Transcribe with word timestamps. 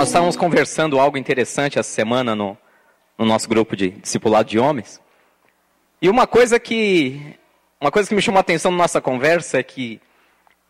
Nós 0.00 0.08
estávamos 0.08 0.34
conversando 0.34 0.98
algo 0.98 1.18
interessante 1.18 1.78
essa 1.78 1.92
semana 1.92 2.34
no, 2.34 2.56
no 3.18 3.26
nosso 3.26 3.46
grupo 3.46 3.76
de 3.76 3.90
discipulado 3.90 4.48
de 4.48 4.58
homens. 4.58 4.98
E 6.00 6.08
uma 6.08 6.26
coisa 6.26 6.58
que 6.58 7.36
uma 7.78 7.90
coisa 7.90 8.08
que 8.08 8.14
me 8.14 8.22
chamou 8.22 8.38
a 8.38 8.40
atenção 8.40 8.70
na 8.70 8.78
nossa 8.78 8.98
conversa 8.98 9.58
é 9.58 9.62
que 9.62 10.00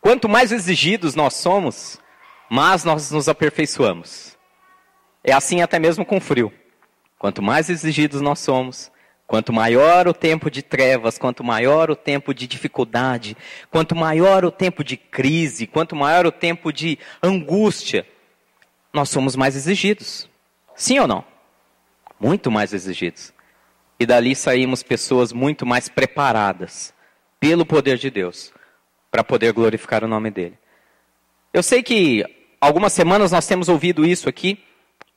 quanto 0.01 0.29
mais 0.29 0.51
exigidos 0.51 1.15
nós 1.15 1.35
somos, 1.35 2.01
mais 2.51 2.83
nós 2.83 3.13
nos 3.13 3.29
aperfeiçoamos. 3.29 4.37
É 5.23 5.33
assim 5.33 5.63
até 5.63 5.79
mesmo 5.79 6.05
com 6.05 6.21
frio. 6.21 6.53
Quanto 7.17 7.41
mais 7.41 7.71
exigidos 7.71 8.21
nós 8.21 8.41
somos, 8.41 8.91
quanto 9.29 9.53
maior 9.53 10.09
o 10.09 10.13
tempo 10.13 10.51
de 10.51 10.61
trevas, 10.61 11.19
quanto 11.19 11.45
maior 11.45 11.89
o 11.89 11.95
tempo 11.95 12.35
de 12.35 12.49
dificuldade, 12.49 13.37
quanto 13.71 13.95
maior 13.95 14.45
o 14.45 14.51
tempo 14.51 14.83
de 14.83 14.97
crise, 14.97 15.69
quanto 15.69 15.95
maior 15.95 16.27
o 16.27 16.33
tempo 16.33 16.73
de 16.73 16.99
angústia, 17.23 18.05
nós 18.93 19.09
somos 19.09 19.37
mais 19.37 19.57
exigidos. 19.57 20.29
Sim 20.75 20.99
ou 20.99 21.07
não? 21.07 21.25
Muito 22.19 22.51
mais 22.51 22.73
exigidos. 22.73 23.33
E 23.99 24.07
dali 24.07 24.35
saímos 24.35 24.83
pessoas 24.83 25.33
muito 25.33 25.67
mais 25.67 25.89
preparadas 25.89 26.93
pelo 27.39 27.65
poder 27.65 27.99
de 27.99 28.11
Deus 28.11 28.53
para 29.11 29.25
poder 29.25 29.53
glorificar 29.53 30.05
o 30.05 30.09
nome 30.09 30.31
dele. 30.31 30.59
Eu 31.53 31.63
sei 31.63 31.83
que 31.83 32.25
algumas 32.61 32.93
semanas 32.93 33.33
nós 33.33 33.47
temos 33.47 33.69
ouvido 33.69 34.05
isso 34.05 34.29
aqui. 34.29 34.59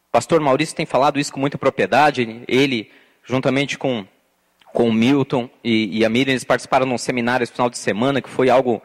O 0.09 0.11
pastor 0.11 0.39
Maurício 0.41 0.75
tem 0.75 0.85
falado 0.85 1.19
isso 1.19 1.31
com 1.31 1.39
muita 1.39 1.57
propriedade. 1.57 2.43
Ele, 2.47 2.89
juntamente 3.23 3.77
com, 3.77 4.05
com 4.73 4.89
o 4.89 4.93
Milton 4.93 5.49
e, 5.63 5.99
e 5.99 6.05
a 6.05 6.09
Miriam, 6.09 6.33
eles 6.33 6.43
participaram 6.43 6.87
de 6.87 6.93
um 6.93 6.97
seminário 6.97 7.43
esse 7.43 7.53
final 7.53 7.69
de 7.69 7.77
semana, 7.77 8.21
que 8.21 8.29
foi 8.29 8.49
algo, 8.49 8.81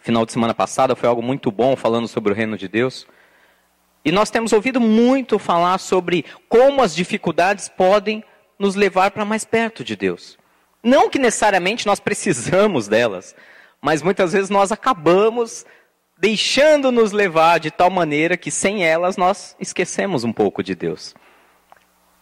final 0.00 0.24
de 0.24 0.32
semana 0.32 0.54
passada, 0.54 0.94
foi 0.94 1.08
algo 1.08 1.22
muito 1.22 1.50
bom, 1.50 1.74
falando 1.74 2.06
sobre 2.06 2.32
o 2.32 2.36
reino 2.36 2.56
de 2.56 2.68
Deus. 2.68 3.06
E 4.04 4.12
nós 4.12 4.30
temos 4.30 4.52
ouvido 4.52 4.80
muito 4.80 5.38
falar 5.38 5.78
sobre 5.78 6.24
como 6.48 6.82
as 6.82 6.94
dificuldades 6.94 7.68
podem 7.68 8.22
nos 8.58 8.74
levar 8.74 9.10
para 9.10 9.24
mais 9.24 9.44
perto 9.44 9.82
de 9.82 9.96
Deus. 9.96 10.38
Não 10.82 11.08
que 11.08 11.18
necessariamente 11.18 11.86
nós 11.86 11.98
precisamos 11.98 12.86
delas, 12.86 13.34
mas 13.80 14.02
muitas 14.02 14.32
vezes 14.32 14.50
nós 14.50 14.70
acabamos 14.70 15.64
deixando 16.18 16.92
nos 16.92 17.12
levar 17.12 17.58
de 17.58 17.70
tal 17.70 17.90
maneira 17.90 18.36
que 18.36 18.50
sem 18.50 18.84
elas 18.84 19.16
nós 19.16 19.56
esquecemos 19.58 20.24
um 20.24 20.32
pouco 20.32 20.62
de 20.62 20.74
Deus. 20.74 21.14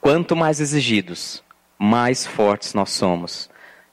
Quanto 0.01 0.37
mais 0.37 0.61
exigidos, 0.61 1.43
mais 1.79 2.27
fortes 2.27 2.75
nós 2.75 2.91
somos. 2.91 3.51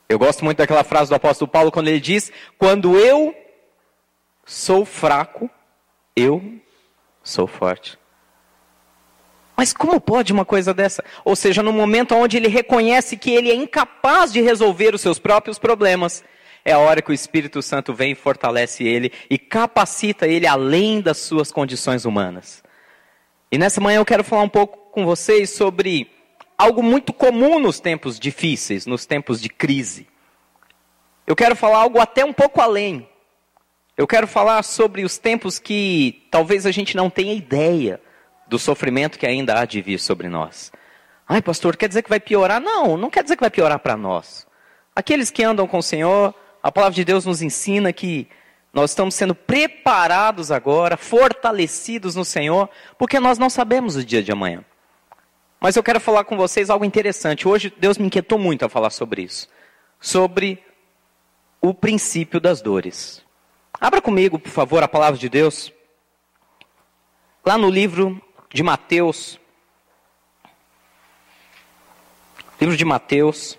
Eu 0.07 0.17
gosto 0.17 0.43
muito 0.43 0.57
daquela 0.57 0.83
frase 0.83 1.09
do 1.09 1.15
apóstolo 1.15 1.49
Paulo 1.49 1.71
quando 1.71 1.87
ele 1.87 1.99
diz: 1.99 2.31
Quando 2.57 2.97
eu 2.97 3.35
sou 4.45 4.85
fraco, 4.85 5.49
eu 6.15 6.59
sou 7.29 7.47
forte. 7.47 7.97
Mas 9.59 9.73
como 9.73 9.99
pode 9.99 10.31
uma 10.31 10.45
coisa 10.45 10.73
dessa? 10.73 11.03
Ou 11.25 11.35
seja, 11.35 11.61
no 11.61 11.73
momento 11.73 12.15
onde 12.15 12.37
ele 12.37 12.47
reconhece 12.47 13.17
que 13.17 13.31
ele 13.31 13.51
é 13.51 13.55
incapaz 13.55 14.31
de 14.31 14.39
resolver 14.39 14.95
os 14.95 15.01
seus 15.01 15.19
próprios 15.19 15.59
problemas, 15.59 16.23
é 16.63 16.71
a 16.71 16.79
hora 16.79 17.01
que 17.01 17.11
o 17.11 17.13
Espírito 17.13 17.61
Santo 17.61 17.93
vem 17.93 18.13
e 18.13 18.15
fortalece 18.15 18.85
ele 18.85 19.11
e 19.29 19.37
capacita 19.37 20.25
ele 20.27 20.47
além 20.47 21.01
das 21.01 21.17
suas 21.17 21.51
condições 21.51 22.05
humanas. 22.05 22.63
E 23.51 23.57
nessa 23.57 23.81
manhã 23.81 23.97
eu 23.97 24.05
quero 24.05 24.23
falar 24.23 24.43
um 24.43 24.49
pouco 24.49 24.77
com 24.93 25.05
vocês 25.05 25.49
sobre 25.49 26.09
algo 26.57 26.81
muito 26.81 27.11
comum 27.11 27.59
nos 27.59 27.81
tempos 27.81 28.17
difíceis, 28.17 28.85
nos 28.85 29.05
tempos 29.05 29.41
de 29.41 29.49
crise. 29.49 30.07
Eu 31.27 31.35
quero 31.35 31.55
falar 31.55 31.79
algo 31.79 31.99
até 31.99 32.23
um 32.23 32.31
pouco 32.31 32.61
além. 32.61 33.08
Eu 33.99 34.07
quero 34.07 34.27
falar 34.27 34.63
sobre 34.63 35.03
os 35.03 35.17
tempos 35.17 35.59
que 35.59 36.25
talvez 36.31 36.65
a 36.65 36.71
gente 36.71 36.95
não 36.95 37.09
tenha 37.09 37.33
ideia 37.33 37.99
do 38.47 38.57
sofrimento 38.57 39.19
que 39.19 39.27
ainda 39.27 39.59
há 39.59 39.65
de 39.65 39.81
vir 39.81 39.99
sobre 39.99 40.29
nós. 40.29 40.71
Ai, 41.27 41.41
pastor, 41.41 41.75
quer 41.75 41.89
dizer 41.89 42.01
que 42.01 42.09
vai 42.09 42.21
piorar? 42.21 42.61
Não, 42.61 42.95
não 42.95 43.09
quer 43.09 43.23
dizer 43.23 43.35
que 43.35 43.43
vai 43.43 43.49
piorar 43.49 43.77
para 43.79 43.97
nós. 43.97 44.47
Aqueles 44.95 45.29
que 45.29 45.43
andam 45.43 45.67
com 45.67 45.79
o 45.79 45.83
Senhor, 45.83 46.33
a 46.63 46.71
palavra 46.71 46.95
de 46.95 47.03
Deus 47.03 47.25
nos 47.25 47.41
ensina 47.41 47.91
que 47.91 48.29
nós 48.71 48.91
estamos 48.91 49.15
sendo 49.15 49.35
preparados 49.35 50.49
agora, 50.49 50.95
fortalecidos 50.95 52.15
no 52.15 52.23
Senhor, 52.23 52.69
porque 52.97 53.19
nós 53.19 53.37
não 53.37 53.49
sabemos 53.49 53.97
o 53.97 54.05
dia 54.05 54.23
de 54.23 54.31
amanhã. 54.31 54.63
Mas 55.59 55.75
eu 55.75 55.83
quero 55.83 55.99
falar 55.99 56.23
com 56.23 56.37
vocês 56.37 56.69
algo 56.69 56.85
interessante. 56.85 57.49
Hoje 57.49 57.73
Deus 57.77 57.97
me 57.97 58.05
inquietou 58.05 58.39
muito 58.39 58.63
a 58.63 58.69
falar 58.69 58.91
sobre 58.91 59.23
isso. 59.23 59.49
Sobre 59.99 60.63
o 61.59 61.73
princípio 61.73 62.39
das 62.39 62.61
dores. 62.61 63.27
Abra 63.81 64.01
comigo, 64.01 64.37
por 64.37 64.51
favor, 64.51 64.83
a 64.83 64.89
palavra 64.89 65.17
de 65.17 65.29
Deus. 65.29 65.71
Lá 67.45 67.57
no 67.57 67.69
livro 67.69 68.21
de 68.53 68.61
Mateus. 68.61 69.39
Livro 72.59 72.75
de 72.75 72.83
Mateus, 72.83 73.57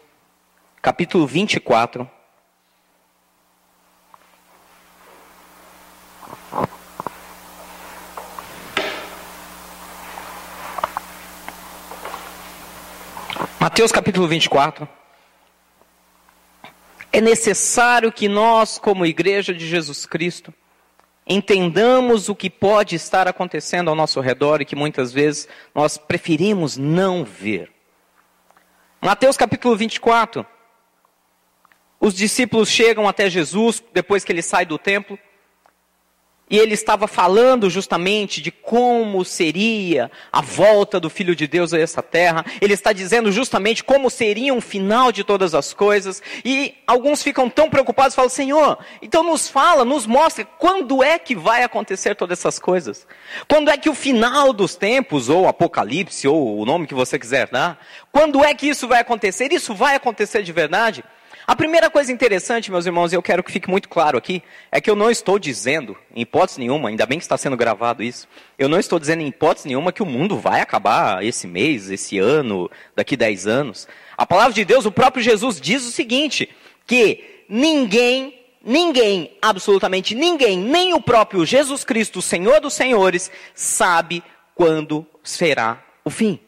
capítulo 0.82 1.26
24. 1.26 2.10
Mateus 13.58 13.90
capítulo 13.90 14.28
24 14.28 14.99
é 17.12 17.20
necessário 17.20 18.12
que 18.12 18.28
nós, 18.28 18.78
como 18.78 19.06
igreja 19.06 19.52
de 19.52 19.66
Jesus 19.66 20.06
Cristo, 20.06 20.52
entendamos 21.26 22.28
o 22.28 22.34
que 22.34 22.50
pode 22.50 22.96
estar 22.96 23.28
acontecendo 23.28 23.88
ao 23.88 23.96
nosso 23.96 24.20
redor 24.20 24.60
e 24.60 24.64
que 24.64 24.76
muitas 24.76 25.12
vezes 25.12 25.48
nós 25.74 25.98
preferimos 25.98 26.76
não 26.76 27.24
ver. 27.24 27.70
Mateus 29.00 29.36
capítulo 29.36 29.76
24. 29.76 30.44
Os 32.00 32.14
discípulos 32.14 32.68
chegam 32.68 33.08
até 33.08 33.28
Jesus 33.28 33.82
depois 33.92 34.24
que 34.24 34.32
ele 34.32 34.42
sai 34.42 34.64
do 34.64 34.78
templo 34.78 35.18
e 36.50 36.58
ele 36.58 36.74
estava 36.74 37.06
falando 37.06 37.70
justamente 37.70 38.42
de 38.42 38.50
como 38.50 39.24
seria 39.24 40.10
a 40.32 40.40
volta 40.40 40.98
do 40.98 41.08
Filho 41.08 41.36
de 41.36 41.46
Deus 41.46 41.72
a 41.72 41.78
essa 41.78 42.02
terra. 42.02 42.44
Ele 42.60 42.74
está 42.74 42.92
dizendo 42.92 43.30
justamente 43.30 43.84
como 43.84 44.10
seria 44.10 44.52
um 44.52 44.60
final 44.60 45.12
de 45.12 45.22
todas 45.22 45.54
as 45.54 45.72
coisas. 45.72 46.20
E 46.44 46.74
alguns 46.88 47.22
ficam 47.22 47.48
tão 47.48 47.70
preocupados, 47.70 48.16
falam: 48.16 48.28
Senhor, 48.28 48.78
então 49.00 49.22
nos 49.22 49.48
fala, 49.48 49.84
nos 49.84 50.06
mostra 50.06 50.44
quando 50.44 51.04
é 51.04 51.20
que 51.20 51.36
vai 51.36 51.62
acontecer 51.62 52.16
todas 52.16 52.40
essas 52.40 52.58
coisas. 52.58 53.06
Quando 53.48 53.70
é 53.70 53.76
que 53.76 53.88
o 53.88 53.94
final 53.94 54.52
dos 54.52 54.74
tempos, 54.74 55.28
ou 55.28 55.46
Apocalipse, 55.46 56.26
ou 56.26 56.58
o 56.58 56.66
nome 56.66 56.88
que 56.88 56.94
você 56.94 57.16
quiser 57.16 57.48
dar, 57.48 57.78
quando 58.10 58.44
é 58.44 58.52
que 58.54 58.68
isso 58.68 58.88
vai 58.88 59.00
acontecer? 59.00 59.52
Isso 59.52 59.72
vai 59.72 59.94
acontecer 59.94 60.42
de 60.42 60.52
verdade? 60.52 61.04
A 61.50 61.56
primeira 61.56 61.90
coisa 61.90 62.12
interessante, 62.12 62.70
meus 62.70 62.86
irmãos, 62.86 63.12
e 63.12 63.16
eu 63.16 63.22
quero 63.22 63.42
que 63.42 63.50
fique 63.50 63.68
muito 63.68 63.88
claro 63.88 64.16
aqui, 64.16 64.40
é 64.70 64.80
que 64.80 64.88
eu 64.88 64.94
não 64.94 65.10
estou 65.10 65.36
dizendo, 65.36 65.98
em 66.14 66.20
hipótese 66.20 66.60
nenhuma, 66.60 66.88
ainda 66.88 67.04
bem 67.04 67.18
que 67.18 67.24
está 67.24 67.36
sendo 67.36 67.56
gravado 67.56 68.04
isso, 68.04 68.28
eu 68.56 68.68
não 68.68 68.78
estou 68.78 69.00
dizendo 69.00 69.22
em 69.22 69.26
hipótese 69.26 69.66
nenhuma 69.66 69.90
que 69.90 70.00
o 70.00 70.06
mundo 70.06 70.38
vai 70.38 70.60
acabar 70.60 71.24
esse 71.24 71.48
mês, 71.48 71.90
esse 71.90 72.20
ano, 72.20 72.70
daqui 72.94 73.16
10 73.16 73.48
anos. 73.48 73.88
A 74.16 74.24
palavra 74.24 74.52
de 74.52 74.64
Deus, 74.64 74.86
o 74.86 74.92
próprio 74.92 75.24
Jesus 75.24 75.60
diz 75.60 75.84
o 75.84 75.90
seguinte, 75.90 76.48
que 76.86 77.42
ninguém 77.48 78.38
ninguém, 78.64 79.36
absolutamente 79.42 80.14
ninguém, 80.14 80.56
nem 80.56 80.94
o 80.94 81.02
próprio 81.02 81.44
Jesus 81.44 81.82
Cristo, 81.82 82.22
Senhor 82.22 82.60
dos 82.60 82.74
Senhores, 82.74 83.28
sabe 83.56 84.22
quando 84.54 85.04
será 85.20 85.82
o 86.04 86.10
fim. 86.10 86.38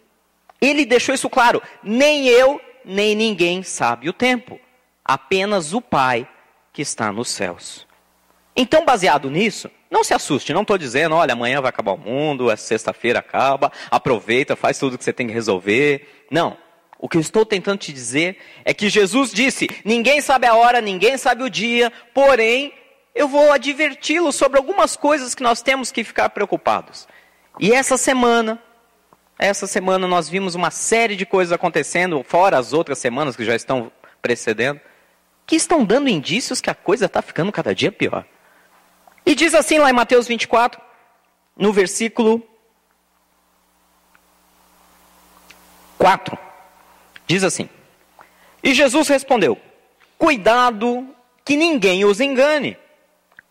Ele 0.61 0.87
deixou 0.87 1.13
isso 1.13 1.29
claro. 1.29 1.61
Nem 1.83 2.29
eu, 2.29 2.61
nem 2.85 3.17
ninguém 3.17 3.65
sabe 3.65 4.09
o 4.09 4.13
tempo 4.13 4.61
apenas 5.05 5.73
o 5.73 5.81
Pai 5.81 6.29
que 6.73 6.83
está 6.83 7.13
nos 7.13 7.29
céus. 7.29 7.87
Então, 8.55 8.85
baseado 8.85 9.31
nisso, 9.31 9.71
não 9.91 10.05
se 10.05 10.15
assuste, 10.15 10.53
não 10.53 10.63
estou 10.63 10.77
dizendo, 10.77 11.15
olha, 11.15 11.33
amanhã 11.33 11.61
vai 11.61 11.71
acabar 11.71 11.93
o 11.93 11.99
mundo, 11.99 12.51
é 12.51 12.57
sexta-feira 12.57 13.19
acaba, 13.19 13.73
aproveita, 13.91 14.57
faz 14.57 14.79
tudo 14.79 14.99
que 14.99 15.05
você 15.05 15.13
tem 15.13 15.27
que 15.27 15.33
resolver. 15.33 16.25
Não. 16.31 16.57
O 16.99 17.09
que 17.09 17.17
eu 17.17 17.21
estou 17.21 17.45
tentando 17.45 17.79
te 17.79 17.93
dizer 17.93 18.37
é 18.65 18.73
que 18.73 18.89
Jesus 18.89 19.33
disse: 19.33 19.69
ninguém 19.85 20.21
sabe 20.21 20.47
a 20.47 20.55
hora, 20.55 20.81
ninguém 20.81 21.17
sabe 21.19 21.43
o 21.43 21.51
dia, 21.51 21.93
porém, 22.15 22.73
eu 23.15 23.27
vou 23.27 23.51
adverti-lo 23.51 24.31
sobre 24.33 24.59
algumas 24.59 24.97
coisas 24.97 25.35
que 25.35 25.43
nós 25.43 25.63
temos 25.63 25.91
que 25.91 26.05
ficar 26.05 26.29
preocupados. 26.31 27.09
E 27.59 27.73
essa 27.73 27.99
semana, 27.99 28.63
essa 29.39 29.67
semana 29.67 30.07
nós 30.07 30.29
vimos 30.29 30.55
uma 30.55 30.71
série 30.71 31.17
de 31.17 31.27
coisas 31.27 31.53
acontecendo, 31.53 32.23
fora 32.23 32.57
as 32.57 32.73
outras 32.73 32.99
semanas 32.99 33.35
que 33.35 33.45
já 33.45 33.55
estão 33.55 33.91
precedendo 34.23 34.81
que 35.47 35.57
estão 35.57 35.85
dando 35.85 36.09
indícios 36.09 36.61
que 36.61 36.71
a 36.71 36.75
coisa 36.75 37.07
está 37.07 37.21
ficando 37.21 37.53
cada 37.53 37.75
dia 37.75 37.93
pior. 37.93 38.25
E 39.25 39.35
diz 39.35 39.55
assim 39.55 39.79
lá 39.79 39.91
em 39.91 39.93
Mateus 39.93 40.27
24, 40.27 40.81
no 41.57 41.73
versículo 41.73 42.43
4. 45.99 46.39
Diz 47.27 47.45
assim: 47.45 47.69
E 48.63 48.75
Jesus 48.75 49.09
respondeu: 49.09 49.59
Cuidado 50.19 51.09
que 51.45 51.57
ninguém 51.57 52.05
os 52.05 52.21
engane, 52.21 52.77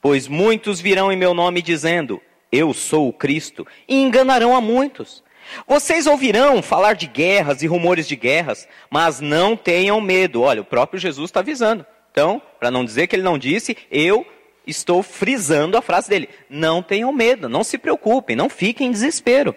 pois 0.01 0.27
muitos 0.27 0.79
virão 0.79 1.11
em 1.11 1.17
meu 1.17 1.33
nome 1.33 1.61
dizendo: 1.61 2.21
eu 2.51 2.73
sou 2.73 3.07
o 3.07 3.13
Cristo, 3.13 3.65
e 3.87 3.95
enganarão 3.95 4.55
a 4.55 4.59
muitos. 4.59 5.23
Vocês 5.67 6.07
ouvirão 6.07 6.61
falar 6.61 6.93
de 6.93 7.07
guerras 7.07 7.61
e 7.61 7.67
rumores 7.67 8.07
de 8.07 8.15
guerras, 8.15 8.67
mas 8.89 9.19
não 9.19 9.55
tenham 9.55 9.99
medo. 10.01 10.41
Olha, 10.41 10.61
o 10.61 10.65
próprio 10.65 10.99
Jesus 10.99 11.29
está 11.29 11.39
avisando. 11.39 11.85
Então, 12.11 12.41
para 12.59 12.71
não 12.71 12.83
dizer 12.83 13.07
que 13.07 13.15
ele 13.15 13.23
não 13.23 13.37
disse, 13.37 13.77
eu 13.89 14.25
estou 14.65 15.01
frisando 15.01 15.77
a 15.77 15.81
frase 15.81 16.09
dele. 16.09 16.29
Não 16.49 16.83
tenham 16.83 17.11
medo, 17.11 17.47
não 17.47 17.63
se 17.63 17.77
preocupem, 17.77 18.35
não 18.35 18.49
fiquem 18.49 18.87
em 18.87 18.91
desespero. 18.91 19.55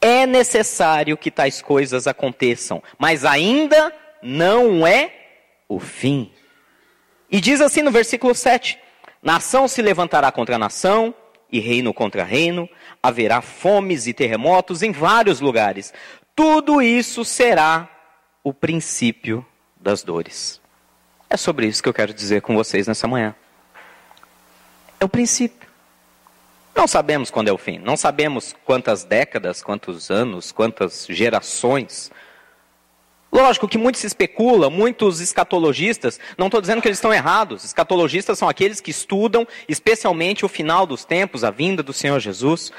É 0.00 0.26
necessário 0.26 1.16
que 1.16 1.30
tais 1.30 1.60
coisas 1.60 2.06
aconteçam, 2.06 2.82
mas 2.98 3.24
ainda 3.24 3.92
não 4.22 4.86
é 4.86 5.12
o 5.68 5.78
fim. 5.80 6.32
E 7.30 7.40
diz 7.40 7.60
assim 7.60 7.82
no 7.82 7.90
versículo 7.90 8.34
7: 8.34 8.78
Nação 9.22 9.66
se 9.66 9.82
levantará 9.82 10.30
contra 10.30 10.56
nação, 10.56 11.12
e 11.50 11.60
reino 11.60 11.94
contra 11.94 12.24
reino, 12.24 12.68
haverá 13.02 13.40
fomes 13.40 14.06
e 14.06 14.12
terremotos 14.12 14.82
em 14.82 14.92
vários 14.92 15.40
lugares. 15.40 15.92
Tudo 16.34 16.82
isso 16.82 17.24
será 17.24 17.88
o 18.44 18.52
princípio 18.52 19.44
das 19.76 20.02
dores. 20.02 20.60
É 21.30 21.36
sobre 21.36 21.66
isso 21.66 21.82
que 21.82 21.88
eu 21.88 21.94
quero 21.94 22.14
dizer 22.14 22.42
com 22.42 22.54
vocês 22.54 22.86
nessa 22.86 23.06
manhã. 23.06 23.34
É 25.00 25.04
o 25.04 25.08
princípio. 25.08 25.68
Não 26.74 26.86
sabemos 26.86 27.30
quando 27.30 27.48
é 27.48 27.52
o 27.52 27.58
fim, 27.58 27.78
não 27.78 27.96
sabemos 27.96 28.54
quantas 28.64 29.02
décadas, 29.02 29.62
quantos 29.62 30.10
anos, 30.10 30.52
quantas 30.52 31.06
gerações. 31.08 32.10
Lógico 33.30 33.68
que 33.68 33.76
muito 33.76 33.98
se 33.98 34.06
especula, 34.06 34.70
muitos 34.70 35.20
escatologistas, 35.20 36.18
não 36.36 36.46
estou 36.46 36.60
dizendo 36.60 36.80
que 36.80 36.88
eles 36.88 36.98
estão 36.98 37.12
errados, 37.12 37.62
escatologistas 37.62 38.38
são 38.38 38.48
aqueles 38.48 38.80
que 38.80 38.90
estudam 38.90 39.46
especialmente 39.68 40.44
o 40.44 40.48
final 40.48 40.86
dos 40.86 41.04
tempos, 41.04 41.44
a 41.44 41.50
vinda 41.50 41.82
do 41.82 41.92
Senhor 41.92 42.18
Jesus. 42.20 42.72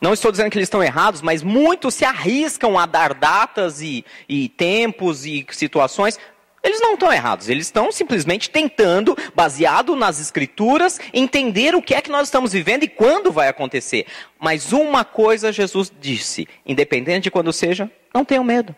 Não 0.00 0.12
estou 0.12 0.30
dizendo 0.30 0.50
que 0.50 0.58
eles 0.58 0.66
estão 0.66 0.84
errados, 0.84 1.22
mas 1.22 1.42
muitos 1.42 1.94
se 1.94 2.04
arriscam 2.04 2.78
a 2.78 2.86
dar 2.86 3.14
datas 3.14 3.80
e, 3.80 4.04
e 4.28 4.48
tempos 4.50 5.24
e 5.24 5.44
situações 5.50 6.18
eles 6.62 6.80
não 6.80 6.94
estão 6.94 7.12
errados, 7.12 7.48
eles 7.48 7.66
estão 7.66 7.90
simplesmente 7.92 8.50
tentando, 8.50 9.16
baseado 9.34 9.94
nas 9.94 10.20
escrituras, 10.20 11.00
entender 11.14 11.74
o 11.74 11.80
que 11.80 11.94
é 11.94 12.02
que 12.02 12.10
nós 12.10 12.26
estamos 12.26 12.52
vivendo 12.52 12.82
e 12.82 12.88
quando 12.88 13.30
vai 13.30 13.48
acontecer. 13.48 14.06
Mas 14.38 14.72
uma 14.72 15.04
coisa 15.04 15.52
Jesus 15.52 15.90
disse, 16.00 16.48
independente 16.66 17.24
de 17.24 17.30
quando 17.30 17.52
seja, 17.52 17.90
não 18.12 18.24
tenham 18.24 18.44
medo. 18.44 18.74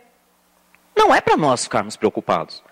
Não 0.96 1.14
é 1.14 1.20
para 1.20 1.36
nós 1.36 1.64
ficarmos 1.64 1.96
preocupados. 1.96 2.62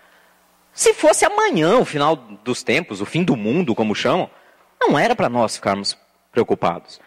Se 0.73 0.95
fosse 0.95 1.25
amanhã 1.25 1.79
o 1.79 1.85
final 1.85 2.17
dos 2.17 2.63
tempos, 2.63 3.01
o 3.01 3.07
fim 3.07 3.25
do 3.25 3.37
mundo, 3.37 3.75
como 3.75 3.95
chamam, 3.95 4.31
não 4.81 4.99
era 4.99 5.17
para 5.17 5.29
nós 5.29 5.57
ficarmos 5.57 5.99
preocupados. 6.31 7.01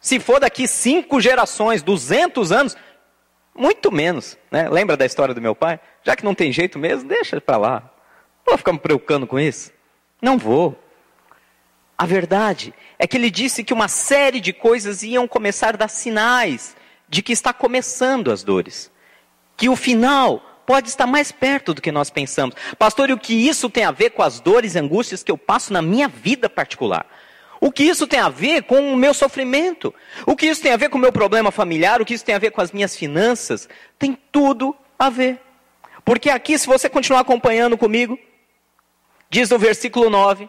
Se 0.00 0.18
for 0.18 0.40
daqui 0.40 0.66
cinco 0.66 1.20
gerações, 1.20 1.82
duzentos 1.82 2.50
anos, 2.50 2.76
muito 3.54 3.92
menos. 3.92 4.36
Né? 4.50 4.68
Lembra 4.68 4.96
da 4.96 5.06
história 5.06 5.34
do 5.34 5.40
meu 5.40 5.54
pai? 5.54 5.78
Já 6.02 6.16
que 6.16 6.24
não 6.24 6.34
tem 6.34 6.50
jeito 6.50 6.78
mesmo, 6.78 7.08
deixa 7.08 7.40
para 7.40 7.56
lá. 7.56 7.92
Não 8.44 8.52
vou 8.52 8.58
ficar 8.58 8.72
me 8.72 8.78
preocupando 8.80 9.26
com 9.26 9.38
isso. 9.38 9.70
Não 10.20 10.36
vou. 10.36 10.76
A 11.96 12.04
verdade 12.04 12.74
é 12.98 13.06
que 13.06 13.16
ele 13.16 13.30
disse 13.30 13.62
que 13.62 13.72
uma 13.72 13.86
série 13.86 14.40
de 14.40 14.52
coisas 14.52 15.02
iam 15.04 15.28
começar 15.28 15.74
a 15.74 15.78
dar 15.78 15.88
sinais 15.88 16.74
de 17.08 17.22
que 17.22 17.32
está 17.32 17.52
começando 17.52 18.32
as 18.32 18.42
dores. 18.42 18.90
Que 19.56 19.68
o 19.68 19.76
final 19.76 20.42
pode 20.72 20.88
estar 20.88 21.06
mais 21.06 21.30
perto 21.30 21.74
do 21.74 21.82
que 21.82 21.92
nós 21.92 22.08
pensamos. 22.08 22.56
Pastor, 22.78 23.10
e 23.10 23.12
o 23.12 23.18
que 23.18 23.34
isso 23.46 23.68
tem 23.68 23.84
a 23.84 23.90
ver 23.90 24.08
com 24.08 24.22
as 24.22 24.40
dores 24.40 24.74
e 24.74 24.78
angústias 24.78 25.22
que 25.22 25.30
eu 25.30 25.36
passo 25.36 25.70
na 25.70 25.82
minha 25.82 26.08
vida 26.08 26.48
particular? 26.48 27.04
O 27.60 27.70
que 27.70 27.84
isso 27.84 28.06
tem 28.06 28.18
a 28.18 28.30
ver 28.30 28.62
com 28.62 28.90
o 28.90 28.96
meu 28.96 29.12
sofrimento? 29.12 29.94
O 30.24 30.34
que 30.34 30.46
isso 30.46 30.62
tem 30.62 30.72
a 30.72 30.78
ver 30.78 30.88
com 30.88 30.96
o 30.96 31.00
meu 31.00 31.12
problema 31.12 31.50
familiar? 31.50 32.00
O 32.00 32.06
que 32.06 32.14
isso 32.14 32.24
tem 32.24 32.34
a 32.34 32.38
ver 32.38 32.52
com 32.52 32.62
as 32.62 32.72
minhas 32.72 32.96
finanças? 32.96 33.68
Tem 33.98 34.16
tudo 34.32 34.74
a 34.98 35.10
ver. 35.10 35.42
Porque 36.06 36.30
aqui, 36.30 36.58
se 36.58 36.66
você 36.66 36.88
continuar 36.88 37.20
acompanhando 37.20 37.76
comigo, 37.76 38.18
diz 39.28 39.50
no 39.50 39.58
versículo 39.58 40.08
9, 40.08 40.48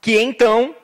que 0.00 0.18
então 0.20 0.74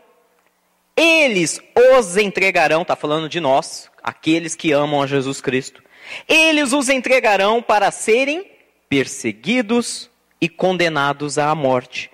eles 0.97 1.61
os 1.97 2.17
entregarão, 2.17 2.83
está 2.83 2.95
falando 2.95 3.29
de 3.29 3.41
nós, 3.41 3.91
aqueles 4.05 4.55
que 4.55 4.71
amam 4.71 5.03
a 5.03 5.07
Jesus 5.09 5.41
Cristo. 5.41 5.83
Eles 6.29 6.73
os 6.73 6.89
entregarão 6.89 7.61
para 7.61 7.91
serem 7.91 8.57
perseguidos 8.89 10.11
e 10.41 10.49
condenados 10.49 11.39
à 11.39 11.55
morte 11.55 12.11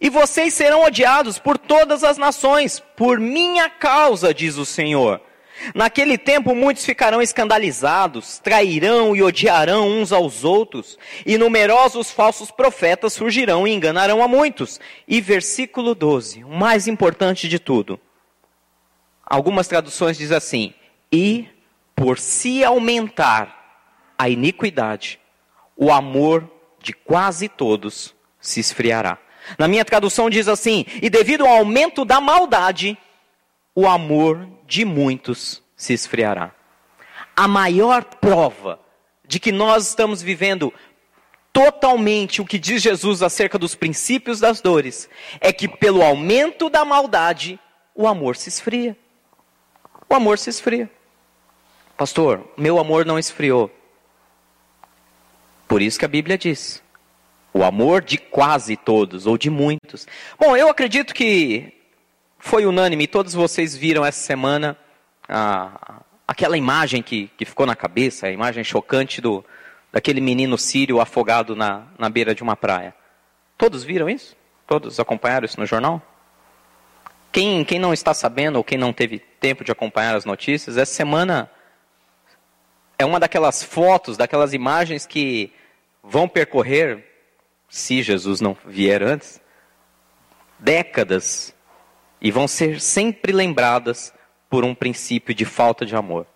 e 0.00 0.08
vocês 0.08 0.54
serão 0.54 0.84
odiados 0.84 1.38
por 1.38 1.58
todas 1.58 2.04
as 2.04 2.16
nações, 2.16 2.80
por 2.96 3.18
minha 3.18 3.68
causa, 3.68 4.32
diz 4.32 4.56
o 4.56 4.64
Senhor. 4.64 5.20
Naquele 5.74 6.16
tempo 6.16 6.54
muitos 6.54 6.84
ficarão 6.84 7.20
escandalizados, 7.20 8.38
trairão 8.38 9.16
e 9.16 9.22
odiarão 9.24 9.88
uns 9.88 10.12
aos 10.12 10.44
outros, 10.44 10.96
e 11.26 11.36
numerosos 11.36 12.12
falsos 12.12 12.52
profetas 12.52 13.12
surgirão 13.12 13.66
e 13.66 13.72
enganarão 13.72 14.22
a 14.22 14.28
muitos. 14.28 14.78
E 15.06 15.20
versículo 15.20 15.96
12, 15.96 16.44
o 16.44 16.48
mais 16.48 16.86
importante 16.86 17.48
de 17.48 17.58
tudo. 17.58 17.98
Algumas 19.26 19.66
traduções 19.66 20.16
dizem 20.16 20.36
assim: 20.36 20.74
E 21.10 21.48
por 21.96 22.20
se 22.20 22.62
aumentar 22.62 23.82
a 24.16 24.28
iniquidade, 24.28 25.18
o 25.78 25.92
amor 25.92 26.50
de 26.82 26.92
quase 26.92 27.48
todos 27.48 28.14
se 28.40 28.58
esfriará. 28.58 29.16
Na 29.56 29.68
minha 29.68 29.84
tradução 29.84 30.28
diz 30.28 30.48
assim: 30.48 30.84
e 31.00 31.08
devido 31.08 31.46
ao 31.46 31.58
aumento 31.58 32.04
da 32.04 32.20
maldade, 32.20 32.98
o 33.74 33.86
amor 33.86 34.46
de 34.66 34.84
muitos 34.84 35.62
se 35.76 35.92
esfriará. 35.92 36.50
A 37.36 37.46
maior 37.46 38.04
prova 38.04 38.80
de 39.26 39.38
que 39.38 39.52
nós 39.52 39.86
estamos 39.86 40.20
vivendo 40.20 40.74
totalmente 41.52 42.42
o 42.42 42.44
que 42.44 42.58
diz 42.58 42.82
Jesus 42.82 43.22
acerca 43.22 43.58
dos 43.58 43.74
princípios 43.74 44.40
das 44.40 44.60
dores 44.60 45.08
é 45.40 45.52
que 45.52 45.68
pelo 45.68 46.02
aumento 46.02 46.68
da 46.68 46.84
maldade, 46.84 47.58
o 47.94 48.06
amor 48.06 48.36
se 48.36 48.48
esfria. 48.48 48.96
O 50.10 50.14
amor 50.14 50.38
se 50.38 50.50
esfria. 50.50 50.90
Pastor, 51.96 52.44
meu 52.56 52.78
amor 52.78 53.04
não 53.06 53.18
esfriou. 53.18 53.70
Por 55.68 55.82
isso 55.82 55.98
que 55.98 56.04
a 56.04 56.08
Bíblia 56.08 56.38
diz: 56.38 56.82
o 57.52 57.62
amor 57.62 58.02
de 58.02 58.16
quase 58.16 58.76
todos, 58.76 59.26
ou 59.26 59.36
de 59.36 59.50
muitos. 59.50 60.08
Bom, 60.38 60.56
eu 60.56 60.68
acredito 60.68 61.14
que 61.14 61.74
foi 62.38 62.64
unânime, 62.64 63.06
todos 63.06 63.34
vocês 63.34 63.76
viram 63.76 64.04
essa 64.04 64.20
semana 64.20 64.76
ah, 65.28 66.02
aquela 66.26 66.56
imagem 66.56 67.02
que, 67.02 67.30
que 67.36 67.44
ficou 67.44 67.66
na 67.66 67.76
cabeça, 67.76 68.26
a 68.26 68.30
imagem 68.30 68.64
chocante 68.64 69.20
do, 69.20 69.44
daquele 69.92 70.20
menino 70.20 70.56
sírio 70.56 71.00
afogado 71.00 71.54
na, 71.54 71.86
na 71.98 72.08
beira 72.08 72.34
de 72.34 72.42
uma 72.42 72.56
praia. 72.56 72.94
Todos 73.56 73.82
viram 73.82 74.08
isso? 74.08 74.36
Todos 74.66 75.00
acompanharam 75.00 75.44
isso 75.44 75.58
no 75.58 75.66
jornal? 75.66 76.00
Quem, 77.32 77.64
quem 77.64 77.78
não 77.78 77.92
está 77.92 78.14
sabendo 78.14 78.56
ou 78.56 78.64
quem 78.64 78.78
não 78.78 78.92
teve 78.92 79.18
tempo 79.18 79.64
de 79.64 79.72
acompanhar 79.72 80.14
as 80.14 80.24
notícias, 80.24 80.76
essa 80.76 80.94
semana 80.94 81.50
é 82.98 83.04
uma 83.04 83.20
daquelas 83.20 83.62
fotos, 83.62 84.16
daquelas 84.16 84.52
imagens 84.54 85.06
que 85.06 85.52
vão 86.08 86.26
percorrer 86.26 87.04
se 87.68 88.02
Jesus 88.02 88.40
não 88.40 88.56
vier 88.64 89.02
antes, 89.02 89.40
décadas 90.58 91.54
e 92.20 92.30
vão 92.30 92.48
ser 92.48 92.80
sempre 92.80 93.30
lembradas 93.30 94.12
por 94.48 94.64
um 94.64 94.74
princípio 94.74 95.34
de 95.34 95.44
falta 95.44 95.84
de 95.84 95.94
amor. 95.94 96.26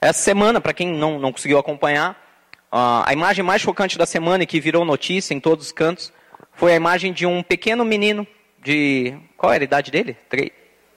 Essa 0.00 0.22
semana, 0.22 0.60
para 0.60 0.74
quem 0.74 0.88
não, 0.88 1.18
não 1.18 1.32
conseguiu 1.32 1.58
acompanhar, 1.58 2.22
a 2.70 3.10
imagem 3.12 3.42
mais 3.42 3.62
chocante 3.62 3.96
da 3.96 4.04
semana 4.04 4.44
e 4.44 4.46
que 4.46 4.60
virou 4.60 4.84
notícia 4.84 5.32
em 5.32 5.40
todos 5.40 5.66
os 5.66 5.72
cantos 5.72 6.12
foi 6.52 6.72
a 6.72 6.76
imagem 6.76 7.12
de 7.12 7.24
um 7.24 7.42
pequeno 7.42 7.84
menino 7.84 8.26
de. 8.62 9.16
Qual 9.36 9.52
era 9.52 9.62
a 9.62 9.64
idade 9.64 9.90
dele? 9.90 10.16
Três, 10.28 10.50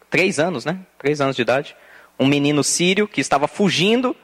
três 0.10 0.40
anos, 0.40 0.66
né? 0.66 0.80
Três 0.98 1.22
anos 1.22 1.36
de 1.36 1.42
idade. 1.42 1.76
Um 2.20 2.28
menino 2.28 2.64
sírio 2.64 3.08
que 3.08 3.22
estava 3.22 3.48
fugindo 3.48 4.16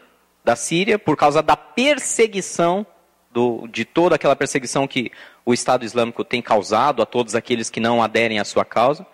da 0.44 0.56
Síria 0.56 1.00
por 1.00 1.16
causa 1.16 1.42
da 1.42 1.56
perseguição 1.56 2.86
do, 3.32 3.68
de 3.68 3.86
toda 3.86 4.16
aquela 4.16 4.36
perseguição 4.36 4.88
que 4.88 5.12
o 5.46 5.54
Estado 5.54 5.86
Islâmico 5.86 6.24
tem 6.24 6.42
causado 6.42 7.02
a 7.02 7.06
todos 7.06 7.36
aqueles 7.36 7.70
que 7.70 7.80
não 7.80 8.02
aderem 8.02 8.40
à 8.40 8.46
sua 8.46 8.66
causa. 8.66 9.06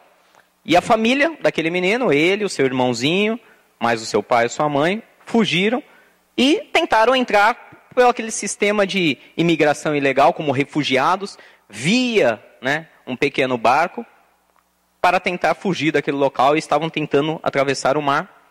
E 0.66 0.78
a 0.78 0.82
família 0.82 1.38
daquele 1.42 1.70
menino, 1.70 2.12
ele, 2.12 2.46
o 2.46 2.50
seu 2.50 2.66
irmãozinho, 2.66 3.40
mais 3.80 4.02
o 4.02 4.06
seu 4.06 4.24
pai 4.24 4.46
e 4.46 4.50
sua 4.50 4.70
mãe, 4.70 5.04
fugiram 5.26 5.84
e 6.38 6.62
tentaram 6.72 7.16
entrar 7.16 7.90
pelo 7.94 8.10
aquele 8.10 8.32
sistema 8.32 8.88
de 8.88 9.18
imigração 9.38 9.96
ilegal, 9.96 10.34
como 10.34 10.52
refugiados, 10.52 11.38
via 11.70 12.44
né, 12.62 12.88
um 13.06 13.16
pequeno 13.16 13.58
barco, 13.58 14.06
para 15.02 15.20
tentar 15.20 15.54
fugir 15.54 15.92
daquele 15.92 16.16
local 16.16 16.56
e 16.56 16.60
estavam 16.60 16.90
tentando 16.90 17.40
atravessar 17.44 17.98
o 17.98 18.02
mar. 18.02 18.42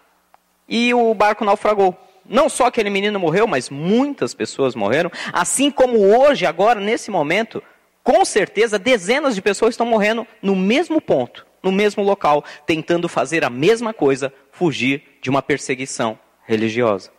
E 0.69 0.93
o 0.93 1.15
barco 1.15 1.45
naufragou. 1.45 1.99
Não 2.25 2.49
só 2.49 2.67
aquele 2.67 2.91
menino 2.91 3.19
morreu, 3.19 3.47
mas 3.47 3.69
muitas 3.69 4.35
pessoas 4.35 4.75
morreram. 4.75 5.11
Assim 5.33 5.71
como 5.71 5.99
hoje, 5.99 6.47
agora, 6.47 6.81
nesse 6.81 7.11
momento, 7.11 7.63
com 8.03 8.25
certeza, 8.25 8.79
dezenas 8.79 9.35
de 9.35 9.43
pessoas 9.43 9.75
estão 9.75 9.87
morrendo 9.87 10.27
no 10.41 10.55
mesmo 10.55 11.01
ponto 11.01 11.47
no 11.63 11.71
mesmo 11.71 12.03
local, 12.03 12.45
tentando 12.67 13.09
fazer 13.09 13.45
a 13.45 13.51
mesma 13.51 13.95
coisa, 13.95 14.33
fugir 14.51 15.03
de 15.23 15.31
uma 15.31 15.41
perseguição 15.41 16.19
religiosa. 16.45 17.11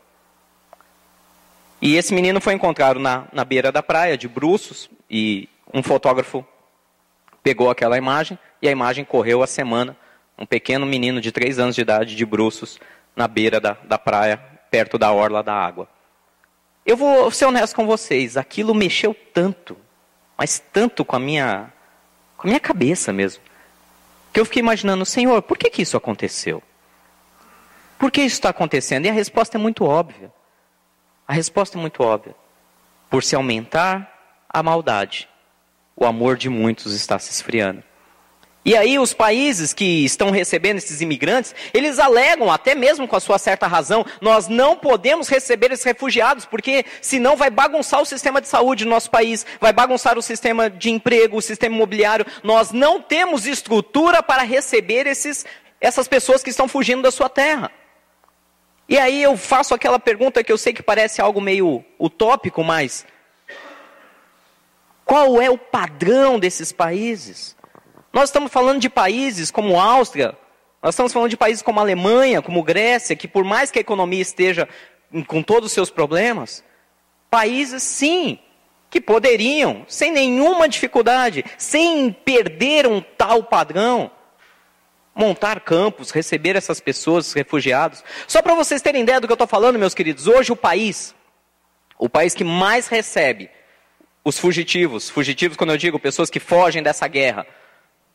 E 1.81 1.95
esse 1.95 2.13
menino 2.13 2.41
foi 2.41 2.53
encontrado 2.53 2.99
na, 2.99 3.25
na 3.31 3.45
beira 3.45 3.71
da 3.71 3.81
praia, 3.81 4.17
de 4.17 4.27
bruços, 4.27 4.89
e 5.09 5.47
um 5.73 5.81
fotógrafo 5.81 6.45
pegou 7.41 7.69
aquela 7.69 7.97
imagem, 7.97 8.37
e 8.61 8.67
a 8.67 8.71
imagem 8.71 9.05
correu 9.05 9.41
a 9.41 9.47
semana. 9.47 9.95
Um 10.37 10.45
pequeno 10.45 10.85
menino 10.85 11.21
de 11.21 11.31
três 11.31 11.59
anos 11.59 11.75
de 11.75 11.81
idade, 11.81 12.15
de 12.15 12.25
bruços, 12.25 12.79
na 13.15 13.27
beira 13.27 13.59
da, 13.59 13.77
da 13.83 13.97
praia, 13.97 14.41
perto 14.73 14.97
da 14.97 15.11
orla 15.11 15.43
da 15.43 15.53
água. 15.53 15.87
Eu 16.83 16.97
vou 16.97 17.29
ser 17.29 17.45
honesto 17.45 17.75
com 17.75 17.85
vocês, 17.85 18.35
aquilo 18.35 18.73
mexeu 18.73 19.15
tanto, 19.31 19.77
mas 20.35 20.57
tanto 20.57 21.05
com 21.05 21.15
a 21.15 21.19
minha, 21.19 21.71
com 22.35 22.47
a 22.47 22.49
minha 22.49 22.59
cabeça 22.59 23.13
mesmo, 23.13 23.43
que 24.33 24.39
eu 24.39 24.45
fiquei 24.45 24.61
imaginando, 24.61 25.05
Senhor, 25.05 25.43
por 25.43 25.59
que, 25.59 25.69
que 25.69 25.83
isso 25.83 25.95
aconteceu? 25.95 26.63
Por 27.99 28.09
que 28.09 28.21
isso 28.21 28.33
está 28.33 28.49
acontecendo? 28.49 29.05
E 29.05 29.09
a 29.09 29.13
resposta 29.13 29.59
é 29.59 29.61
muito 29.61 29.85
óbvia. 29.85 30.33
A 31.27 31.33
resposta 31.33 31.77
é 31.77 31.79
muito 31.79 32.01
óbvia. 32.01 32.33
Por 33.11 33.23
se 33.23 33.35
aumentar 33.35 34.41
a 34.49 34.63
maldade, 34.63 35.29
o 35.95 36.03
amor 36.03 36.35
de 36.35 36.49
muitos 36.49 36.95
está 36.95 37.19
se 37.19 37.29
esfriando. 37.29 37.83
E 38.65 38.77
aí 38.77 38.97
os 38.97 39.13
países 39.13 39.73
que 39.73 40.05
estão 40.05 40.31
recebendo 40.31 40.77
esses 40.77 41.01
imigrantes, 41.01 41.53
eles 41.73 41.99
alegam, 41.99 42.49
até 42.49 42.73
mesmo 42.73 43.07
com 43.07 43.15
a 43.15 43.19
sua 43.19 43.37
certa 43.37 43.67
razão, 43.67 44.05
nós 44.21 44.47
não 44.47 44.77
podemos 44.77 45.27
receber 45.27 45.71
esses 45.71 45.83
refugiados, 45.83 46.45
porque 46.45 46.85
senão 47.01 47.35
vai 47.35 47.49
bagunçar 47.49 48.01
o 48.01 48.05
sistema 48.05 48.39
de 48.39 48.47
saúde 48.47 48.85
do 48.85 48.89
nosso 48.89 49.11
país, 49.11 49.45
vai 49.59 49.73
bagunçar 49.73 50.17
o 50.17 50.21
sistema 50.21 50.69
de 50.69 50.89
emprego, 50.89 51.37
o 51.37 51.41
sistema 51.41 51.75
imobiliário. 51.75 52.25
Nós 52.41 52.71
não 52.71 53.01
temos 53.01 53.45
estrutura 53.45 54.23
para 54.23 54.43
receber 54.43 55.07
esses, 55.07 55.45
essas 55.81 56.07
pessoas 56.07 56.41
que 56.41 56.49
estão 56.49 56.67
fugindo 56.67 57.01
da 57.01 57.11
sua 57.11 57.27
terra. 57.27 57.69
E 58.87 58.97
aí 58.97 59.21
eu 59.21 59.35
faço 59.35 59.73
aquela 59.73 59.99
pergunta 59.99 60.43
que 60.43 60.51
eu 60.51 60.57
sei 60.57 60.71
que 60.71 60.83
parece 60.83 61.21
algo 61.21 61.41
meio 61.41 61.83
utópico, 61.99 62.63
mas 62.63 63.05
qual 65.03 65.41
é 65.41 65.49
o 65.49 65.57
padrão 65.57 66.39
desses 66.39 66.71
países? 66.71 67.57
Nós 68.13 68.29
estamos 68.29 68.51
falando 68.51 68.79
de 68.79 68.89
países 68.89 69.49
como 69.49 69.81
Áustria, 69.81 70.37
nós 70.83 70.93
estamos 70.93 71.11
falando 71.11 71.31
de 71.31 71.37
países 71.37 71.63
como 71.63 71.79
Alemanha, 71.79 72.43
como 72.43 72.61
Grécia, 72.61 73.15
que 73.15 73.27
por 73.27 73.43
mais 73.43 73.71
que 73.71 73.79
a 73.79 73.81
economia 73.81 74.21
esteja 74.21 74.69
com 75.25 75.41
todos 75.41 75.67
os 75.67 75.73
seus 75.73 75.89
problemas, 75.89 76.63
países 77.31 77.81
sim, 77.81 78.37
que 78.91 79.01
poderiam, 79.01 79.83
sem 79.87 80.11
nenhuma 80.11 80.69
dificuldade, 80.69 81.43
sem 81.57 82.11
perder 82.11 82.85
um 82.85 83.01
tal 83.01 83.43
padrão, 83.43 84.11
montar 85.15 85.61
campos, 85.61 86.11
receber 86.11 86.55
essas 86.55 86.79
pessoas, 86.79 87.33
refugiados. 87.33 88.03
Só 88.27 88.43
para 88.43 88.53
vocês 88.53 88.81
terem 88.83 89.01
ideia 89.01 89.19
do 89.19 89.25
que 89.25 89.31
eu 89.31 89.35
estou 89.35 89.47
falando, 89.47 89.79
meus 89.79 89.95
queridos, 89.95 90.27
hoje 90.27 90.51
o 90.51 90.55
país, 90.55 91.15
o 91.97 92.07
país 92.07 92.35
que 92.35 92.43
mais 92.43 92.87
recebe 92.87 93.49
os 94.23 94.37
fugitivos, 94.37 95.09
fugitivos 95.09 95.57
quando 95.57 95.71
eu 95.71 95.77
digo 95.77 95.99
pessoas 95.99 96.29
que 96.29 96.39
fogem 96.39 96.83
dessa 96.83 97.07
guerra, 97.07 97.47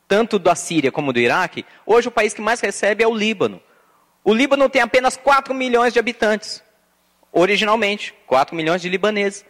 tanto 0.08 0.38
da 0.38 0.54
Síria 0.54 0.90
como 0.90 1.12
do 1.12 1.20
Iraque, 1.20 1.66
hoje 1.84 2.08
o 2.08 2.10
país 2.10 2.32
que 2.32 2.40
mais 2.40 2.60
recebe 2.60 3.04
é 3.04 3.06
o 3.06 3.14
Líbano. 3.14 3.60
O 4.24 4.32
Líbano 4.32 4.68
tem 4.68 4.80
apenas 4.80 5.16
4 5.16 5.54
milhões 5.54 5.92
de 5.92 5.98
habitantes. 5.98 6.62
Originalmente, 7.30 8.14
4 8.26 8.56
milhões 8.56 8.80
de 8.80 8.88
libaneses. 8.88 9.44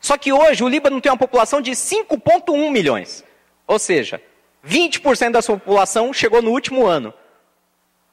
Só 0.00 0.16
que 0.16 0.32
hoje 0.32 0.64
o 0.64 0.68
Líbano 0.68 1.00
tem 1.00 1.12
uma 1.12 1.18
população 1.18 1.60
de 1.60 1.72
5,1 1.72 2.70
milhões. 2.70 3.22
Ou 3.66 3.78
seja, 3.78 4.20
20% 4.66 5.32
da 5.32 5.42
sua 5.42 5.58
população 5.58 6.12
chegou 6.12 6.40
no 6.40 6.50
último 6.50 6.86
ano, 6.86 7.12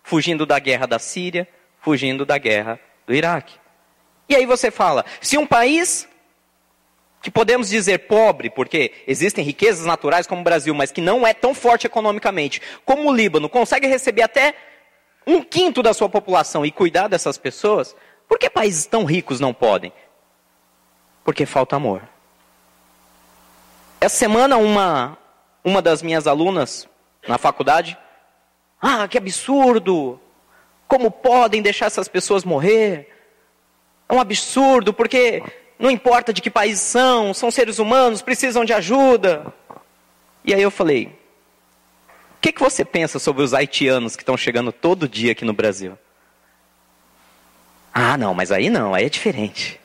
fugindo 0.03 0.45
da 0.45 0.59
guerra 0.59 0.85
da 0.85 0.99
Síria, 0.99 1.47
fugindo 1.79 2.25
da 2.25 2.37
guerra 2.37 2.79
do 3.07 3.13
Iraque. 3.13 3.57
E 4.27 4.35
aí 4.35 4.45
você 4.45 4.69
fala, 4.69 5.05
se 5.21 5.37
um 5.37 5.45
país 5.45 6.07
que 7.25 7.31
podemos 7.31 7.69
dizer 7.69 8.05
pobre, 8.07 8.51
porque 8.51 8.91
existem 9.07 9.43
riquezas 9.43 9.83
naturais 9.83 10.27
como 10.27 10.41
o 10.41 10.43
Brasil, 10.43 10.75
mas 10.75 10.91
que 10.91 11.01
não 11.01 11.25
é 11.25 11.33
tão 11.33 11.55
forte 11.55 11.87
economicamente, 11.87 12.61
como 12.85 13.09
o 13.09 13.11
Líbano, 13.11 13.49
consegue 13.49 13.87
receber 13.87 14.21
até 14.21 14.53
um 15.25 15.41
quinto 15.41 15.81
da 15.81 15.91
sua 15.91 16.07
população 16.07 16.63
e 16.63 16.69
cuidar 16.69 17.07
dessas 17.07 17.35
pessoas, 17.35 17.95
por 18.29 18.37
que 18.37 18.47
países 18.47 18.85
tão 18.85 19.03
ricos 19.05 19.39
não 19.39 19.55
podem? 19.55 19.91
Porque 21.23 21.47
falta 21.47 21.75
amor. 21.77 22.03
Essa 23.99 24.17
semana, 24.17 24.57
uma, 24.57 25.17
uma 25.63 25.81
das 25.81 26.03
minhas 26.03 26.27
alunas 26.27 26.87
na 27.27 27.39
faculdade, 27.39 27.97
ah, 28.79 29.07
que 29.07 29.17
absurdo! 29.17 30.19
Como 30.87 31.09
podem 31.09 31.63
deixar 31.63 31.87
essas 31.87 32.07
pessoas 32.07 32.43
morrer? 32.43 33.11
É 34.07 34.13
um 34.13 34.19
absurdo, 34.19 34.93
porque 34.93 35.41
não 35.77 35.91
importa 35.91 36.31
de 36.31 36.41
que 36.41 36.49
país 36.49 36.79
são, 36.79 37.33
são 37.33 37.51
seres 37.51 37.79
humanos, 37.79 38.21
precisam 38.21 38.63
de 38.63 38.73
ajuda. 38.73 39.53
E 40.43 40.53
aí 40.53 40.61
eu 40.61 40.71
falei: 40.71 41.07
o 42.37 42.41
que, 42.41 42.51
que 42.51 42.61
você 42.61 42.85
pensa 42.85 43.19
sobre 43.19 43.43
os 43.43 43.53
haitianos 43.53 44.15
que 44.15 44.21
estão 44.21 44.37
chegando 44.37 44.71
todo 44.71 45.09
dia 45.09 45.33
aqui 45.33 45.43
no 45.43 45.53
Brasil? 45.53 45.97
Ah, 47.93 48.17
não, 48.17 48.33
mas 48.33 48.51
aí 48.51 48.69
não, 48.69 48.93
aí 48.93 49.05
é 49.05 49.09
diferente. 49.09 49.79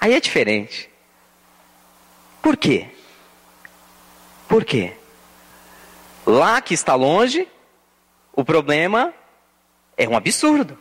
Aí 0.00 0.14
é 0.14 0.20
diferente. 0.20 0.90
Por 2.42 2.56
quê? 2.56 2.88
Por 4.48 4.64
quê? 4.64 4.94
Lá 6.26 6.60
que 6.60 6.74
está 6.74 6.94
longe, 6.94 7.48
o 8.32 8.44
problema 8.44 9.14
é 9.96 10.08
um 10.08 10.16
absurdo. 10.16 10.78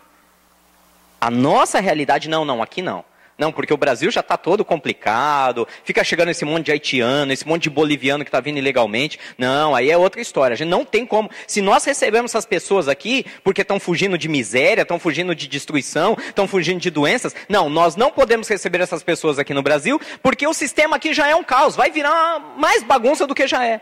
A 1.20 1.30
nossa 1.30 1.80
realidade, 1.80 2.28
não, 2.28 2.44
não, 2.44 2.62
aqui 2.62 2.82
não. 2.82 3.06
Não, 3.42 3.52
porque 3.52 3.74
o 3.74 3.78
Brasil 3.78 4.12
já 4.12 4.20
está 4.20 4.38
todo 4.38 4.64
complicado, 4.64 5.68
fica 5.84 6.04
chegando 6.04 6.30
esse 6.30 6.46
monte 6.46 6.66
de 6.66 6.74
haitiano, 6.74 7.34
esse 7.34 7.48
monte 7.48 7.64
de 7.64 7.72
boliviano 7.72 8.24
que 8.24 8.28
está 8.28 8.40
vindo 8.40 8.60
ilegalmente. 8.60 9.18
Não, 9.36 9.74
aí 9.74 9.90
é 9.90 9.98
outra 9.98 10.22
história. 10.22 10.54
A 10.54 10.56
gente 10.56 10.70
não 10.70 10.86
tem 10.86 11.08
como. 11.08 11.28
Se 11.48 11.60
nós 11.60 11.84
recebemos 11.84 12.30
essas 12.30 12.46
pessoas 12.46 12.88
aqui 12.88 13.26
porque 13.44 13.64
estão 13.64 13.80
fugindo 13.80 14.16
de 14.16 14.28
miséria, 14.28 14.84
estão 14.84 15.00
fugindo 15.00 15.34
de 15.34 15.48
destruição, 15.48 16.16
estão 16.20 16.48
fugindo 16.48 16.80
de 16.80 16.92
doenças, 16.92 17.36
não, 17.50 17.68
nós 17.68 17.96
não 17.96 18.12
podemos 18.12 18.48
receber 18.48 18.80
essas 18.80 19.02
pessoas 19.02 19.40
aqui 19.40 19.56
no 19.56 19.64
Brasil 19.64 20.00
porque 20.22 20.46
o 20.46 20.54
sistema 20.54 20.98
aqui 20.98 21.12
já 21.12 21.28
é 21.28 21.34
um 21.34 21.44
caos, 21.44 21.76
vai 21.76 21.90
virar 21.90 22.54
mais 22.60 22.84
bagunça 22.84 23.26
do 23.26 23.34
que 23.34 23.48
já 23.48 23.66
é. 23.66 23.82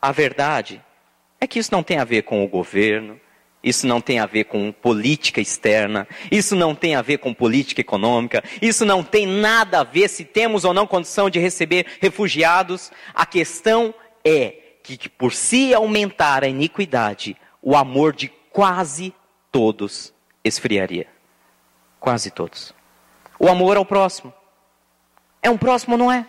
A 0.00 0.10
verdade 0.10 0.82
é 1.38 1.46
que 1.46 1.58
isso 1.58 1.70
não 1.70 1.82
tem 1.82 1.98
a 1.98 2.04
ver 2.04 2.22
com 2.22 2.42
o 2.42 2.48
governo, 2.48 3.20
isso 3.62 3.86
não 3.86 4.00
tem 4.00 4.20
a 4.20 4.26
ver 4.26 4.44
com 4.44 4.70
política 4.70 5.40
externa, 5.40 6.06
isso 6.30 6.54
não 6.54 6.74
tem 6.74 6.94
a 6.94 7.02
ver 7.02 7.18
com 7.18 7.34
política 7.34 7.80
econômica, 7.80 8.42
isso 8.62 8.84
não 8.84 9.02
tem 9.02 9.26
nada 9.26 9.80
a 9.80 9.84
ver 9.84 10.08
se 10.08 10.24
temos 10.24 10.64
ou 10.64 10.72
não 10.72 10.86
condição 10.86 11.28
de 11.28 11.40
receber 11.40 11.86
refugiados. 12.00 12.92
A 13.12 13.26
questão 13.26 13.92
é 14.24 14.54
que, 14.82 14.96
que 14.96 15.08
por 15.08 15.32
se 15.32 15.74
aumentar 15.74 16.44
a 16.44 16.48
iniquidade, 16.48 17.36
o 17.60 17.76
amor 17.76 18.14
de 18.14 18.28
quase 18.52 19.12
todos 19.50 20.14
esfriaria. 20.44 21.08
Quase 21.98 22.30
todos. 22.30 22.72
O 23.40 23.48
amor 23.48 23.76
ao 23.76 23.84
próximo. 23.84 24.32
É 25.42 25.50
um 25.50 25.58
próximo, 25.58 25.96
não 25.96 26.12
é? 26.12 26.24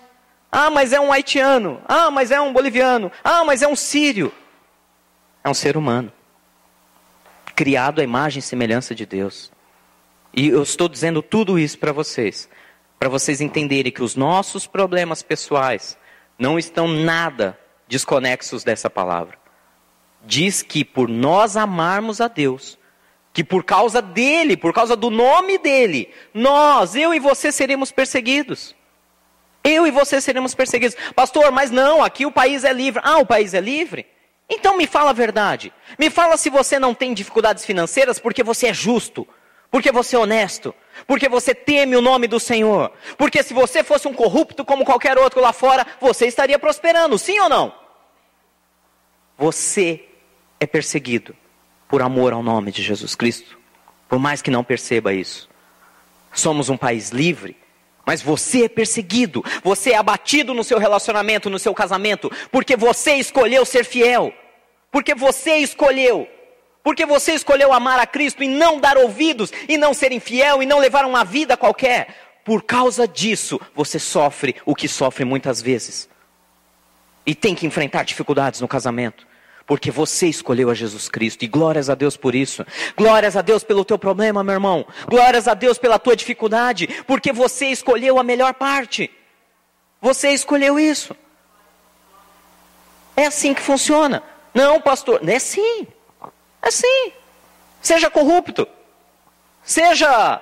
Ah, 0.51 0.71
mas 0.71 0.93
é 0.93 0.99
um 0.99 1.11
haitiano. 1.11 1.79
Ah, 1.87 2.09
mas 2.09 2.31
é 2.31 2.41
um 2.41 2.51
boliviano. 2.51 3.11
Ah, 3.23 3.43
mas 3.43 3.61
é 3.61 3.67
um 3.67 3.75
sírio. 3.75 4.31
É 5.43 5.49
um 5.49 5.53
ser 5.53 5.77
humano 5.77 6.11
criado 7.59 7.99
à 7.99 8.03
imagem 8.05 8.39
e 8.39 8.41
semelhança 8.41 8.95
de 8.95 9.05
Deus. 9.05 9.51
E 10.33 10.47
eu 10.47 10.63
estou 10.63 10.87
dizendo 10.87 11.21
tudo 11.21 11.59
isso 11.59 11.77
para 11.77 11.91
vocês, 11.91 12.47
para 12.97 13.09
vocês 13.09 13.41
entenderem 13.41 13.91
que 13.91 14.01
os 14.01 14.15
nossos 14.15 14.65
problemas 14.65 15.21
pessoais 15.21 15.97
não 16.37 16.57
estão 16.57 16.87
nada 16.87 17.59
desconexos 17.85 18.63
dessa 18.63 18.89
palavra. 18.89 19.37
Diz 20.25 20.63
que 20.63 20.85
por 20.85 21.09
nós 21.09 21.57
amarmos 21.57 22.21
a 22.21 22.29
Deus, 22.29 22.79
que 23.33 23.43
por 23.43 23.65
causa 23.65 24.01
dele, 24.01 24.55
por 24.55 24.73
causa 24.73 24.95
do 24.95 25.09
nome 25.09 25.57
dele, 25.57 26.09
nós, 26.33 26.95
eu 26.95 27.13
e 27.13 27.19
você 27.19 27.51
seremos 27.51 27.91
perseguidos. 27.91 28.73
Eu 29.65 29.85
e 29.85 29.91
você 29.91 30.21
seremos 30.21 30.55
perseguidos. 30.55 30.95
Pastor, 31.13 31.51
mas 31.51 31.71
não, 31.71 32.01
aqui 32.01 32.25
o 32.25 32.31
país 32.31 32.63
é 32.63 32.71
livre. 32.71 33.01
Ah, 33.03 33.17
o 33.17 33.25
país 33.25 33.53
é 33.53 33.59
livre? 33.59 34.05
Então 34.49 34.75
me 34.75 34.87
fala 34.87 35.11
a 35.11 35.13
verdade. 35.13 35.71
Me 35.97 36.09
fala 36.09 36.35
se 36.35 36.49
você 36.49 36.79
não 36.79 36.93
tem 36.93 37.13
dificuldades 37.13 37.63
financeiras 37.63 38.19
porque 38.19 38.43
você 38.43 38.67
é 38.67 38.73
justo, 38.73 39.27
porque 39.69 39.91
você 39.91 40.15
é 40.15 40.19
honesto, 40.19 40.73
porque 41.05 41.29
você 41.29 41.53
teme 41.53 41.95
o 41.95 42.01
nome 42.01 42.27
do 42.27 42.39
Senhor. 42.39 42.91
Porque 43.17 43.43
se 43.43 43.53
você 43.53 43.83
fosse 43.83 44.07
um 44.07 44.13
corrupto 44.13 44.65
como 44.65 44.83
qualquer 44.83 45.17
outro 45.17 45.39
lá 45.39 45.53
fora, 45.53 45.85
você 46.01 46.25
estaria 46.25 46.57
prosperando, 46.57 47.17
sim 47.17 47.39
ou 47.39 47.47
não? 47.47 47.73
Você 49.37 50.05
é 50.59 50.65
perseguido 50.65 51.35
por 51.87 52.01
amor 52.01 52.33
ao 52.33 52.43
nome 52.43 52.71
de 52.71 52.81
Jesus 52.81 53.15
Cristo, 53.15 53.57
por 54.07 54.19
mais 54.19 54.41
que 54.41 54.51
não 54.51 54.63
perceba 54.63 55.13
isso. 55.13 55.47
Somos 56.33 56.69
um 56.69 56.77
país 56.77 57.09
livre, 57.09 57.55
mas 58.09 58.23
você 58.23 58.63
é 58.63 58.67
perseguido, 58.67 59.45
você 59.63 59.91
é 59.91 59.95
abatido 59.95 60.51
no 60.51 60.63
seu 60.63 60.79
relacionamento, 60.79 61.47
no 61.47 61.59
seu 61.59 61.75
casamento, 61.75 62.31
porque 62.51 62.75
você 62.75 63.13
escolheu 63.17 63.63
ser 63.63 63.85
fiel. 63.85 64.33
Porque 64.91 65.13
você 65.13 65.57
escolheu. 65.57 66.27
Porque 66.83 67.05
você 67.05 67.33
escolheu 67.33 67.71
amar 67.71 67.99
a 67.99 68.07
Cristo 68.07 68.43
e 68.43 68.47
não 68.47 68.79
dar 68.79 68.97
ouvidos, 68.97 69.53
e 69.67 69.77
não 69.77 69.93
ser 69.93 70.11
infiel, 70.11 70.63
e 70.63 70.65
não 70.65 70.79
levar 70.79 71.05
uma 71.05 71.23
vida 71.23 71.55
qualquer. 71.55 72.39
Por 72.43 72.63
causa 72.63 73.07
disso, 73.07 73.61
você 73.75 73.99
sofre 73.99 74.55
o 74.65 74.73
que 74.73 74.87
sofre 74.87 75.23
muitas 75.23 75.61
vezes. 75.61 76.09
E 77.27 77.35
tem 77.35 77.53
que 77.53 77.67
enfrentar 77.67 78.01
dificuldades 78.01 78.59
no 78.59 78.67
casamento. 78.67 79.27
Porque 79.69 79.91
você 79.91 80.25
escolheu 80.25 80.71
a 80.71 80.73
Jesus 80.73 81.07
Cristo. 81.07 81.45
E 81.45 81.47
glórias 81.47 81.91
a 81.91 81.93
Deus 81.93 82.17
por 82.17 82.33
isso. 82.33 82.65
Glórias 82.97 83.37
a 83.37 83.43
Deus 83.43 83.63
pelo 83.63 83.85
teu 83.85 83.99
problema, 83.99 84.43
meu 84.43 84.55
irmão. 84.55 84.83
Glórias 85.07 85.47
a 85.47 85.53
Deus 85.53 85.77
pela 85.77 85.99
tua 85.99 86.15
dificuldade. 86.15 86.87
Porque 87.05 87.31
você 87.31 87.67
escolheu 87.67 88.17
a 88.17 88.23
melhor 88.23 88.55
parte. 88.55 89.11
Você 90.01 90.31
escolheu 90.31 90.79
isso. 90.79 91.15
É 93.15 93.27
assim 93.27 93.53
que 93.53 93.61
funciona. 93.61 94.23
Não, 94.55 94.81
pastor. 94.81 95.21
É 95.29 95.37
sim. 95.37 95.85
É 96.63 96.71
sim. 96.71 97.13
Seja 97.79 98.09
corrupto. 98.09 98.67
Seja 99.63 100.41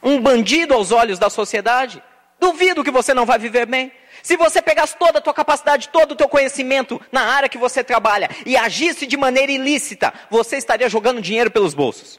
um 0.00 0.20
bandido 0.20 0.74
aos 0.74 0.92
olhos 0.92 1.18
da 1.18 1.28
sociedade. 1.28 2.00
Duvido 2.38 2.84
que 2.84 2.92
você 2.92 3.12
não 3.12 3.26
vai 3.26 3.40
viver 3.40 3.66
bem. 3.66 3.90
Se 4.24 4.38
você 4.38 4.62
pegasse 4.62 4.96
toda 4.96 5.18
a 5.18 5.20
tua 5.20 5.34
capacidade, 5.34 5.90
todo 5.90 6.12
o 6.12 6.16
teu 6.16 6.26
conhecimento 6.26 6.98
na 7.12 7.26
área 7.26 7.46
que 7.46 7.58
você 7.58 7.84
trabalha 7.84 8.30
e 8.46 8.56
agisse 8.56 9.06
de 9.06 9.18
maneira 9.18 9.52
ilícita, 9.52 10.14
você 10.30 10.56
estaria 10.56 10.88
jogando 10.88 11.20
dinheiro 11.20 11.50
pelos 11.50 11.74
bolsos. 11.74 12.18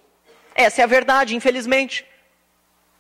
Essa 0.54 0.82
é 0.82 0.84
a 0.84 0.88
verdade, 0.88 1.36
infelizmente. 1.36 2.06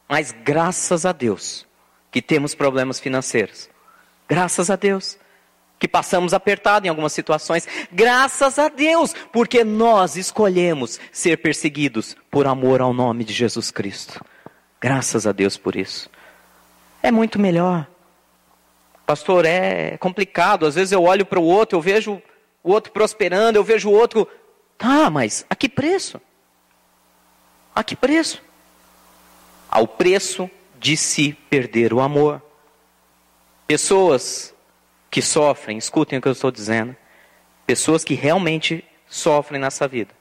Mas 0.09 0.31
graças 0.31 1.05
a 1.05 1.11
Deus 1.11 1.67
que 2.09 2.19
temos 2.19 2.55
problemas 2.55 2.99
financeiros. 2.99 3.69
Graças 4.27 4.71
a 4.71 4.75
Deus 4.75 5.19
que 5.77 5.87
passamos 5.87 6.33
apertado 6.33 6.87
em 6.87 6.89
algumas 6.89 7.13
situações. 7.13 7.67
Graças 7.91 8.57
a 8.57 8.69
Deus, 8.69 9.13
porque 9.31 9.63
nós 9.63 10.15
escolhemos 10.15 10.99
ser 11.11 11.37
perseguidos 11.37 12.17
por 12.31 12.47
amor 12.47 12.81
ao 12.81 12.91
nome 12.91 13.23
de 13.23 13.33
Jesus 13.33 13.69
Cristo. 13.69 14.19
Graças 14.81 15.27
a 15.27 15.31
Deus 15.31 15.57
por 15.57 15.75
isso. 15.75 16.09
É 17.03 17.11
muito 17.11 17.37
melhor. 17.37 17.85
Pastor, 19.05 19.45
é 19.45 19.97
complicado. 19.97 20.65
Às 20.65 20.75
vezes 20.75 20.91
eu 20.91 21.03
olho 21.03 21.25
para 21.25 21.39
o 21.39 21.43
outro, 21.43 21.77
eu 21.77 21.81
vejo 21.81 22.21
o 22.63 22.71
outro 22.71 22.91
prosperando, 22.91 23.57
eu 23.57 23.63
vejo 23.63 23.89
o 23.89 23.93
outro. 23.93 24.27
Tá, 24.77 25.09
mas 25.09 25.45
a 25.49 25.55
que 25.55 25.69
preço? 25.69 26.19
A 27.73 27.83
que 27.83 27.95
preço? 27.95 28.41
Ao 29.69 29.87
preço 29.87 30.49
de 30.79 30.97
se 30.97 31.33
perder 31.49 31.93
o 31.93 31.99
amor. 31.99 32.41
Pessoas 33.67 34.53
que 35.11 35.21
sofrem, 35.21 35.77
escutem 35.77 36.19
o 36.19 36.21
que 36.21 36.27
eu 36.27 36.31
estou 36.31 36.51
dizendo. 36.51 36.95
Pessoas 37.65 38.03
que 38.03 38.13
realmente 38.13 38.83
sofrem 39.07 39.59
nessa 39.59 39.87
vida. 39.87 40.13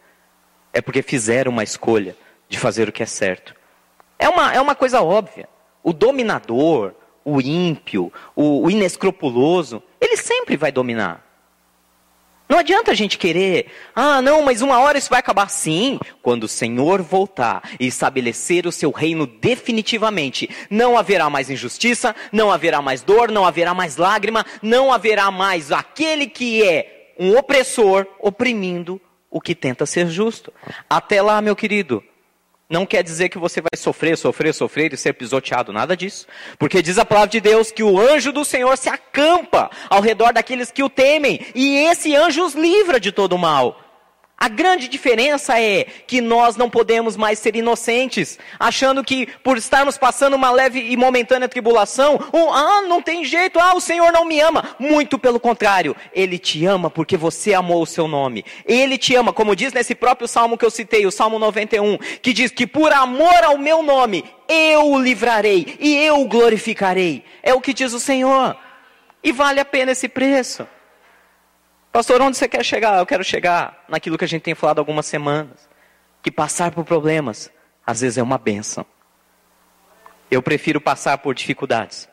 É 0.73 0.81
porque 0.81 1.03
fizeram 1.03 1.53
uma 1.53 1.63
escolha 1.63 2.17
de 2.49 2.59
fazer 2.59 2.89
o 2.89 2.93
que 2.93 3.03
é 3.03 3.07
certo. 3.07 3.55
É 4.19 4.29
uma, 4.29 4.53
é 4.53 4.61
uma 4.61 4.75
coisa 4.75 5.03
óbvia. 5.03 5.49
O 5.83 5.93
dominador, 5.93 6.95
o 7.25 7.41
ímpio, 7.41 8.13
o, 8.37 8.65
o 8.65 8.71
inescrupuloso, 8.71 9.83
ele 10.01 10.17
sempre 10.17 10.57
vai 10.57 10.71
dominar. 10.71 11.25
Não 12.47 12.59
adianta 12.59 12.91
a 12.91 12.95
gente 12.95 13.17
querer, 13.17 13.69
ah, 13.95 14.21
não, 14.21 14.43
mas 14.43 14.61
uma 14.61 14.79
hora 14.79 14.99
isso 14.99 15.09
vai 15.09 15.19
acabar. 15.19 15.49
Sim, 15.49 15.99
quando 16.23 16.45
o 16.45 16.49
Senhor 16.49 17.01
voltar 17.01 17.63
e 17.81 17.87
estabelecer 17.87 18.67
o 18.67 18.73
seu 18.73 18.91
reino 18.91 19.27
definitivamente, 19.27 20.51
não 20.69 20.99
haverá 20.99 21.31
mais 21.31 21.49
injustiça, 21.49 22.15
não 22.31 22.53
haverá 22.53 22.83
mais 22.83 23.03
dor, 23.03 23.31
não 23.31 23.47
haverá 23.47 23.73
mais 23.73 23.97
lágrima, 23.97 24.45
não 24.61 24.93
haverá 24.93 25.31
mais 25.31 25.73
aquele 25.73 26.27
que 26.27 26.63
é 26.63 27.15
um 27.19 27.37
opressor 27.37 28.07
oprimindo 28.21 29.01
o 29.31 29.41
que 29.41 29.55
tenta 29.55 29.87
ser 29.87 30.09
justo. 30.09 30.53
Até 30.89 31.23
lá, 31.23 31.41
meu 31.41 31.57
querido, 31.57 32.05
não 32.69 32.87
quer 32.87 33.03
dizer 33.03 33.29
que 33.29 33.39
você 33.39 33.61
vai 33.61 33.77
sofrer, 33.77 34.17
sofrer, 34.17 34.55
sofrer 34.55 34.93
e 34.93 34.97
ser 34.97 35.13
pisoteado, 35.13 35.73
nada 35.73 35.97
disso. 35.97 36.27
Porque 36.59 36.83
diz 36.83 36.99
a 36.99 37.05
palavra 37.05 37.31
de 37.31 37.41
Deus 37.41 37.71
que 37.71 37.83
o 37.83 38.01
anjo 38.01 38.33
do 38.33 38.45
Senhor 38.45 38.77
se 38.79 38.89
acampa 38.89 39.71
ao 39.91 40.01
redor 40.01 40.33
daqueles 40.33 40.71
que 40.71 40.83
o 40.83 40.89
temem, 40.89 41.41
e 41.55 41.77
esse 41.77 42.15
anjo 42.15 42.45
os 42.45 42.55
livra 42.55 42.99
de 42.99 43.13
todo 43.13 43.37
mal. 43.37 43.84
A 44.45 44.49
grande 44.49 44.89
diferença 44.89 45.59
é 45.59 45.87
que 46.07 46.21
nós 46.21 46.55
não 46.55 46.69
podemos 46.69 47.17
mais 47.17 47.39
ser 47.39 47.57
inocentes, 47.57 48.39
achando 48.61 49.03
que 49.03 49.27
por 49.43 49.57
estarmos 49.57 49.97
passando 49.97 50.35
uma 50.35 50.51
leve 50.51 50.81
e 50.81 50.99
momentânea 50.99 51.49
tribulação, 51.49 52.21
oh, 52.31 52.53
ah, 52.53 52.83
não 52.83 53.01
tem 53.01 53.25
jeito, 53.25 53.59
ah, 53.59 53.75
o 53.75 53.81
Senhor 53.81 54.13
não 54.13 54.27
me 54.27 54.39
ama. 54.39 54.77
Muito 54.79 55.19
pelo 55.19 55.41
contrário, 55.41 55.97
Ele 56.13 56.39
te 56.39 56.67
ama 56.67 56.91
porque 56.91 57.17
você 57.17 57.55
amou 57.55 57.81
o 57.81 57.87
seu 57.87 58.07
nome. 58.07 58.45
Ele 58.67 58.99
te 58.99 59.15
ama, 59.15 59.33
como 59.33 59.57
diz 59.57 59.73
nesse 59.73 59.95
próprio 59.95 60.29
salmo 60.29 60.59
que 60.59 60.67
eu 60.67 60.71
citei, 60.71 61.07
o 61.07 61.11
Salmo 61.11 61.39
91, 61.39 61.97
que 62.21 62.35
diz 62.35 62.51
que 62.51 62.67
por 62.67 62.93
amor 62.93 63.43
ao 63.45 63.57
meu 63.57 63.83
nome, 63.83 64.27
eu 64.47 64.91
o 64.91 65.01
livrarei 65.01 65.75
e 65.81 65.97
eu 65.97 66.21
o 66.21 66.29
glorificarei. 66.29 67.25
É 67.43 67.55
o 67.55 67.63
que 67.63 67.73
diz 67.73 67.95
o 67.95 67.99
Senhor. 67.99 68.55
E 69.23 69.33
vale 69.33 69.59
a 69.59 69.65
pena 69.65 69.93
esse 69.93 70.07
preço. 70.07 70.69
Pastor, 71.95 72.21
onde 72.23 72.37
você 72.37 72.49
quer 72.49 72.65
chegar? 72.65 72.99
Eu 72.99 73.07
quero 73.07 73.23
chegar 73.23 73.85
naquilo 73.89 74.19
que 74.19 74.25
a 74.25 74.27
gente 74.27 74.43
tem 74.43 74.53
falado 74.53 74.81
algumas 74.81 75.07
semanas. 75.07 75.69
Que 76.25 76.29
passar 76.29 76.73
por 76.73 76.85
problemas, 76.85 77.53
às 77.87 78.01
vezes 78.01 78.19
é 78.19 78.23
uma 78.23 78.37
benção. 78.37 78.85
Eu 80.29 80.43
prefiro 80.43 80.81
passar 80.81 81.17
por 81.19 81.37
dificuldades. 81.37 82.09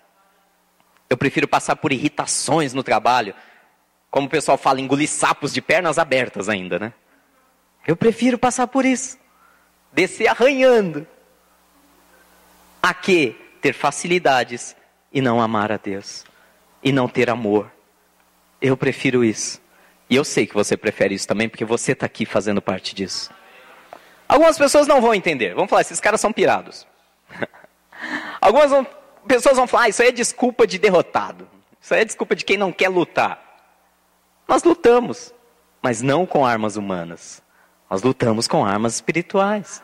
Eu 1.10 1.18
prefiro 1.18 1.48
passar 1.48 1.76
por 1.78 1.92
irritações 1.92 2.76
no 2.76 2.84
trabalho. 2.84 3.34
Como 4.12 4.28
o 4.28 4.30
pessoal 4.30 4.56
fala, 4.56 4.80
engolir 4.80 5.10
sapos 5.10 5.52
de 5.52 5.64
pernas 5.64 5.98
abertas 5.98 6.48
ainda, 6.48 6.78
né? 6.78 6.94
Eu 7.88 7.96
prefiro 7.96 8.38
passar 8.38 8.68
por 8.68 8.86
isso. 8.86 9.18
Descer 9.92 10.28
arranhando. 10.28 11.08
A 12.84 12.94
que 12.94 13.36
ter 13.60 13.74
facilidades 13.74 14.76
e 15.12 15.22
não 15.22 15.42
amar 15.42 15.72
a 15.72 15.78
Deus. 15.78 16.24
E 16.84 16.92
não 16.92 17.08
ter 17.08 17.32
amor. 17.32 17.72
Eu 18.62 18.78
prefiro 18.78 19.24
isso. 19.26 19.60
E 20.12 20.16
eu 20.18 20.26
sei 20.26 20.46
que 20.46 20.54
você 20.54 20.76
prefere 20.76 21.16
isso 21.16 21.26
também, 21.26 21.48
porque 21.48 21.64
você 21.64 21.94
está 21.94 22.06
aqui 22.06 22.26
fazendo 22.26 22.62
parte 22.62 22.94
disso. 22.94 23.32
Algumas 24.28 24.58
pessoas 24.58 24.86
não 24.86 25.00
vão 25.00 25.16
entender. 25.16 25.56
Vão 25.56 25.70
falar, 25.70 25.84
esses 25.84 26.02
caras 26.02 26.20
são 26.20 26.34
pirados. 26.34 26.86
Algumas 28.42 28.70
vão, 28.72 28.86
pessoas 29.26 29.56
vão 29.56 29.66
falar, 29.66 29.84
ah, 29.84 29.90
isso 29.90 30.02
aí 30.02 30.10
é 30.10 30.12
desculpa 30.12 30.68
de 30.68 30.78
derrotado. 30.78 31.48
Isso 31.80 31.94
aí 31.94 32.02
é 32.02 32.06
desculpa 32.06 32.36
de 32.36 32.44
quem 32.44 32.58
não 32.58 32.74
quer 32.74 32.90
lutar. 32.90 33.42
Nós 34.46 34.66
lutamos, 34.66 35.34
mas 35.82 36.02
não 36.02 36.26
com 36.26 36.46
armas 36.46 36.76
humanas. 36.76 37.42
Nós 37.90 38.04
lutamos 38.04 38.50
com 38.50 38.66
armas 38.66 38.96
espirituais. 38.96 39.82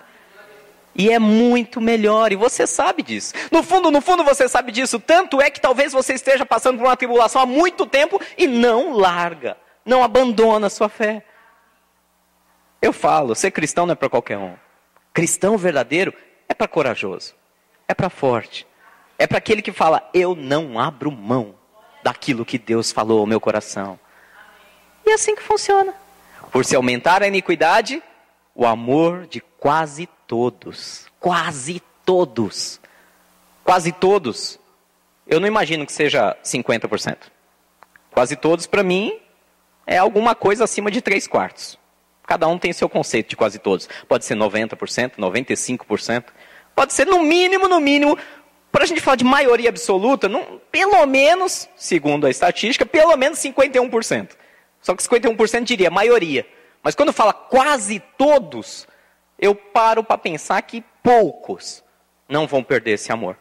E 0.94 1.10
é 1.10 1.20
muito 1.20 1.80
melhor, 1.80 2.34
e 2.34 2.36
você 2.36 2.68
sabe 2.68 3.02
disso. 3.02 3.34
No 3.50 3.64
fundo, 3.64 3.90
no 3.90 4.02
fundo 4.02 4.26
você 4.26 4.50
sabe 4.50 4.74
disso. 4.74 5.00
Tanto 5.00 5.42
é 5.42 5.50
que 5.50 5.62
talvez 5.62 5.94
você 5.94 6.16
esteja 6.16 6.46
passando 6.46 6.80
por 6.80 6.86
uma 6.86 6.98
tribulação 6.98 7.42
há 7.42 7.46
muito 7.46 7.86
tempo 7.86 8.20
e 8.38 8.46
não 8.46 8.92
larga. 8.92 9.56
Não 9.88 10.04
abandona 10.04 10.68
a 10.68 10.70
sua 10.70 10.90
fé. 10.90 11.26
Eu 12.82 12.92
falo, 12.92 13.34
ser 13.34 13.52
cristão 13.52 13.86
não 13.86 13.94
é 13.94 13.96
para 13.96 14.10
qualquer 14.10 14.38
um. 14.38 14.54
Cristão 15.14 15.58
verdadeiro 15.58 16.14
é 16.48 16.54
para 16.54 16.68
corajoso, 16.68 17.34
é 17.88 17.94
para 17.94 18.10
forte, 18.10 18.68
é 19.18 19.26
para 19.26 19.38
aquele 19.38 19.62
que 19.62 19.72
fala: 19.72 20.08
eu 20.14 20.36
não 20.36 20.78
abro 20.78 21.10
mão 21.10 21.56
daquilo 22.04 22.46
que 22.46 22.58
Deus 22.60 22.92
falou 22.92 23.22
ao 23.22 23.26
meu 23.26 23.40
coração. 23.40 23.98
E 25.06 25.12
é 25.12 25.14
assim 25.14 25.36
que 25.36 25.42
funciona. 25.42 25.94
Por 26.52 26.66
se 26.66 26.76
aumentar 26.76 27.24
a 27.24 27.28
iniquidade, 27.28 28.04
o 28.54 28.66
amor 28.66 29.26
de 29.26 29.40
quase 29.40 30.08
todos, 30.28 31.08
quase 31.18 31.82
todos, 32.06 32.80
quase 33.64 33.94
todos. 33.94 34.60
Eu 35.26 35.40
não 35.40 35.48
imagino 35.48 35.86
que 35.86 35.94
seja 35.94 36.36
50%. 36.44 37.18
Quase 38.12 38.36
todos, 38.36 38.68
para 38.68 38.84
mim, 38.84 39.18
é 39.88 39.98
alguma 39.98 40.36
coisa 40.36 40.66
acima 40.66 40.92
de 40.92 41.02
3 41.02 41.26
quartos. 41.26 41.80
Cada 42.28 42.46
um 42.48 42.60
tem 42.60 42.74
seu 42.74 42.90
conceito 42.90 43.30
de 43.30 43.38
quase 43.38 43.58
todos. 43.58 43.88
Pode 44.08 44.26
ser 44.26 44.36
90%, 44.36 45.14
95%. 45.18 46.26
Pode 46.76 46.94
ser 46.94 47.08
no 47.08 47.24
mínimo, 47.24 47.70
no 47.70 47.80
mínimo, 47.80 48.18
para 48.70 48.84
a 48.84 48.88
gente 48.88 49.00
falar 49.00 49.16
de 49.16 49.24
maioria 49.24 49.70
absoluta, 49.70 50.30
pelo 50.70 51.06
menos, 51.06 51.70
segundo 51.76 52.28
a 52.28 52.30
estatística, 52.30 52.86
pelo 52.86 53.16
menos 53.16 53.40
51%. 53.40 54.32
Só 54.82 54.94
que 54.94 55.02
51% 55.02 55.64
diria 55.64 55.90
maioria. 55.90 56.46
Mas 56.84 56.94
quando 56.94 57.14
fala 57.14 57.34
quase 57.34 58.00
todos, 58.18 58.86
eu 59.40 59.56
paro 59.56 60.04
para 60.04 60.18
pensar 60.18 60.62
que 60.62 60.84
poucos 61.02 61.84
não 62.28 62.46
vão 62.46 62.62
perder 62.62 62.92
esse 62.92 63.12
amor. 63.12 63.38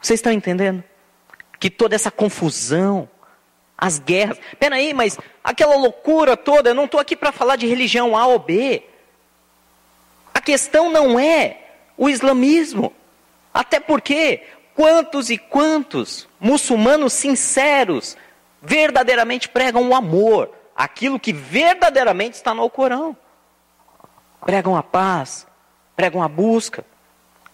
Vocês 0.00 0.18
estão 0.18 0.32
entendendo? 0.32 0.84
Que 1.58 1.68
toda 1.68 1.96
essa 1.96 2.10
confusão, 2.10 3.08
as 3.78 4.00
guerras. 4.00 4.38
Peraí, 4.58 4.92
mas 4.92 5.16
aquela 5.42 5.76
loucura 5.76 6.36
toda, 6.36 6.70
eu 6.70 6.74
não 6.74 6.86
estou 6.86 6.98
aqui 6.98 7.14
para 7.14 7.30
falar 7.30 7.54
de 7.54 7.66
religião 7.66 8.16
A 8.16 8.26
ou 8.26 8.40
B. 8.40 8.82
A 10.34 10.40
questão 10.40 10.90
não 10.90 11.18
é 11.18 11.58
o 11.96 12.08
islamismo. 12.10 12.92
Até 13.54 13.78
porque 13.78 14.42
quantos 14.74 15.30
e 15.30 15.38
quantos 15.38 16.28
muçulmanos 16.40 17.12
sinceros 17.12 18.16
verdadeiramente 18.60 19.48
pregam 19.48 19.88
o 19.88 19.94
amor, 19.94 20.50
aquilo 20.74 21.20
que 21.20 21.32
verdadeiramente 21.32 22.34
está 22.34 22.52
no 22.52 22.62
Alcorão. 22.62 23.16
Pregam 24.44 24.76
a 24.76 24.82
paz, 24.82 25.46
pregam 25.94 26.22
a 26.22 26.28
busca. 26.28 26.84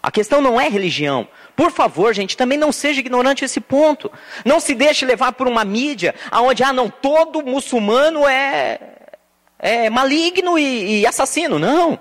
A 0.04 0.10
questão 0.10 0.42
não 0.42 0.60
é 0.60 0.68
religião. 0.68 1.26
Por 1.56 1.70
favor, 1.70 2.12
gente, 2.12 2.36
também 2.36 2.58
não 2.58 2.70
seja 2.70 3.00
ignorante 3.00 3.42
esse 3.42 3.58
ponto. 3.58 4.12
Não 4.44 4.60
se 4.60 4.74
deixe 4.74 5.06
levar 5.06 5.32
por 5.32 5.48
uma 5.48 5.64
mídia 5.64 6.14
onde, 6.30 6.62
ah, 6.62 6.74
não, 6.74 6.90
todo 6.90 7.42
muçulmano 7.42 8.28
é, 8.28 8.78
é 9.58 9.88
maligno 9.88 10.58
e, 10.58 11.00
e 11.00 11.06
assassino. 11.06 11.58
Não. 11.58 11.98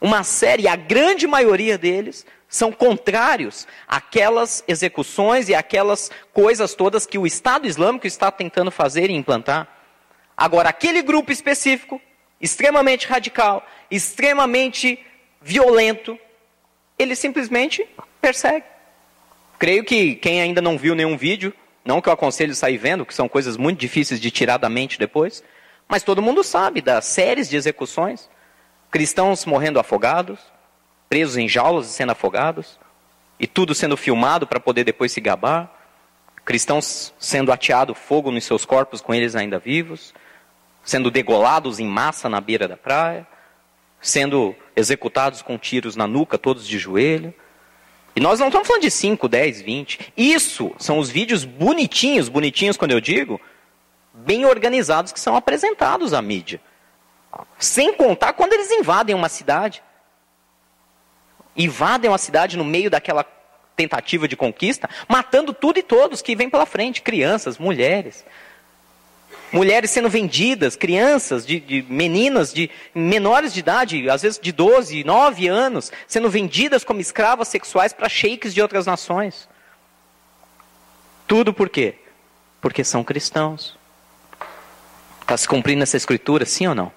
Uma 0.00 0.22
série, 0.22 0.68
a 0.68 0.76
grande 0.76 1.26
maioria 1.26 1.76
deles, 1.76 2.24
são 2.48 2.70
contrários 2.70 3.66
àquelas 3.88 4.62
execuções 4.68 5.48
e 5.48 5.56
aquelas 5.56 6.08
coisas 6.32 6.72
todas 6.72 7.04
que 7.04 7.18
o 7.18 7.26
Estado 7.26 7.66
Islâmico 7.66 8.06
está 8.06 8.30
tentando 8.30 8.70
fazer 8.70 9.10
e 9.10 9.14
implantar. 9.14 9.66
Agora, 10.36 10.68
aquele 10.68 11.02
grupo 11.02 11.32
específico, 11.32 12.00
extremamente 12.40 13.08
radical, 13.08 13.66
extremamente 13.90 15.04
violento, 15.40 16.16
ele 16.98 17.14
simplesmente 17.14 17.86
persegue. 18.20 18.64
Creio 19.58 19.84
que 19.84 20.14
quem 20.16 20.40
ainda 20.40 20.60
não 20.60 20.76
viu 20.76 20.94
nenhum 20.94 21.16
vídeo, 21.16 21.52
não 21.84 22.00
que 22.00 22.08
eu 22.08 22.12
aconselho 22.12 22.54
sair 22.54 22.76
vendo, 22.76 23.06
que 23.06 23.14
são 23.14 23.28
coisas 23.28 23.56
muito 23.56 23.78
difíceis 23.78 24.20
de 24.20 24.30
tirar 24.30 24.56
da 24.56 24.68
mente 24.68 24.98
depois, 24.98 25.42
mas 25.88 26.02
todo 26.02 26.22
mundo 26.22 26.42
sabe 26.42 26.80
das 26.80 27.04
séries 27.04 27.48
de 27.48 27.56
execuções, 27.56 28.28
cristãos 28.90 29.44
morrendo 29.44 29.78
afogados, 29.78 30.38
presos 31.08 31.36
em 31.36 31.48
jaulas 31.48 31.86
e 31.86 31.92
sendo 31.92 32.12
afogados, 32.12 32.78
e 33.38 33.46
tudo 33.46 33.74
sendo 33.74 33.96
filmado 33.96 34.46
para 34.46 34.60
poder 34.60 34.84
depois 34.84 35.12
se 35.12 35.20
gabar, 35.20 35.70
cristãos 36.44 37.12
sendo 37.18 37.52
ateado 37.52 37.94
fogo 37.94 38.30
nos 38.30 38.44
seus 38.44 38.64
corpos 38.64 39.00
com 39.00 39.12
eles 39.14 39.34
ainda 39.34 39.58
vivos, 39.58 40.14
sendo 40.84 41.10
degolados 41.10 41.78
em 41.78 41.86
massa 41.86 42.28
na 42.28 42.40
beira 42.40 42.66
da 42.66 42.76
praia, 42.76 43.26
sendo 44.00 44.54
executados 44.74 45.42
com 45.42 45.58
tiros 45.58 45.96
na 45.96 46.06
nuca, 46.06 46.38
todos 46.38 46.66
de 46.66 46.78
joelho. 46.78 47.34
E 48.14 48.20
nós 48.20 48.40
não 48.40 48.48
estamos 48.48 48.66
falando 48.66 48.82
de 48.82 48.90
5, 48.90 49.28
10, 49.28 49.62
20. 49.62 50.12
Isso 50.16 50.72
são 50.78 50.98
os 50.98 51.08
vídeos 51.08 51.44
bonitinhos, 51.44 52.28
bonitinhos 52.28 52.76
quando 52.76 52.90
eu 52.92 53.00
digo, 53.00 53.40
bem 54.12 54.44
organizados 54.44 55.12
que 55.12 55.20
são 55.20 55.36
apresentados 55.36 56.12
à 56.12 56.20
mídia. 56.20 56.60
Sem 57.58 57.94
contar 57.94 58.34
quando 58.34 58.52
eles 58.52 58.70
invadem 58.70 59.14
uma 59.14 59.28
cidade 59.28 59.82
invadem 61.56 62.10
uma 62.10 62.18
cidade 62.18 62.56
no 62.56 62.64
meio 62.64 62.90
daquela 62.90 63.24
tentativa 63.76 64.28
de 64.28 64.36
conquista, 64.36 64.88
matando 65.08 65.52
tudo 65.52 65.78
e 65.78 65.82
todos 65.82 66.22
que 66.22 66.36
vêm 66.36 66.50
pela 66.50 66.66
frente, 66.66 67.02
crianças, 67.02 67.58
mulheres. 67.58 68.24
Mulheres 69.52 69.90
sendo 69.90 70.08
vendidas, 70.08 70.76
crianças, 70.76 71.44
de, 71.44 71.60
de, 71.60 71.82
meninas 71.88 72.52
de 72.52 72.70
menores 72.94 73.52
de 73.52 73.60
idade, 73.60 74.08
às 74.08 74.22
vezes 74.22 74.40
de 74.40 74.50
12, 74.50 75.04
9 75.04 75.46
anos, 75.48 75.92
sendo 76.06 76.30
vendidas 76.30 76.84
como 76.84 77.00
escravas 77.00 77.48
sexuais 77.48 77.92
para 77.92 78.08
sheiks 78.08 78.54
de 78.54 78.62
outras 78.62 78.86
nações. 78.86 79.48
Tudo 81.26 81.52
por 81.52 81.68
quê? 81.68 81.96
Porque 82.60 82.82
são 82.82 83.04
cristãos. 83.04 83.76
Está 85.20 85.36
se 85.36 85.46
cumprindo 85.46 85.82
essa 85.82 85.96
escritura, 85.96 86.46
sim 86.46 86.66
ou 86.66 86.74
não? 86.74 86.92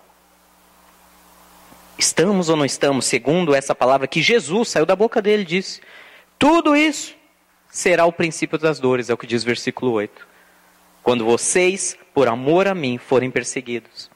Estamos 1.97 2.49
ou 2.49 2.55
não 2.55 2.65
estamos, 2.65 3.05
segundo 3.05 3.53
essa 3.55 3.73
palavra 3.73 4.07
que 4.07 4.21
Jesus 4.21 4.69
saiu 4.69 4.85
da 4.85 4.95
boca 4.95 5.21
dele, 5.21 5.45
disse: 5.45 5.81
tudo 6.37 6.75
isso 6.75 7.15
será 7.69 8.05
o 8.05 8.11
princípio 8.11 8.57
das 8.57 8.79
dores, 8.79 9.09
é 9.09 9.13
o 9.13 9.17
que 9.17 9.27
diz 9.27 9.43
o 9.43 9.45
versículo 9.45 9.91
8. 9.93 10.34
Quando 11.05 11.23
vocês, 11.23 11.95
por 12.15 12.27
amor 12.27 12.67
a 12.67 12.73
mim, 12.73 12.97
forem 12.97 13.29
perseguidos. 13.29 14.09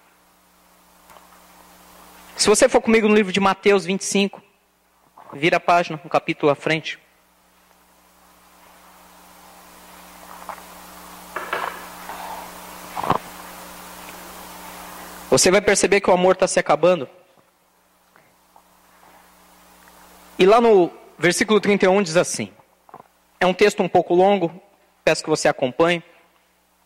Se 2.36 2.50
você 2.50 2.68
for 2.68 2.82
comigo 2.82 3.08
no 3.08 3.14
livro 3.14 3.32
de 3.32 3.40
Mateus 3.40 3.86
25, 3.86 4.42
vira 5.34 5.58
a 5.58 5.60
página, 5.60 6.02
um 6.04 6.10
capítulo 6.10 6.52
à 6.52 6.56
frente. 6.56 6.98
Você 15.30 15.52
vai 15.52 15.62
perceber 15.62 16.02
que 16.02 16.10
o 16.10 16.14
amor 16.14 16.34
está 16.34 16.48
se 16.48 16.60
acabando. 16.60 17.08
E 20.40 20.46
lá 20.48 20.60
no 20.60 20.92
versículo 21.20 21.62
31 21.62 22.02
diz 22.02 22.18
assim: 22.18 22.52
é 23.40 23.46
um 23.46 23.54
texto 23.54 23.84
um 23.84 23.88
pouco 23.88 24.16
longo, 24.16 24.60
peço 25.06 25.24
que 25.24 25.30
você 25.30 25.48
acompanhe. 25.48 26.04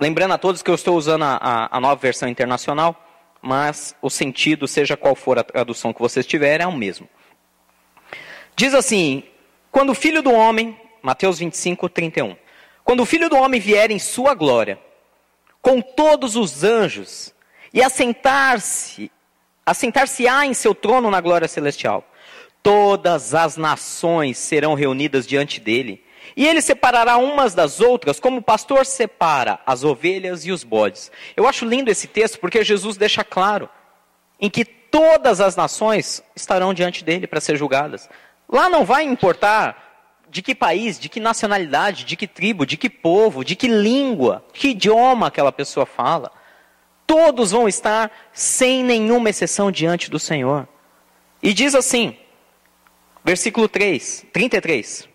Lembrando 0.04 0.34
a 0.34 0.38
todos 0.38 0.62
que 0.62 0.70
eu 0.70 0.76
estou 0.76 0.98
usando 0.98 1.24
a, 1.24 1.38
a, 1.42 1.78
a 1.78 1.80
nova 1.80 1.96
versão 1.96 2.28
internacional, 2.28 3.08
mas 3.42 3.96
o 4.02 4.10
sentido, 4.10 4.68
seja 4.68 4.98
qual 4.98 5.16
for 5.16 5.40
a 5.40 5.46
tradução 5.46 5.94
que 5.94 6.02
vocês 6.02 6.26
tiverem, 6.26 6.66
é 6.66 6.68
o 6.68 6.74
mesmo. 6.74 7.08
Diz 8.54 8.74
assim: 8.74 9.24
quando 9.72 9.92
o 9.92 9.96
filho 9.96 10.22
do 10.22 10.30
homem, 10.30 10.78
Mateus 11.02 11.40
25, 11.40 11.88
31. 11.88 12.36
Quando 12.84 13.00
o 13.00 13.06
filho 13.06 13.30
do 13.30 13.38
homem 13.38 13.62
vier 13.62 13.92
em 13.92 13.98
sua 13.98 14.34
glória, 14.34 14.78
com 15.62 15.80
todos 15.80 16.36
os 16.36 16.66
anjos, 16.66 17.34
e 17.74 17.82
assentar-se, 17.82 19.10
assentar-se-á 19.66 20.46
em 20.46 20.54
seu 20.54 20.76
trono 20.76 21.10
na 21.10 21.22
glória 21.22 21.48
celestial. 21.48 22.06
Todas 22.62 23.34
as 23.34 23.56
nações 23.56 24.38
serão 24.38 24.74
reunidas 24.74 25.26
diante 25.26 25.62
dele. 25.62 26.04
E 26.36 26.48
ele 26.48 26.62
separará 26.62 27.18
umas 27.18 27.54
das 27.54 27.80
outras, 27.80 28.20
como 28.20 28.38
o 28.38 28.44
pastor 28.44 28.86
separa 28.86 29.60
as 29.66 29.84
ovelhas 29.84 30.46
e 30.46 30.52
os 30.52 30.64
bodes. 30.64 31.12
Eu 31.36 31.48
acho 31.48 31.66
lindo 31.66 31.92
esse 31.92 32.08
texto 32.08 32.40
porque 32.40 32.64
Jesus 32.64 32.98
deixa 32.98 33.24
claro 33.24 33.70
em 34.40 34.50
que 34.50 34.66
todas 34.66 35.42
as 35.42 35.56
nações 35.56 36.24
estarão 36.36 36.74
diante 36.74 37.04
dele 37.04 37.28
para 37.28 37.42
ser 37.42 37.56
julgadas. 37.56 38.10
Lá 38.50 38.70
não 38.70 38.84
vai 38.84 39.04
importar 39.04 39.94
de 40.30 40.42
que 40.42 40.56
país, 40.56 41.00
de 41.00 41.10
que 41.10 41.20
nacionalidade, 41.20 42.04
de 42.04 42.16
que 42.16 42.28
tribo, 42.28 42.66
de 42.66 42.76
que 42.76 42.90
povo, 42.90 43.44
de 43.44 43.56
que 43.56 43.68
língua, 43.68 44.44
que 44.52 44.70
idioma 44.70 45.28
aquela 45.28 45.52
pessoa 45.52 45.86
fala. 45.86 46.32
Todos 47.06 47.52
vão 47.52 47.68
estar 47.68 48.12
sem 48.34 48.84
nenhuma 48.84 49.30
exceção 49.30 49.72
diante 49.72 50.10
do 50.10 50.18
Senhor. 50.18 50.68
E 51.42 51.54
diz 51.54 51.76
assim: 51.76 52.18
Versículo 53.24 53.70
3, 53.70 54.26
33. 54.34 55.13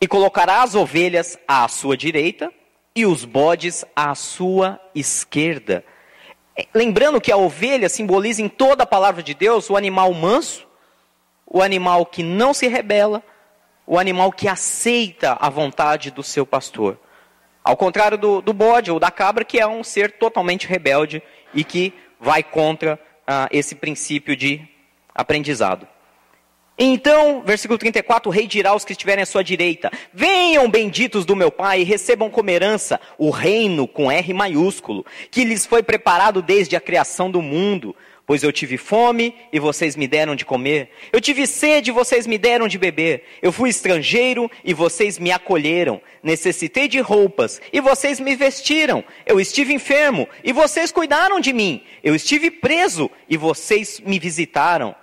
E 0.00 0.06
colocará 0.06 0.62
as 0.62 0.74
ovelhas 0.74 1.38
à 1.46 1.66
sua 1.68 1.96
direita 1.96 2.52
e 2.94 3.04
os 3.06 3.24
bodes 3.24 3.84
à 3.94 4.14
sua 4.14 4.80
esquerda. 4.94 5.84
É, 6.56 6.66
lembrando 6.74 7.20
que 7.20 7.30
a 7.30 7.36
ovelha 7.36 7.88
simboliza 7.88 8.42
em 8.42 8.48
toda 8.48 8.82
a 8.82 8.86
palavra 8.86 9.22
de 9.22 9.34
Deus 9.34 9.70
o 9.70 9.76
animal 9.76 10.12
manso, 10.12 10.66
o 11.46 11.62
animal 11.62 12.04
que 12.04 12.22
não 12.22 12.52
se 12.52 12.66
rebela, 12.68 13.22
o 13.86 13.98
animal 13.98 14.32
que 14.32 14.48
aceita 14.48 15.36
a 15.40 15.48
vontade 15.48 16.10
do 16.10 16.22
seu 16.22 16.44
pastor. 16.44 16.98
Ao 17.64 17.76
contrário 17.76 18.18
do, 18.18 18.40
do 18.40 18.52
bode 18.52 18.90
ou 18.90 18.98
da 18.98 19.10
cabra, 19.10 19.44
que 19.44 19.58
é 19.58 19.66
um 19.66 19.84
ser 19.84 20.12
totalmente 20.12 20.66
rebelde 20.66 21.22
e 21.54 21.64
que 21.64 21.94
vai 22.20 22.42
contra 22.42 22.98
ah, 23.26 23.48
esse 23.50 23.74
princípio 23.74 24.36
de 24.36 24.66
aprendizado. 25.14 25.86
Então, 26.78 27.42
versículo 27.44 27.76
34, 27.76 28.30
o 28.30 28.32
rei 28.32 28.46
dirá 28.46 28.70
aos 28.70 28.84
que 28.84 28.92
estiverem 28.92 29.22
à 29.22 29.26
sua 29.26 29.42
direita: 29.42 29.90
Venham, 30.14 30.70
benditos 30.70 31.24
do 31.24 31.34
meu 31.34 31.50
Pai, 31.50 31.80
e 31.80 31.84
recebam 31.84 32.30
como 32.30 32.50
herança 32.50 33.00
o 33.18 33.30
reino 33.30 33.88
com 33.88 34.12
R 34.12 34.32
maiúsculo, 34.32 35.04
que 35.28 35.42
lhes 35.42 35.66
foi 35.66 35.82
preparado 35.82 36.40
desde 36.40 36.76
a 36.76 36.80
criação 36.80 37.30
do 37.30 37.42
mundo. 37.42 37.96
Pois 38.24 38.42
eu 38.42 38.52
tive 38.52 38.76
fome 38.76 39.34
e 39.50 39.58
vocês 39.58 39.96
me 39.96 40.06
deram 40.06 40.36
de 40.36 40.44
comer. 40.44 40.90
Eu 41.10 41.18
tive 41.18 41.46
sede 41.46 41.90
e 41.90 41.94
vocês 41.94 42.26
me 42.26 42.36
deram 42.36 42.68
de 42.68 42.76
beber. 42.76 43.24
Eu 43.40 43.50
fui 43.50 43.70
estrangeiro 43.70 44.50
e 44.62 44.74
vocês 44.74 45.18
me 45.18 45.32
acolheram. 45.32 45.98
Necessitei 46.22 46.88
de 46.88 47.00
roupas 47.00 47.58
e 47.72 47.80
vocês 47.80 48.20
me 48.20 48.36
vestiram. 48.36 49.02
Eu 49.24 49.40
estive 49.40 49.72
enfermo 49.72 50.28
e 50.44 50.52
vocês 50.52 50.92
cuidaram 50.92 51.40
de 51.40 51.54
mim. 51.54 51.82
Eu 52.04 52.14
estive 52.14 52.50
preso 52.50 53.10
e 53.30 53.38
vocês 53.38 53.98
me 54.04 54.18
visitaram. 54.18 54.94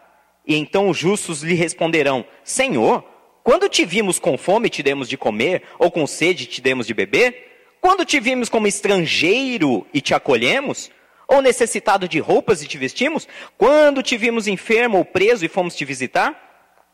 E 0.47 0.55
então 0.55 0.89
os 0.89 0.97
justos 0.97 1.41
lhe 1.41 1.55
responderão: 1.55 2.25
Senhor, 2.43 3.03
quando 3.43 3.69
te 3.69 3.86
vimos 3.86 4.19
com 4.19 4.38
fome 4.38 4.69
te 4.69 4.84
demos 4.84 5.10
de 5.10 5.17
comer, 5.17 5.63
ou 5.79 5.91
com 5.91 6.05
sede 6.05 6.45
te 6.45 6.62
demos 6.62 6.88
de 6.88 6.93
beber? 6.93 7.77
Quando 7.81 8.05
te 8.05 8.19
vimos 8.19 8.49
como 8.49 8.67
estrangeiro 8.67 9.86
e 9.93 10.01
te 10.01 10.13
acolhemos? 10.13 10.89
Ou 11.27 11.41
necessitado 11.41 12.08
de 12.08 12.19
roupas 12.19 12.62
e 12.62 12.67
te 12.67 12.77
vestimos? 12.77 13.27
Quando 13.58 14.03
te 14.03 14.17
vimos 14.17 14.47
enfermo 14.47 14.97
ou 14.97 15.05
preso 15.05 15.43
e 15.45 15.47
fomos 15.47 15.75
te 15.75 15.86
visitar? 15.86 16.43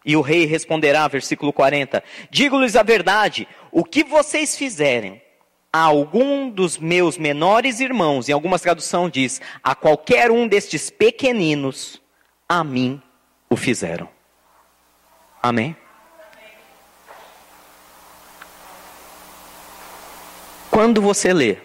E 0.05 0.15
o 0.15 0.21
rei 0.21 0.45
responderá, 0.45 1.07
versículo 1.07 1.53
40: 1.53 2.03
Digo-lhes 2.29 2.75
a 2.75 2.83
verdade, 2.83 3.47
o 3.71 3.83
que 3.83 4.03
vocês 4.03 4.57
fizerem 4.57 5.21
a 5.71 5.79
algum 5.79 6.49
dos 6.49 6.77
meus 6.77 7.17
menores 7.17 7.79
irmãos, 7.79 8.27
em 8.27 8.33
algumas 8.33 8.61
traduções 8.61 9.11
diz, 9.11 9.41
a 9.63 9.73
qualquer 9.73 10.29
um 10.29 10.45
destes 10.45 10.89
pequeninos, 10.89 12.01
a 12.47 12.61
mim 12.63 13.01
o 13.51 13.57
fizeram. 13.57 14.07
Amém? 15.43 15.75
Quando 20.71 21.01
você 21.01 21.33
lê 21.33 21.57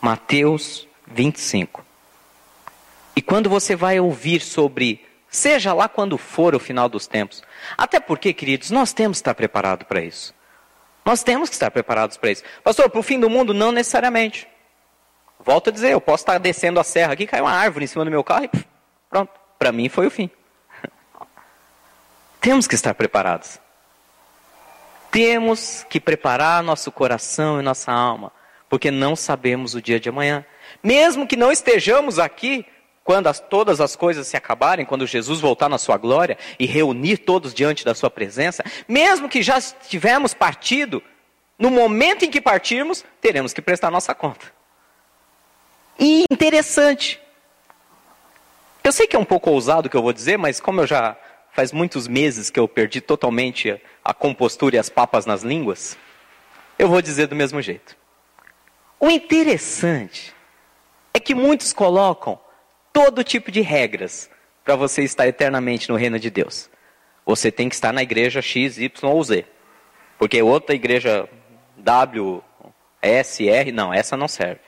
Mateus 0.00 0.86
25. 1.08 1.84
E 3.16 3.20
quando 3.20 3.50
você 3.50 3.74
vai 3.74 3.98
ouvir 3.98 4.40
sobre, 4.40 5.04
seja 5.28 5.72
lá 5.72 5.88
quando 5.88 6.16
for 6.16 6.54
o 6.54 6.60
final 6.60 6.88
dos 6.88 7.08
tempos, 7.08 7.42
até 7.76 7.98
porque, 7.98 8.32
queridos, 8.32 8.70
nós 8.70 8.92
temos 8.92 9.18
que 9.18 9.22
estar 9.22 9.34
preparados 9.34 9.84
para 9.88 10.00
isso. 10.00 10.32
Nós 11.04 11.24
temos 11.24 11.48
que 11.48 11.56
estar 11.56 11.72
preparados 11.72 12.16
para 12.16 12.30
isso. 12.30 12.44
Pastor, 12.62 12.88
para 12.88 13.00
o 13.00 13.02
fim 13.02 13.18
do 13.18 13.28
mundo, 13.28 13.52
não 13.52 13.72
necessariamente. 13.72 14.46
Volto 15.40 15.70
a 15.70 15.72
dizer, 15.72 15.90
eu 15.90 16.00
posso 16.00 16.22
estar 16.22 16.38
descendo 16.38 16.78
a 16.78 16.84
serra 16.84 17.14
aqui, 17.14 17.26
caiu 17.26 17.44
uma 17.44 17.52
árvore 17.52 17.84
em 17.84 17.88
cima 17.88 18.04
do 18.04 18.10
meu 18.12 18.22
carro 18.22 18.44
e 18.44 18.50
pronto. 19.10 19.45
Para 19.58 19.72
mim 19.72 19.88
foi 19.88 20.06
o 20.06 20.10
fim. 20.10 20.30
Temos 22.40 22.66
que 22.66 22.74
estar 22.74 22.94
preparados. 22.94 23.58
Temos 25.10 25.84
que 25.88 25.98
preparar 25.98 26.62
nosso 26.62 26.92
coração 26.92 27.58
e 27.58 27.62
nossa 27.62 27.90
alma, 27.90 28.30
porque 28.68 28.90
não 28.90 29.16
sabemos 29.16 29.74
o 29.74 29.82
dia 29.82 29.98
de 29.98 30.08
amanhã. 30.08 30.44
Mesmo 30.82 31.26
que 31.26 31.36
não 31.36 31.50
estejamos 31.50 32.18
aqui 32.18 32.66
quando 33.02 33.28
as, 33.28 33.38
todas 33.38 33.80
as 33.80 33.94
coisas 33.94 34.26
se 34.26 34.36
acabarem, 34.36 34.84
quando 34.84 35.06
Jesus 35.06 35.40
voltar 35.40 35.68
na 35.68 35.78
sua 35.78 35.96
glória 35.96 36.36
e 36.58 36.66
reunir 36.66 37.18
todos 37.18 37.54
diante 37.54 37.84
da 37.84 37.94
sua 37.94 38.10
presença, 38.10 38.64
mesmo 38.86 39.28
que 39.28 39.42
já 39.42 39.60
tivermos 39.60 40.34
partido, 40.34 41.02
no 41.58 41.70
momento 41.70 42.24
em 42.24 42.30
que 42.30 42.40
partirmos, 42.40 43.04
teremos 43.20 43.52
que 43.52 43.62
prestar 43.62 43.90
nossa 43.90 44.14
conta. 44.14 44.52
E 45.98 46.24
interessante. 46.30 47.20
Eu 48.86 48.92
sei 48.92 49.04
que 49.04 49.16
é 49.16 49.18
um 49.18 49.24
pouco 49.24 49.50
ousado 49.50 49.88
o 49.88 49.90
que 49.90 49.96
eu 49.96 50.02
vou 50.02 50.12
dizer, 50.12 50.38
mas 50.38 50.60
como 50.60 50.80
eu 50.80 50.86
já 50.86 51.16
faz 51.50 51.72
muitos 51.72 52.06
meses 52.06 52.50
que 52.50 52.60
eu 52.60 52.68
perdi 52.68 53.00
totalmente 53.00 53.82
a 54.04 54.14
compostura 54.14 54.76
e 54.76 54.78
as 54.78 54.88
papas 54.88 55.26
nas 55.26 55.42
línguas, 55.42 55.98
eu 56.78 56.86
vou 56.86 57.02
dizer 57.02 57.26
do 57.26 57.34
mesmo 57.34 57.60
jeito. 57.60 57.96
O 59.00 59.10
interessante 59.10 60.32
é 61.12 61.18
que 61.18 61.34
muitos 61.34 61.72
colocam 61.72 62.38
todo 62.92 63.24
tipo 63.24 63.50
de 63.50 63.60
regras 63.60 64.30
para 64.64 64.76
você 64.76 65.02
estar 65.02 65.26
eternamente 65.26 65.88
no 65.88 65.96
reino 65.96 66.20
de 66.20 66.30
Deus. 66.30 66.70
Você 67.24 67.50
tem 67.50 67.68
que 67.68 67.74
estar 67.74 67.92
na 67.92 68.04
igreja 68.04 68.40
X, 68.40 68.78
Y 68.78 69.10
ou 69.10 69.24
Z. 69.24 69.46
Porque 70.16 70.40
outra 70.40 70.76
igreja 70.76 71.28
W, 71.76 72.40
S, 73.02 73.48
R, 73.48 73.72
não, 73.72 73.92
essa 73.92 74.16
não 74.16 74.28
serve. 74.28 74.60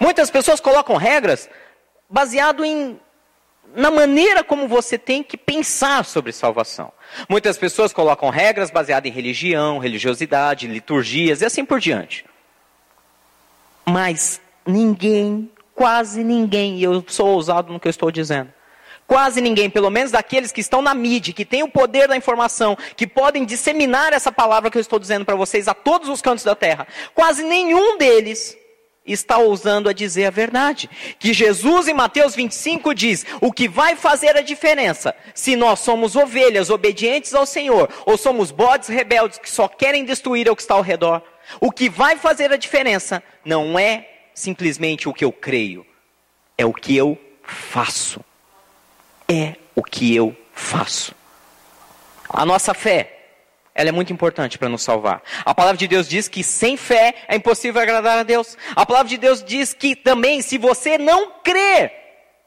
Muitas 0.00 0.30
pessoas 0.30 0.60
colocam 0.60 0.96
regras 0.96 1.46
baseado 2.08 2.64
em 2.64 2.98
na 3.74 3.90
maneira 3.90 4.44
como 4.44 4.68
você 4.68 4.96
tem 4.96 5.22
que 5.22 5.36
pensar 5.36 6.04
sobre 6.04 6.32
salvação. 6.32 6.92
Muitas 7.28 7.58
pessoas 7.58 7.92
colocam 7.92 8.30
regras 8.30 8.70
baseadas 8.70 9.10
em 9.10 9.12
religião, 9.12 9.78
religiosidade, 9.78 10.68
liturgias 10.68 11.42
e 11.42 11.44
assim 11.44 11.64
por 11.64 11.80
diante. 11.80 12.24
Mas 13.84 14.40
ninguém 14.64 15.50
Quase 15.76 16.24
ninguém, 16.24 16.78
e 16.78 16.84
eu 16.84 17.04
sou 17.06 17.28
ousado 17.28 17.70
no 17.70 17.78
que 17.78 17.86
eu 17.86 17.90
estou 17.90 18.10
dizendo. 18.10 18.50
Quase 19.06 19.42
ninguém, 19.42 19.68
pelo 19.68 19.90
menos 19.90 20.10
daqueles 20.10 20.50
que 20.50 20.62
estão 20.62 20.80
na 20.80 20.94
mídia, 20.94 21.34
que 21.34 21.44
têm 21.44 21.62
o 21.62 21.68
poder 21.68 22.08
da 22.08 22.16
informação, 22.16 22.78
que 22.96 23.06
podem 23.06 23.44
disseminar 23.44 24.14
essa 24.14 24.32
palavra 24.32 24.70
que 24.70 24.78
eu 24.78 24.80
estou 24.80 24.98
dizendo 24.98 25.26
para 25.26 25.36
vocês 25.36 25.68
a 25.68 25.74
todos 25.74 26.08
os 26.08 26.22
cantos 26.22 26.44
da 26.44 26.54
terra, 26.54 26.88
quase 27.14 27.44
nenhum 27.44 27.98
deles 27.98 28.56
está 29.06 29.38
ousando 29.38 29.88
a 29.88 29.92
dizer 29.92 30.26
a 30.26 30.30
verdade. 30.30 30.90
Que 31.18 31.32
Jesus 31.32 31.88
em 31.88 31.94
Mateus 31.94 32.34
25 32.34 32.94
diz: 32.94 33.24
o 33.40 33.52
que 33.52 33.68
vai 33.68 33.96
fazer 33.96 34.36
a 34.36 34.42
diferença 34.42 35.14
se 35.34 35.56
nós 35.56 35.80
somos 35.80 36.16
ovelhas 36.16 36.70
obedientes 36.70 37.34
ao 37.34 37.46
Senhor 37.46 37.88
ou 38.04 38.16
somos 38.16 38.50
bodes 38.50 38.88
rebeldes 38.88 39.38
que 39.38 39.50
só 39.50 39.68
querem 39.68 40.04
destruir 40.04 40.50
o 40.50 40.56
que 40.56 40.62
está 40.62 40.74
ao 40.74 40.82
redor. 40.82 41.22
O 41.60 41.70
que 41.70 41.88
vai 41.88 42.16
fazer 42.16 42.52
a 42.52 42.56
diferença 42.56 43.22
não 43.44 43.78
é 43.78 44.08
simplesmente 44.34 45.08
o 45.08 45.14
que 45.14 45.24
eu 45.24 45.32
creio, 45.32 45.86
é 46.58 46.66
o 46.66 46.72
que 46.72 46.96
eu 46.96 47.18
faço. 47.42 48.20
É 49.28 49.56
o 49.74 49.82
que 49.82 50.14
eu 50.14 50.36
faço. 50.52 51.14
A 52.28 52.44
nossa 52.44 52.74
fé, 52.74 53.15
ela 53.76 53.90
é 53.90 53.92
muito 53.92 54.12
importante 54.12 54.58
para 54.58 54.70
nos 54.70 54.82
salvar. 54.82 55.22
A 55.44 55.54
palavra 55.54 55.76
de 55.76 55.86
Deus 55.86 56.08
diz 56.08 56.28
que 56.28 56.42
sem 56.42 56.78
fé 56.78 57.14
é 57.28 57.36
impossível 57.36 57.80
agradar 57.80 58.18
a 58.18 58.22
Deus. 58.22 58.56
A 58.74 58.86
palavra 58.86 59.08
de 59.08 59.18
Deus 59.18 59.44
diz 59.44 59.74
que 59.74 59.94
também, 59.94 60.40
se 60.40 60.56
você 60.56 60.96
não 60.96 61.30
crê 61.44 61.92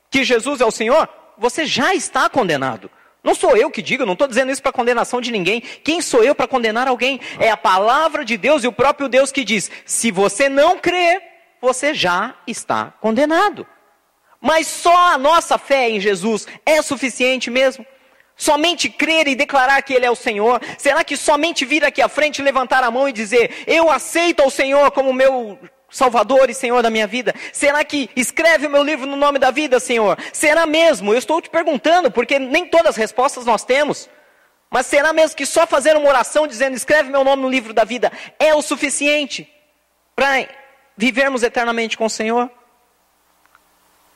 que 0.10 0.24
Jesus 0.24 0.60
é 0.60 0.66
o 0.66 0.72
Senhor, 0.72 1.08
você 1.38 1.68
já 1.68 1.94
está 1.94 2.28
condenado. 2.28 2.90
Não 3.24 3.36
sou 3.36 3.56
eu 3.56 3.70
que 3.70 3.82
digo, 3.82 4.06
não 4.06 4.14
estou 4.14 4.28
dizendo 4.28 4.52
isso 4.52 4.64
para 4.64 4.72
condenação 4.72 5.22
de 5.22 5.32
ninguém. 5.32 5.62
Quem 5.62 6.02
sou 6.02 6.24
eu 6.24 6.34
para 6.34 6.48
condenar 6.48 6.88
alguém? 6.88 7.20
É 7.40 7.52
a 7.52 7.58
palavra 7.58 8.26
de 8.26 8.36
Deus 8.36 8.64
e 8.64 8.68
o 8.68 8.74
próprio 8.74 9.08
Deus 9.08 9.32
que 9.32 9.44
diz: 9.44 9.70
se 9.86 10.10
você 10.10 10.50
não 10.50 10.80
crê, 10.80 11.22
você 11.62 11.94
já 11.94 12.34
está 12.48 12.94
condenado. 13.00 13.68
Mas 14.42 14.66
só 14.66 15.14
a 15.14 15.18
nossa 15.18 15.58
fé 15.60 15.90
em 15.90 16.00
Jesus 16.00 16.48
é 16.66 16.82
suficiente 16.82 17.52
mesmo? 17.52 17.86
Somente 18.40 18.90
crer 18.90 19.28
e 19.28 19.36
declarar 19.36 19.82
que 19.82 19.94
Ele 19.94 20.06
é 20.06 20.10
o 20.10 20.16
Senhor? 20.16 20.62
Será 20.78 21.04
que 21.04 21.18
somente 21.18 21.66
vir 21.66 21.84
aqui 21.84 22.02
à 22.02 22.08
frente, 22.08 22.42
levantar 22.42 22.86
a 22.86 22.90
mão 22.90 23.10
e 23.10 23.12
dizer, 23.12 23.66
eu 23.68 23.92
aceito 23.92 24.46
o 24.46 24.50
Senhor 24.50 24.90
como 24.92 25.12
meu 25.12 25.60
Salvador 25.90 26.50
e 26.50 26.54
Senhor 26.54 26.82
da 26.82 26.90
minha 26.90 27.06
vida? 27.06 27.36
Será 27.52 27.84
que 27.84 28.10
escreve 28.16 28.66
o 28.66 28.70
meu 28.70 28.82
livro 28.82 29.06
no 29.06 29.18
nome 29.18 29.40
da 29.40 29.52
vida, 29.52 29.78
Senhor? 29.78 30.18
Será 30.32 30.66
mesmo? 30.66 31.14
Eu 31.14 31.18
estou 31.18 31.42
te 31.42 31.50
perguntando, 31.50 32.10
porque 32.10 32.40
nem 32.40 32.66
todas 32.66 32.92
as 32.92 32.96
respostas 32.96 33.46
nós 33.46 33.66
temos. 33.66 34.10
Mas 34.72 34.86
será 34.86 35.12
mesmo 35.12 35.36
que 35.36 35.46
só 35.46 35.68
fazer 35.68 35.98
uma 35.98 36.08
oração 36.08 36.48
dizendo, 36.48 36.78
escreve 36.78 37.10
meu 37.10 37.26
nome 37.26 37.42
no 37.42 37.50
livro 37.50 37.74
da 37.74 37.84
vida, 37.84 38.10
é 38.40 38.56
o 38.56 38.62
suficiente 38.62 39.54
para 40.16 40.48
vivermos 40.96 41.44
eternamente 41.44 41.98
com 41.98 42.06
o 42.06 42.10
Senhor? 42.10 42.50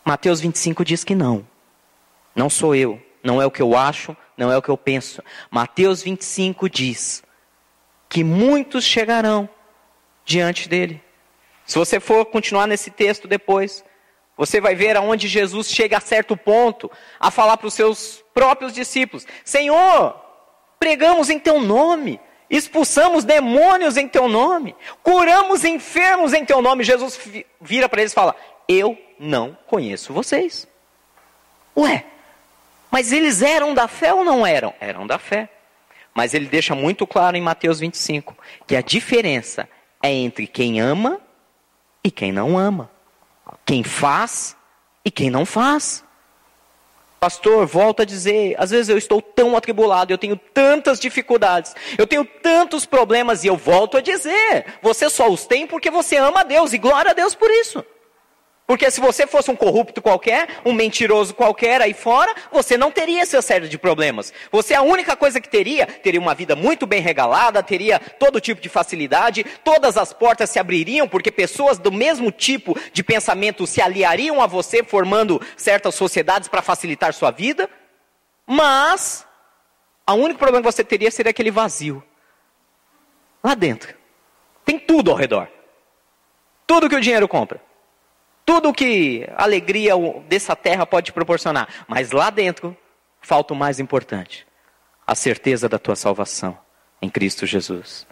Mateus 0.06 0.40
25 0.40 0.86
diz 0.86 1.04
que 1.04 1.14
não. 1.14 1.46
Não 2.34 2.50
sou 2.50 2.74
eu, 2.74 3.02
não 3.24 3.42
é 3.42 3.46
o 3.46 3.52
que 3.52 3.62
eu 3.62 3.76
acho, 3.76 4.16
não 4.38 4.52
é 4.52 4.58
o 4.58 4.62
que 4.62 4.70
eu 4.70 4.78
penso. 4.78 5.24
Mateus 5.50 6.04
25 6.04 6.70
diz 6.70 7.24
que 8.10 8.24
muitos 8.24 8.84
chegarão 8.84 9.50
diante 10.26 10.68
dele. 10.68 11.02
Se 11.66 11.80
você 11.80 12.00
for 12.00 12.26
continuar 12.26 12.68
nesse 12.68 12.92
texto 12.92 13.28
depois, 13.28 13.84
você 14.36 14.60
vai 14.60 14.76
ver 14.76 14.98
aonde 14.98 15.28
Jesus 15.28 15.70
chega 15.70 15.98
a 15.98 16.02
certo 16.02 16.36
ponto 16.36 16.92
a 17.20 17.32
falar 17.32 17.58
para 17.58 17.68
os 17.68 17.74
seus 17.74 18.24
próprios 18.34 18.74
discípulos: 18.74 19.26
Senhor, 19.46 20.16
pregamos 20.80 21.30
em 21.30 21.40
teu 21.40 21.62
nome, 21.62 22.20
expulsamos 22.50 23.24
demônios 23.24 23.96
em 23.96 24.08
teu 24.08 24.28
nome, 24.28 24.76
curamos 25.02 25.64
enfermos 25.64 26.34
em 26.34 26.44
teu 26.44 26.62
nome. 26.62 26.84
Jesus 26.84 27.20
vira 27.62 27.88
para 27.88 28.02
eles 28.02 28.12
e 28.12 28.16
fala: 28.16 28.36
Eu 28.68 28.98
não 29.18 29.58
conheço 29.68 30.14
vocês. 30.14 30.68
Ué, 31.76 32.06
mas 32.94 33.12
eles 33.12 33.42
eram 33.42 33.74
da 33.74 33.88
fé 33.88 34.14
ou 34.14 34.24
não 34.24 34.46
eram? 34.46 34.72
Eram 34.80 35.08
da 35.08 35.18
fé. 35.18 35.50
Mas 36.14 36.36
ele 36.36 36.46
deixa 36.46 36.76
muito 36.76 37.08
claro 37.08 37.36
em 37.36 37.42
Mateus 37.42 37.80
25 37.80 38.38
que 38.68 38.76
a 38.76 38.82
diferença 38.82 39.68
é 40.00 40.12
entre 40.12 40.46
quem 40.46 40.80
ama 40.80 41.20
e 42.04 42.12
quem 42.12 42.32
não 42.32 42.56
ama, 42.56 42.92
quem 43.66 43.84
faz 43.84 44.56
e 45.04 45.10
quem 45.10 45.32
não 45.32 45.44
faz. 45.44 46.06
Pastor, 47.20 47.66
volto 47.66 48.04
a 48.04 48.06
dizer, 48.06 48.54
às 48.60 48.70
vezes 48.70 48.90
eu 48.90 48.98
estou 49.00 49.24
tão 49.24 49.58
atribulado, 49.58 50.14
eu 50.14 50.18
tenho 50.20 50.38
tantas 50.38 51.00
dificuldades, 51.00 51.76
eu 51.98 52.06
tenho 52.06 52.24
tantos 52.24 52.86
problemas 52.86 53.44
e 53.44 53.48
eu 53.48 53.58
volto 53.58 53.98
a 53.98 54.02
dizer, 54.02 54.68
você 54.84 55.10
só 55.10 55.32
os 55.32 55.48
tem 55.48 55.66
porque 55.66 55.90
você 55.90 56.18
ama 56.18 56.42
a 56.42 56.44
Deus 56.44 56.74
e 56.74 56.78
glória 56.78 57.10
a 57.10 57.16
Deus 57.16 57.34
por 57.34 57.50
isso. 57.50 57.84
Porque 58.66 58.90
se 58.90 59.02
você 59.02 59.28
fosse 59.28 59.52
um 59.52 59.56
corrupto 59.56 60.02
qualquer, 60.02 60.48
um 60.64 60.72
mentiroso 60.72 61.34
qualquer 61.34 61.82
aí 61.82 61.94
fora, 61.94 62.34
você 62.52 62.78
não 62.78 62.92
teria 62.92 63.22
essa 63.22 63.42
série 63.42 63.68
de 63.68 63.78
problemas. 63.78 64.34
Você 64.52 64.74
a 64.74 64.82
única 64.82 65.18
coisa 65.18 65.42
que 65.42 65.50
teria, 65.50 65.86
teria 65.86 66.20
uma 66.20 66.34
vida 66.34 66.56
muito 66.56 66.88
bem 66.88 67.02
regalada, 67.02 67.62
teria 67.62 68.00
todo 68.00 68.40
tipo 68.40 68.62
de 68.62 68.70
facilidade, 68.70 69.44
todas 69.66 69.98
as 69.98 70.14
portas 70.14 70.50
se 70.50 70.60
abririam, 70.60 71.10
porque 71.10 71.30
pessoas 71.30 71.78
do 71.78 71.92
mesmo 71.92 72.32
tipo 72.32 72.78
de 72.94 73.04
pensamento 73.04 73.68
se 73.68 73.82
aliariam 73.82 74.42
a 74.42 74.48
você, 74.48 74.82
formando 74.82 75.42
certas 75.58 75.96
sociedades 75.96 76.48
para 76.48 76.62
facilitar 76.62 77.14
sua 77.14 77.32
vida. 77.32 77.70
Mas, 78.48 79.28
o 80.08 80.14
único 80.14 80.40
problema 80.40 80.66
que 80.66 80.72
você 80.72 80.86
teria 80.86 81.12
seria 81.12 81.32
aquele 81.32 81.52
vazio. 81.52 82.02
Lá 83.44 83.56
dentro. 83.56 83.94
Tem 84.64 84.80
tudo 84.80 85.12
ao 85.12 85.18
redor. 85.18 85.50
Tudo 86.66 86.88
que 86.88 86.96
o 86.96 87.02
dinheiro 87.02 87.28
compra. 87.28 87.73
Tudo 88.46 88.74
que 88.74 89.28
alegria 89.36 89.94
dessa 90.28 90.56
terra 90.56 90.86
pode 90.86 91.14
proporcionar. 91.14 91.68
Mas 91.88 92.12
lá 92.12 92.30
dentro, 92.30 92.76
falta 93.22 93.54
o 93.54 93.58
mais 93.58 93.80
importante: 93.80 94.46
a 95.08 95.16
certeza 95.16 95.70
da 95.70 95.80
tua 95.80 95.96
salvação 95.96 96.58
em 97.02 97.10
Cristo 97.10 97.46
Jesus. 97.46 98.06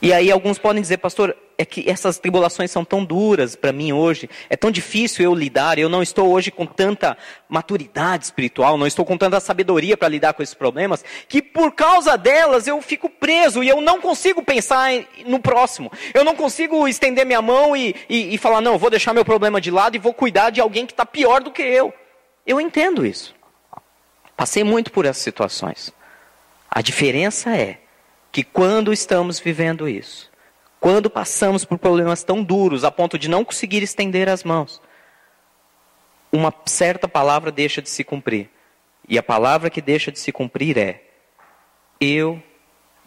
E 0.00 0.12
aí 0.12 0.30
alguns 0.30 0.58
podem 0.58 0.80
dizer, 0.80 0.98
pastor, 0.98 1.36
é 1.56 1.64
que 1.64 1.90
essas 1.90 2.18
tribulações 2.18 2.70
são 2.70 2.84
tão 2.84 3.04
duras 3.04 3.56
para 3.56 3.72
mim 3.72 3.92
hoje, 3.92 4.30
é 4.48 4.56
tão 4.56 4.70
difícil 4.70 5.24
eu 5.24 5.34
lidar, 5.34 5.76
eu 5.76 5.88
não 5.88 6.00
estou 6.00 6.30
hoje 6.30 6.52
com 6.52 6.64
tanta 6.64 7.18
maturidade 7.48 8.26
espiritual, 8.26 8.78
não 8.78 8.86
estou 8.86 9.04
com 9.04 9.18
tanta 9.18 9.40
sabedoria 9.40 9.96
para 9.96 10.06
lidar 10.06 10.34
com 10.34 10.42
esses 10.42 10.54
problemas, 10.54 11.04
que 11.28 11.42
por 11.42 11.72
causa 11.72 12.16
delas 12.16 12.68
eu 12.68 12.80
fico 12.80 13.10
preso 13.10 13.64
e 13.64 13.68
eu 13.68 13.80
não 13.80 14.00
consigo 14.00 14.40
pensar 14.40 14.88
no 15.26 15.40
próximo. 15.40 15.90
Eu 16.14 16.24
não 16.24 16.36
consigo 16.36 16.86
estender 16.86 17.26
minha 17.26 17.42
mão 17.42 17.76
e, 17.76 17.92
e, 18.08 18.34
e 18.34 18.38
falar, 18.38 18.60
não, 18.60 18.78
vou 18.78 18.90
deixar 18.90 19.12
meu 19.12 19.24
problema 19.24 19.60
de 19.60 19.72
lado 19.72 19.96
e 19.96 19.98
vou 19.98 20.14
cuidar 20.14 20.50
de 20.50 20.60
alguém 20.60 20.86
que 20.86 20.92
está 20.92 21.04
pior 21.04 21.42
do 21.42 21.50
que 21.50 21.62
eu. 21.62 21.92
Eu 22.46 22.60
entendo 22.60 23.04
isso. 23.04 23.34
Passei 24.36 24.62
muito 24.62 24.92
por 24.92 25.04
essas 25.04 25.24
situações. 25.24 25.92
A 26.70 26.80
diferença 26.80 27.56
é 27.56 27.80
que 28.38 28.44
quando 28.44 28.92
estamos 28.92 29.40
vivendo 29.40 29.88
isso, 29.88 30.30
quando 30.78 31.10
passamos 31.10 31.64
por 31.64 31.76
problemas 31.76 32.22
tão 32.22 32.40
duros 32.40 32.84
a 32.84 32.90
ponto 32.92 33.18
de 33.18 33.28
não 33.28 33.44
conseguir 33.44 33.82
estender 33.82 34.28
as 34.28 34.44
mãos, 34.44 34.80
uma 36.30 36.54
certa 36.64 37.08
palavra 37.08 37.50
deixa 37.50 37.82
de 37.82 37.90
se 37.90 38.04
cumprir. 38.04 38.48
E 39.08 39.18
a 39.18 39.24
palavra 39.24 39.68
que 39.68 39.82
deixa 39.82 40.12
de 40.12 40.20
se 40.20 40.30
cumprir 40.30 40.78
é: 40.78 41.02
Eu 42.00 42.40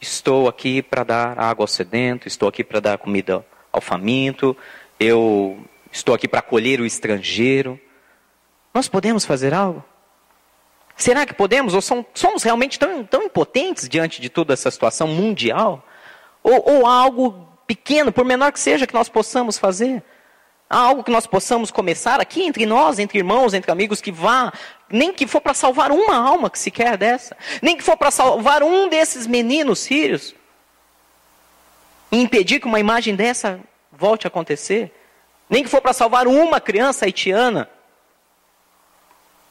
estou 0.01 0.49
aqui 0.49 0.81
para 0.81 1.05
dar 1.05 1.39
água 1.39 1.63
ao 1.63 1.67
sedento, 1.67 2.27
estou 2.27 2.49
aqui 2.49 2.61
para 2.61 2.81
dar 2.81 2.97
comida 2.97 3.45
ao 3.71 3.79
faminto, 3.79 4.57
eu 4.99 5.65
estou 5.89 6.13
aqui 6.13 6.27
para 6.27 6.39
acolher 6.39 6.81
o 6.81 6.85
estrangeiro. 6.85 7.79
Nós 8.73 8.89
podemos 8.89 9.23
fazer 9.23 9.53
algo? 9.53 9.81
Será 11.01 11.25
que 11.25 11.33
podemos? 11.33 11.73
Ou 11.73 11.81
somos 11.81 12.43
realmente 12.43 12.77
tão, 12.77 13.03
tão 13.03 13.23
impotentes 13.23 13.89
diante 13.89 14.21
de 14.21 14.29
toda 14.29 14.53
essa 14.53 14.69
situação 14.69 15.07
mundial? 15.07 15.83
Ou, 16.43 16.63
ou 16.63 16.85
há 16.85 16.93
algo 16.93 17.47
pequeno, 17.65 18.11
por 18.11 18.23
menor 18.23 18.51
que 18.51 18.59
seja, 18.59 18.85
que 18.85 18.93
nós 18.93 19.09
possamos 19.09 19.57
fazer? 19.57 20.03
Há 20.69 20.77
algo 20.77 21.03
que 21.03 21.09
nós 21.09 21.25
possamos 21.25 21.71
começar 21.71 22.21
aqui 22.21 22.43
entre 22.43 22.67
nós, 22.67 22.99
entre 22.99 23.17
irmãos, 23.17 23.55
entre 23.55 23.71
amigos, 23.71 23.99
que 23.99 24.11
vá, 24.11 24.53
nem 24.91 25.11
que 25.11 25.25
for 25.25 25.41
para 25.41 25.55
salvar 25.55 25.91
uma 25.91 26.15
alma 26.15 26.51
que 26.51 26.59
sequer 26.59 26.95
dessa, 26.97 27.35
nem 27.63 27.75
que 27.75 27.83
for 27.83 27.97
para 27.97 28.11
salvar 28.11 28.61
um 28.61 28.87
desses 28.87 29.25
meninos 29.25 29.79
sírios, 29.79 30.35
e 32.11 32.21
impedir 32.21 32.59
que 32.59 32.67
uma 32.67 32.79
imagem 32.79 33.15
dessa 33.15 33.59
volte 33.91 34.27
a 34.27 34.29
acontecer, 34.29 34.93
nem 35.49 35.63
que 35.63 35.69
for 35.69 35.81
para 35.81 35.93
salvar 35.93 36.27
uma 36.27 36.61
criança 36.61 37.05
haitiana, 37.05 37.67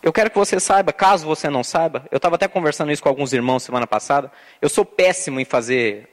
eu 0.03 0.13
quero 0.13 0.31
que 0.31 0.39
você 0.39 0.59
saiba, 0.59 0.93
caso 0.93 1.27
você 1.27 1.51
não 1.51 1.63
saiba, 1.63 2.07
eu 2.11 2.17
estava 2.17 2.37
até 2.37 2.49
conversando 2.49 2.91
isso 2.91 3.03
com 3.03 3.09
alguns 3.09 3.33
irmãos 3.33 3.63
semana 3.63 3.87
passada. 3.87 4.33
Eu 4.61 4.69
sou 4.69 4.85
péssimo 4.85 5.39
em 5.39 5.45
fazer 5.45 6.09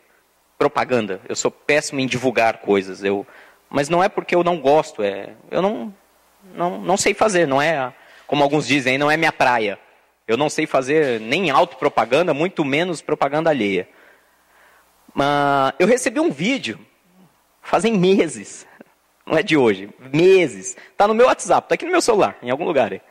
propaganda, 0.58 1.21
eu 1.30 1.36
sou 1.36 1.50
péssimo 1.50 2.00
em 2.00 2.08
divulgar 2.08 2.58
coisas. 2.58 3.04
Eu, 3.04 3.26
mas 3.69 3.88
não 3.88 4.04
é 4.04 4.10
porque 4.10 4.36
eu 4.36 4.43
não 4.43 4.60
gosto, 4.60 5.02
é, 5.02 5.30
eu 5.50 5.62
não, 5.62 5.93
não, 6.54 6.82
não 6.82 6.97
sei 6.97 7.13
fazer, 7.13 7.47
não 7.47 7.62
é, 7.62 7.93
como 8.26 8.43
alguns 8.43 8.67
dizem, 8.67 8.97
não 8.97 9.10
é 9.10 9.15
minha 9.15 9.32
praia. 9.32 9.80
Eu 10.28 10.36
não 10.36 10.50
sei 10.50 10.65
fazer 10.65 11.21
nem 11.21 11.50
autopropaganda, 11.50 12.34
muito 12.34 12.65
menos 12.65 13.02
propaganda 13.02 13.50
alheia. 13.50 13.88
Mas 15.13 15.73
eu 15.80 15.88
recebi 15.88 16.19
um 16.19 16.30
vídeo, 16.30 16.78
fazem 17.62 17.97
meses, 17.97 18.67
não 19.26 19.38
é 19.38 19.41
de 19.41 19.56
hoje, 19.56 19.89
meses. 20.13 20.76
Está 20.91 21.08
no 21.08 21.13
meu 21.13 21.28
WhatsApp, 21.28 21.65
está 21.65 21.76
aqui 21.76 21.86
no 21.86 21.91
meu 21.91 22.02
celular, 22.02 22.38
em 22.43 22.50
algum 22.50 22.65
lugar 22.65 22.91
aí. 22.91 23.02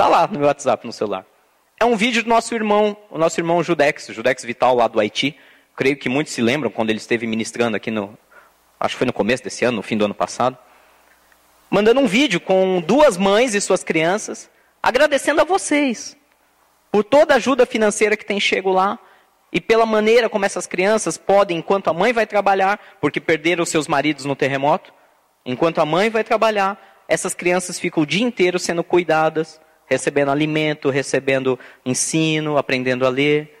Está 0.00 0.08
lá 0.08 0.26
no 0.26 0.38
meu 0.38 0.48
WhatsApp, 0.48 0.86
no 0.86 0.94
celular. 0.94 1.26
É 1.78 1.84
um 1.84 1.94
vídeo 1.94 2.22
do 2.22 2.28
nosso 2.30 2.54
irmão, 2.54 2.96
o 3.10 3.18
nosso 3.18 3.38
irmão 3.38 3.62
Judex, 3.62 4.06
Judex 4.06 4.42
Vital 4.42 4.74
lá 4.74 4.88
do 4.88 4.98
Haiti. 4.98 5.36
Creio 5.76 5.94
que 5.94 6.08
muitos 6.08 6.32
se 6.32 6.40
lembram 6.40 6.70
quando 6.70 6.88
ele 6.88 6.96
esteve 6.96 7.26
ministrando 7.26 7.76
aqui 7.76 7.90
no, 7.90 8.16
acho 8.80 8.94
que 8.94 8.98
foi 8.98 9.06
no 9.06 9.12
começo 9.12 9.44
desse 9.44 9.62
ano, 9.62 9.76
no 9.76 9.82
fim 9.82 9.98
do 9.98 10.06
ano 10.06 10.14
passado, 10.14 10.56
mandando 11.70 12.00
um 12.00 12.06
vídeo 12.06 12.40
com 12.40 12.80
duas 12.80 13.18
mães 13.18 13.54
e 13.54 13.60
suas 13.60 13.84
crianças, 13.84 14.50
agradecendo 14.82 15.42
a 15.42 15.44
vocês 15.44 16.16
por 16.90 17.04
toda 17.04 17.34
a 17.34 17.36
ajuda 17.36 17.66
financeira 17.66 18.16
que 18.16 18.24
tem 18.24 18.40
chego 18.40 18.72
lá 18.72 18.98
e 19.52 19.60
pela 19.60 19.84
maneira 19.84 20.30
como 20.30 20.46
essas 20.46 20.66
crianças 20.66 21.18
podem, 21.18 21.58
enquanto 21.58 21.88
a 21.88 21.92
mãe 21.92 22.10
vai 22.10 22.26
trabalhar, 22.26 22.80
porque 23.02 23.20
perderam 23.20 23.66
seus 23.66 23.86
maridos 23.86 24.24
no 24.24 24.34
terremoto, 24.34 24.94
enquanto 25.44 25.78
a 25.78 25.84
mãe 25.84 26.08
vai 26.08 26.24
trabalhar, 26.24 27.02
essas 27.06 27.34
crianças 27.34 27.78
ficam 27.78 28.02
o 28.02 28.06
dia 28.06 28.24
inteiro 28.24 28.58
sendo 28.58 28.82
cuidadas, 28.82 29.60
recebendo 29.90 30.30
alimento, 30.30 30.88
recebendo 30.88 31.58
ensino, 31.84 32.56
aprendendo 32.56 33.04
a 33.04 33.08
ler. 33.08 33.58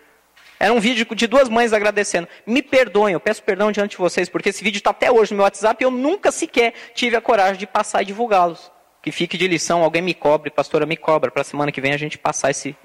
Era 0.60 0.72
um 0.72 0.78
vídeo 0.78 1.06
de 1.14 1.26
duas 1.26 1.48
mães 1.48 1.72
agradecendo. 1.72 2.28
Me 2.46 2.62
perdoem, 2.62 3.14
eu 3.14 3.20
peço 3.20 3.42
perdão 3.42 3.72
diante 3.72 3.92
de 3.92 3.96
vocês, 3.96 4.28
porque 4.28 4.50
esse 4.50 4.62
vídeo 4.62 4.78
está 4.78 4.90
até 4.90 5.10
hoje 5.10 5.32
no 5.32 5.38
meu 5.38 5.44
WhatsApp 5.44 5.82
e 5.82 5.84
eu 5.84 5.90
nunca 5.90 6.30
sequer 6.30 6.74
tive 6.94 7.16
a 7.16 7.20
coragem 7.20 7.58
de 7.58 7.66
passar 7.66 8.02
e 8.02 8.04
divulgá-los. 8.04 8.70
Que 9.02 9.10
fique 9.10 9.36
de 9.36 9.48
lição, 9.48 9.82
alguém 9.82 10.02
me 10.02 10.14
cobre, 10.14 10.50
pastora 10.50 10.86
me 10.86 10.96
cobra, 10.96 11.30
para 11.30 11.40
a 11.40 11.44
semana 11.44 11.72
que 11.72 11.80
vem 11.80 11.92
a 11.92 11.96
gente 11.96 12.18
passar 12.18 12.50
esse, 12.50 12.76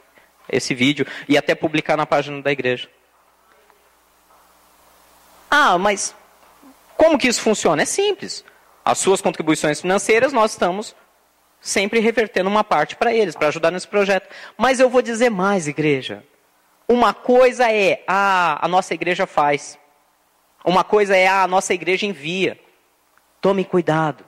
esse 0.50 0.74
vídeo 0.74 1.06
e 1.28 1.38
até 1.38 1.54
publicar 1.54 1.98
na 1.98 2.06
página 2.06 2.42
da 2.42 2.52
igreja. 2.52 2.90
Ah, 5.52 5.78
mas 5.78 6.16
como 6.98 7.18
que 7.18 7.28
isso 7.28 7.42
funciona? 7.42 7.82
É 7.82 7.86
simples. 7.86 8.44
As 8.84 8.98
suas 8.98 9.22
contribuições 9.22 9.82
financeiras 9.82 10.32
nós 10.32 10.52
estamos 10.52 10.96
sempre 11.65 11.99
revertendo 11.99 12.47
uma 12.47 12.63
parte 12.63 12.95
para 12.95 13.12
eles, 13.12 13.36
para 13.36 13.47
ajudar 13.47 13.71
nesse 13.71 13.88
projeto. 13.88 14.30
Mas 14.56 14.80
eu 14.80 14.88
vou 14.88 15.01
dizer 15.01 15.32
mais, 15.32 15.67
igreja. 15.67 16.23
Uma 16.88 17.12
coisa 17.12 17.71
é 17.71 18.04
a, 18.06 18.60
ah, 18.60 18.65
a 18.65 18.67
nossa 18.67 18.93
igreja 18.93 19.25
faz. 19.25 19.80
Uma 20.63 20.84
coisa 20.84 21.17
é 21.17 21.25
a, 21.25 21.38
ah, 21.38 21.43
a 21.43 21.47
nossa 21.47 21.73
igreja 21.73 22.06
envia. 22.06 22.60
Tome 23.41 23.65
cuidado 23.65 24.23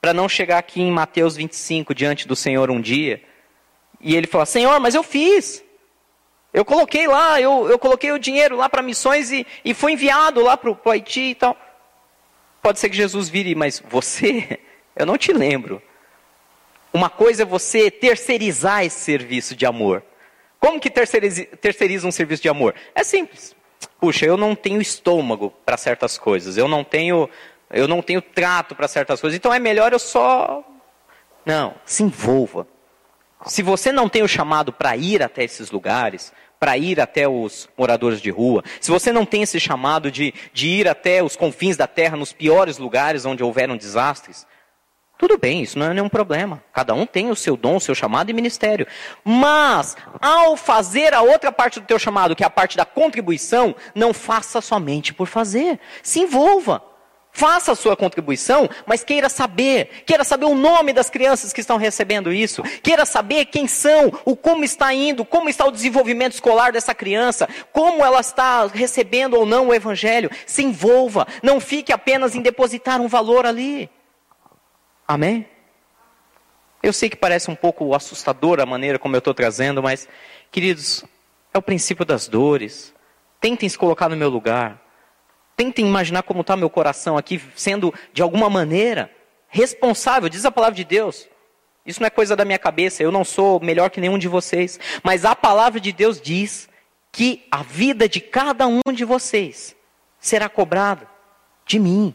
para 0.00 0.14
não 0.14 0.28
chegar 0.28 0.58
aqui 0.58 0.80
em 0.80 0.92
Mateus 0.92 1.34
25 1.34 1.92
diante 1.92 2.28
do 2.28 2.36
Senhor 2.36 2.70
um 2.70 2.80
dia 2.80 3.20
e 4.00 4.14
ele 4.14 4.28
falar: 4.28 4.46
Senhor, 4.46 4.78
mas 4.78 4.94
eu 4.94 5.02
fiz. 5.02 5.64
Eu 6.54 6.64
coloquei 6.64 7.08
lá, 7.08 7.40
eu, 7.40 7.68
eu 7.68 7.78
coloquei 7.78 8.12
o 8.12 8.20
dinheiro 8.20 8.56
lá 8.56 8.68
para 8.68 8.82
missões 8.82 9.32
e, 9.32 9.44
e 9.64 9.74
foi 9.74 9.92
enviado 9.94 10.40
lá 10.42 10.56
para 10.56 10.70
o 10.70 10.90
Haiti 10.90 11.30
e 11.30 11.34
tal. 11.34 11.56
Pode 12.62 12.78
ser 12.78 12.88
que 12.88 12.96
Jesus 12.96 13.28
vire, 13.28 13.56
mas 13.56 13.82
você, 13.88 14.60
eu 14.94 15.04
não 15.04 15.18
te 15.18 15.32
lembro. 15.32 15.82
Uma 16.92 17.10
coisa 17.10 17.42
é 17.42 17.46
você 17.46 17.90
terceirizar 17.90 18.84
esse 18.84 19.00
serviço 19.00 19.54
de 19.54 19.66
amor. 19.66 20.02
Como 20.58 20.80
que 20.80 20.90
terceiriza, 20.90 21.44
terceiriza 21.60 22.06
um 22.06 22.12
serviço 22.12 22.42
de 22.42 22.48
amor? 22.48 22.74
É 22.94 23.04
simples. 23.04 23.54
Puxa, 24.00 24.26
eu 24.26 24.36
não 24.36 24.54
tenho 24.54 24.80
estômago 24.80 25.52
para 25.64 25.76
certas 25.76 26.18
coisas. 26.18 26.56
Eu 26.56 26.66
não 26.66 26.82
tenho, 26.82 27.28
eu 27.70 27.86
não 27.86 28.02
tenho 28.02 28.22
trato 28.22 28.74
para 28.74 28.88
certas 28.88 29.20
coisas. 29.20 29.36
Então 29.36 29.52
é 29.52 29.58
melhor 29.58 29.92
eu 29.92 29.98
só 29.98 30.64
não, 31.48 31.76
se 31.86 32.02
envolva. 32.02 32.66
Se 33.46 33.62
você 33.62 33.90
não 33.90 34.06
tem 34.06 34.22
o 34.22 34.28
chamado 34.28 34.70
para 34.70 34.94
ir 34.98 35.22
até 35.22 35.44
esses 35.44 35.70
lugares, 35.70 36.30
para 36.60 36.76
ir 36.76 37.00
até 37.00 37.26
os 37.26 37.66
moradores 37.74 38.20
de 38.20 38.28
rua, 38.28 38.62
se 38.78 38.90
você 38.90 39.10
não 39.10 39.24
tem 39.24 39.40
esse 39.42 39.58
chamado 39.58 40.10
de, 40.10 40.34
de 40.52 40.68
ir 40.68 40.86
até 40.86 41.22
os 41.22 41.36
confins 41.36 41.74
da 41.74 41.86
terra, 41.86 42.18
nos 42.18 42.34
piores 42.34 42.76
lugares 42.76 43.24
onde 43.24 43.42
houveram 43.42 43.78
desastres, 43.78 44.46
tudo 45.18 45.36
bem, 45.36 45.62
isso 45.62 45.76
não 45.76 45.86
é 45.86 45.92
nenhum 45.92 46.08
problema. 46.08 46.62
Cada 46.72 46.94
um 46.94 47.04
tem 47.04 47.28
o 47.28 47.34
seu 47.34 47.56
dom, 47.56 47.76
o 47.76 47.80
seu 47.80 47.92
chamado 47.92 48.30
e 48.30 48.32
ministério. 48.32 48.86
Mas, 49.24 49.96
ao 50.20 50.56
fazer 50.56 51.12
a 51.12 51.22
outra 51.22 51.50
parte 51.50 51.80
do 51.80 51.86
teu 51.86 51.98
chamado, 51.98 52.36
que 52.36 52.44
é 52.44 52.46
a 52.46 52.50
parte 52.50 52.76
da 52.76 52.84
contribuição, 52.84 53.74
não 53.96 54.14
faça 54.14 54.60
somente 54.60 55.12
por 55.12 55.26
fazer. 55.26 55.80
Se 56.04 56.20
envolva. 56.20 56.84
Faça 57.32 57.72
a 57.72 57.76
sua 57.76 57.96
contribuição, 57.96 58.68
mas 58.86 59.04
queira 59.04 59.28
saber, 59.28 60.02
queira 60.06 60.24
saber 60.24 60.46
o 60.46 60.54
nome 60.54 60.92
das 60.92 61.10
crianças 61.10 61.52
que 61.52 61.60
estão 61.60 61.76
recebendo 61.76 62.32
isso, 62.32 62.62
queira 62.82 63.04
saber 63.04 63.44
quem 63.44 63.68
são, 63.68 64.12
o 64.24 64.34
como 64.34 64.64
está 64.64 64.92
indo, 64.92 65.24
como 65.24 65.48
está 65.48 65.64
o 65.64 65.70
desenvolvimento 65.70 66.32
escolar 66.32 66.72
dessa 66.72 66.94
criança, 66.94 67.48
como 67.72 68.04
ela 68.04 68.20
está 68.20 68.66
recebendo 68.66 69.34
ou 69.34 69.46
não 69.46 69.68
o 69.68 69.74
evangelho. 69.74 70.30
Se 70.46 70.62
envolva, 70.64 71.28
não 71.42 71.60
fique 71.60 71.92
apenas 71.92 72.34
em 72.34 72.42
depositar 72.42 73.00
um 73.00 73.06
valor 73.06 73.46
ali. 73.46 73.88
Amém? 75.08 75.48
Eu 76.82 76.92
sei 76.92 77.08
que 77.08 77.16
parece 77.16 77.50
um 77.50 77.54
pouco 77.54 77.94
assustador 77.94 78.60
a 78.60 78.66
maneira 78.66 78.98
como 78.98 79.16
eu 79.16 79.18
estou 79.18 79.32
trazendo, 79.32 79.82
mas, 79.82 80.06
queridos, 80.52 81.02
é 81.52 81.56
o 81.56 81.62
princípio 81.62 82.04
das 82.04 82.28
dores. 82.28 82.94
Tentem 83.40 83.68
se 83.68 83.78
colocar 83.78 84.10
no 84.10 84.16
meu 84.16 84.28
lugar. 84.28 84.80
Tentem 85.56 85.86
imaginar 85.86 86.22
como 86.22 86.42
está 86.42 86.56
meu 86.56 86.68
coração 86.68 87.16
aqui, 87.16 87.40
sendo 87.56 87.92
de 88.12 88.20
alguma 88.20 88.50
maneira 88.50 89.10
responsável, 89.48 90.28
diz 90.28 90.44
a 90.44 90.52
palavra 90.52 90.76
de 90.76 90.84
Deus. 90.84 91.26
Isso 91.86 92.00
não 92.00 92.06
é 92.06 92.10
coisa 92.10 92.36
da 92.36 92.44
minha 92.44 92.58
cabeça, 92.58 93.02
eu 93.02 93.10
não 93.10 93.24
sou 93.24 93.58
melhor 93.60 93.88
que 93.88 94.00
nenhum 94.00 94.18
de 94.18 94.28
vocês. 94.28 94.78
Mas 95.02 95.24
a 95.24 95.34
palavra 95.34 95.80
de 95.80 95.90
Deus 95.90 96.20
diz 96.20 96.68
que 97.10 97.46
a 97.50 97.62
vida 97.62 98.06
de 98.06 98.20
cada 98.20 98.66
um 98.66 98.80
de 98.92 99.06
vocês 99.06 99.74
será 100.20 100.48
cobrada 100.50 101.08
de 101.64 101.78
mim. 101.78 102.14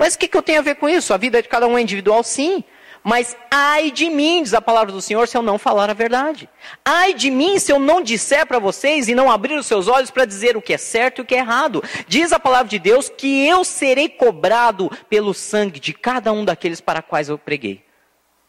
Mas 0.00 0.14
o 0.14 0.18
que, 0.18 0.28
que 0.28 0.36
eu 0.38 0.42
tenho 0.42 0.60
a 0.60 0.62
ver 0.62 0.76
com 0.76 0.88
isso? 0.88 1.12
A 1.12 1.18
vida 1.18 1.42
de 1.42 1.46
cada 1.46 1.66
um 1.66 1.76
é 1.76 1.82
individual, 1.82 2.22
sim. 2.22 2.64
Mas 3.04 3.36
ai 3.50 3.90
de 3.90 4.08
mim, 4.08 4.42
diz 4.42 4.54
a 4.54 4.60
palavra 4.62 4.90
do 4.90 5.02
Senhor, 5.02 5.28
se 5.28 5.36
eu 5.36 5.42
não 5.42 5.58
falar 5.58 5.90
a 5.90 5.92
verdade. 5.92 6.48
Ai 6.82 7.12
de 7.12 7.30
mim 7.30 7.58
se 7.58 7.70
eu 7.70 7.78
não 7.78 8.00
disser 8.00 8.46
para 8.46 8.58
vocês 8.58 9.08
e 9.08 9.14
não 9.14 9.30
abrir 9.30 9.58
os 9.58 9.66
seus 9.66 9.88
olhos 9.88 10.10
para 10.10 10.24
dizer 10.24 10.56
o 10.56 10.62
que 10.62 10.72
é 10.72 10.78
certo 10.78 11.18
e 11.18 11.20
o 11.20 11.24
que 11.26 11.34
é 11.34 11.40
errado. 11.40 11.84
Diz 12.08 12.32
a 12.32 12.40
palavra 12.40 12.66
de 12.66 12.78
Deus 12.78 13.10
que 13.10 13.46
eu 13.46 13.62
serei 13.62 14.08
cobrado 14.08 14.90
pelo 15.10 15.34
sangue 15.34 15.78
de 15.78 15.92
cada 15.92 16.32
um 16.32 16.46
daqueles 16.46 16.80
para 16.80 17.02
quais 17.02 17.28
eu 17.28 17.36
preguei. 17.36 17.84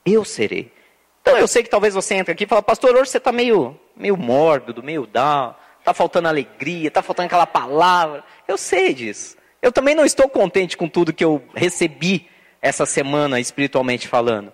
Eu 0.06 0.24
serei. 0.24 0.72
Então 1.22 1.38
eu 1.38 1.49
sei 1.49 1.64
que 1.64 1.70
talvez 1.70 1.93
você 1.93 2.16
entre 2.16 2.32
aqui 2.32 2.45
e 2.45 2.47
fala, 2.47 2.62
pastor, 2.62 2.95
hoje 2.95 3.12
você 3.12 3.18
está 3.18 3.34
meio, 3.34 3.78
meio 3.93 4.16
mórbido, 4.16 4.82
meio 4.82 5.06
down, 5.06 5.54
está 5.80 5.93
faltando 5.93 6.30
alegria, 6.30 6.88
está 6.88 7.02
faltando 7.02 7.26
aquela 7.26 7.45
palavra. 7.45 8.24
Eu 8.47 8.58
sei 8.58 8.93
disso. 8.93 9.41
Eu 9.62 9.72
também 9.72 9.93
não 9.93 10.05
estou 10.05 10.28
contente 10.28 10.76
com 10.76 10.88
tudo 10.89 11.14
que 11.14 11.24
eu 11.24 11.43
recebi 11.53 12.28
essa 12.62 12.86
semana, 12.86 13.39
espiritualmente 13.39 14.07
falando. 14.07 14.51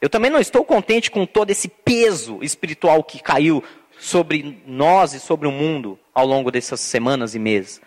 Eu 0.00 0.10
também 0.10 0.30
não 0.30 0.40
estou 0.40 0.64
contente 0.64 1.10
com 1.10 1.24
todo 1.24 1.50
esse 1.50 1.68
peso 1.68 2.38
espiritual 2.42 3.02
que 3.02 3.22
caiu 3.22 3.62
sobre 3.98 4.62
nós 4.66 5.14
e 5.14 5.20
sobre 5.20 5.46
o 5.46 5.52
mundo 5.52 5.98
ao 6.12 6.26
longo 6.26 6.50
dessas 6.50 6.80
semanas 6.80 7.34
e 7.34 7.38
meses. 7.38 7.80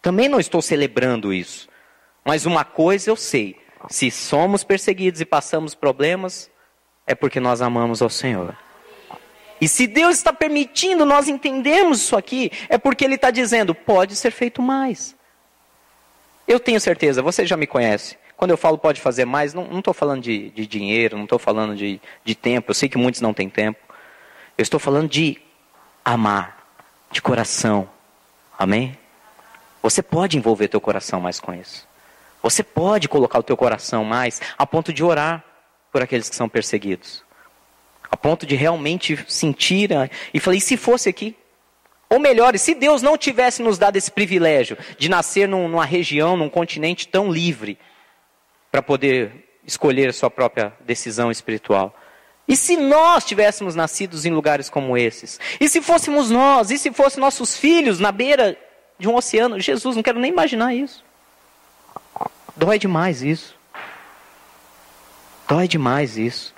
Também 0.00 0.28
não 0.28 0.38
estou 0.38 0.60
celebrando 0.60 1.32
isso. 1.32 1.68
Mas 2.24 2.46
uma 2.46 2.64
coisa 2.64 3.10
eu 3.10 3.16
sei: 3.16 3.56
se 3.88 4.10
somos 4.10 4.62
perseguidos 4.62 5.20
e 5.20 5.24
passamos 5.24 5.74
problemas, 5.74 6.50
é 7.06 7.14
porque 7.14 7.40
nós 7.40 7.60
amamos 7.60 8.02
ao 8.02 8.10
Senhor. 8.10 8.56
E 9.60 9.68
se 9.68 9.86
Deus 9.86 10.16
está 10.16 10.32
permitindo 10.32 11.04
nós 11.04 11.28
entendermos 11.28 12.02
isso 12.02 12.16
aqui, 12.16 12.50
é 12.68 12.76
porque 12.76 13.04
Ele 13.04 13.14
está 13.14 13.30
dizendo: 13.30 13.74
pode 13.74 14.16
ser 14.16 14.30
feito 14.30 14.60
mais. 14.60 15.16
Eu 16.46 16.60
tenho 16.60 16.80
certeza, 16.80 17.22
você 17.22 17.46
já 17.46 17.56
me 17.56 17.66
conhece. 17.66 18.18
Quando 18.36 18.50
eu 18.50 18.56
falo 18.56 18.76
pode 18.76 19.00
fazer 19.00 19.24
mais, 19.24 19.54
não 19.54 19.78
estou 19.78 19.94
falando 19.94 20.22
de, 20.22 20.50
de, 20.50 20.66
dinheiro, 20.66 21.16
não 21.16 21.24
estou 21.24 21.38
falando 21.38 21.74
de, 21.76 22.00
de 22.24 22.34
tempo. 22.34 22.70
Eu 22.70 22.74
sei 22.74 22.88
que 22.88 22.98
muitos 22.98 23.20
não 23.20 23.32
têm 23.32 23.48
tempo. 23.48 23.78
Eu 24.58 24.62
estou 24.62 24.78
falando 24.78 25.08
de 25.08 25.40
amar, 26.04 26.66
de 27.10 27.22
coração. 27.22 27.88
Amém? 28.58 28.98
Você 29.82 30.02
pode 30.02 30.36
envolver 30.36 30.68
teu 30.68 30.80
coração 30.80 31.20
mais 31.20 31.40
com 31.40 31.54
isso. 31.54 31.86
Você 32.42 32.62
pode 32.62 33.08
colocar 33.08 33.38
o 33.38 33.42
teu 33.42 33.56
coração 33.56 34.04
mais 34.04 34.40
a 34.58 34.66
ponto 34.66 34.92
de 34.92 35.02
orar 35.02 35.42
por 35.90 36.02
aqueles 36.02 36.28
que 36.28 36.36
são 36.36 36.48
perseguidos. 36.48 37.22
A 38.10 38.16
ponto 38.16 38.44
de 38.44 38.54
realmente 38.54 39.24
sentir 39.28 39.90
e 40.32 40.40
falei, 40.40 40.58
e 40.58 40.60
se 40.60 40.76
fosse 40.76 41.08
aqui? 41.08 41.36
Ou 42.14 42.20
melhor, 42.20 42.56
se 42.56 42.76
Deus 42.76 43.02
não 43.02 43.18
tivesse 43.18 43.60
nos 43.60 43.76
dado 43.76 43.96
esse 43.96 44.08
privilégio 44.08 44.78
de 44.96 45.08
nascer 45.08 45.48
num, 45.48 45.66
numa 45.66 45.84
região, 45.84 46.36
num 46.36 46.48
continente 46.48 47.08
tão 47.08 47.28
livre, 47.28 47.76
para 48.70 48.80
poder 48.80 49.58
escolher 49.66 50.10
a 50.10 50.12
sua 50.12 50.30
própria 50.30 50.72
decisão 50.86 51.28
espiritual. 51.28 51.92
E 52.46 52.54
se 52.54 52.76
nós 52.76 53.24
tivéssemos 53.24 53.74
nascidos 53.74 54.24
em 54.24 54.30
lugares 54.30 54.70
como 54.70 54.96
esses? 54.96 55.40
E 55.58 55.68
se 55.68 55.82
fôssemos 55.82 56.30
nós? 56.30 56.70
E 56.70 56.78
se 56.78 56.92
fossem 56.92 57.20
nossos 57.20 57.56
filhos 57.56 57.98
na 57.98 58.12
beira 58.12 58.56
de 58.96 59.08
um 59.08 59.16
oceano? 59.16 59.58
Jesus, 59.58 59.96
não 59.96 60.02
quero 60.02 60.20
nem 60.20 60.30
imaginar 60.30 60.72
isso. 60.72 61.04
Dói 62.54 62.78
demais 62.78 63.24
isso. 63.24 63.56
Dói 65.48 65.66
demais 65.66 66.16
isso. 66.16 66.54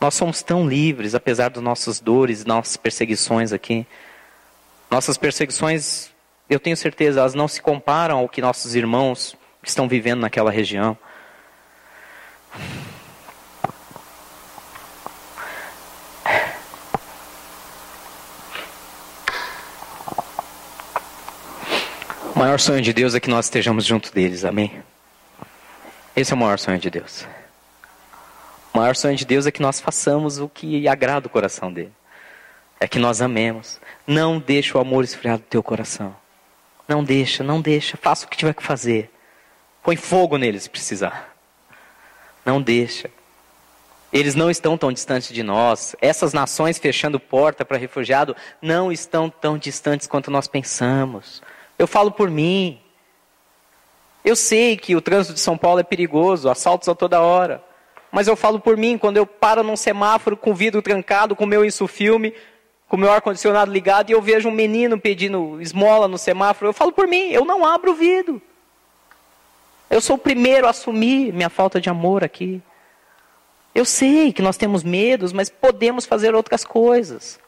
Nós 0.00 0.14
somos 0.14 0.42
tão 0.42 0.68
livres, 0.68 1.14
apesar 1.14 1.50
das 1.50 1.62
nossas 1.62 2.00
dores, 2.00 2.44
nossas 2.44 2.76
perseguições 2.76 3.52
aqui. 3.52 3.86
Nossas 4.90 5.18
perseguições, 5.18 6.10
eu 6.48 6.60
tenho 6.60 6.76
certeza, 6.76 7.20
elas 7.20 7.34
não 7.34 7.48
se 7.48 7.60
comparam 7.60 8.18
ao 8.18 8.28
que 8.28 8.40
nossos 8.40 8.74
irmãos 8.74 9.36
estão 9.62 9.88
vivendo 9.88 10.20
naquela 10.20 10.50
região. 10.50 10.96
O 22.34 22.38
maior 22.38 22.60
sonho 22.60 22.82
de 22.82 22.92
Deus 22.92 23.14
é 23.14 23.20
que 23.20 23.30
nós 23.30 23.46
estejamos 23.46 23.84
junto 23.84 24.12
deles, 24.12 24.44
amém? 24.44 24.82
Esse 26.14 26.32
é 26.32 26.36
o 26.36 26.38
maior 26.38 26.58
sonho 26.58 26.78
de 26.78 26.90
Deus. 26.90 27.26
O 28.72 28.78
maior 28.78 28.94
sonho 28.94 29.16
de 29.16 29.24
Deus 29.24 29.46
é 29.46 29.50
que 29.50 29.60
nós 29.60 29.80
façamos 29.80 30.38
o 30.38 30.48
que 30.48 30.86
agrada 30.86 31.26
o 31.26 31.30
coração 31.30 31.72
dele. 31.72 31.92
É 32.78 32.86
que 32.86 32.98
nós 32.98 33.20
amemos. 33.20 33.80
Não 34.06 34.38
deixa 34.38 34.76
o 34.76 34.80
amor 34.80 35.04
esfriar 35.04 35.38
do 35.38 35.44
teu 35.44 35.62
coração. 35.62 36.14
Não 36.86 37.02
deixa, 37.02 37.42
não 37.42 37.60
deixa. 37.60 37.96
Faça 37.96 38.26
o 38.26 38.28
que 38.28 38.36
tiver 38.36 38.54
que 38.54 38.62
fazer. 38.62 39.10
Põe 39.82 39.96
fogo 39.96 40.36
neles 40.36 40.64
se 40.64 40.70
precisar. 40.70 41.34
Não 42.44 42.60
deixa. 42.60 43.10
Eles 44.12 44.34
não 44.34 44.50
estão 44.50 44.78
tão 44.78 44.92
distantes 44.92 45.32
de 45.32 45.42
nós. 45.42 45.96
Essas 46.00 46.32
nações 46.32 46.78
fechando 46.78 47.18
porta 47.18 47.64
para 47.64 47.76
refugiado 47.76 48.36
não 48.62 48.92
estão 48.92 49.28
tão 49.28 49.58
distantes 49.58 50.06
quanto 50.06 50.30
nós 50.30 50.46
pensamos. 50.46 51.42
Eu 51.78 51.86
falo 51.86 52.10
por 52.10 52.30
mim. 52.30 52.80
Eu 54.24 54.36
sei 54.36 54.76
que 54.76 54.96
o 54.96 55.00
trânsito 55.00 55.34
de 55.34 55.40
São 55.40 55.56
Paulo 55.58 55.80
é 55.80 55.84
perigoso, 55.84 56.48
assaltos 56.48 56.88
a 56.88 56.94
toda 56.94 57.20
hora. 57.20 57.62
Mas 58.10 58.26
eu 58.28 58.36
falo 58.36 58.58
por 58.58 58.76
mim, 58.76 58.96
quando 58.96 59.18
eu 59.18 59.26
paro 59.26 59.62
num 59.62 59.76
semáforo 59.76 60.36
com 60.36 60.52
o 60.52 60.54
vidro 60.54 60.80
trancado, 60.80 61.36
com 61.36 61.44
o 61.44 61.46
meu 61.46 61.64
insufilme, 61.64 62.32
com 62.88 62.96
o 62.96 63.00
meu 63.00 63.10
ar-condicionado 63.10 63.72
ligado, 63.72 64.10
e 64.10 64.12
eu 64.12 64.22
vejo 64.22 64.48
um 64.48 64.52
menino 64.52 64.98
pedindo 64.98 65.60
esmola 65.60 66.06
no 66.06 66.18
semáforo, 66.18 66.68
eu 66.68 66.72
falo 66.72 66.92
por 66.92 67.08
mim, 67.08 67.30
eu 67.30 67.44
não 67.44 67.64
abro 67.64 67.92
o 67.92 67.94
vidro. 67.94 68.40
Eu 69.88 70.00
sou 70.00 70.16
o 70.16 70.18
primeiro 70.18 70.66
a 70.66 70.70
assumir 70.70 71.32
minha 71.32 71.48
falta 71.48 71.80
de 71.80 71.88
amor 71.88 72.24
aqui. 72.24 72.60
Eu 73.74 73.84
sei 73.84 74.32
que 74.32 74.42
nós 74.42 74.56
temos 74.56 74.82
medos, 74.82 75.32
mas 75.32 75.48
podemos 75.48 76.06
fazer 76.06 76.34
outras 76.34 76.64
coisas. 76.64 77.38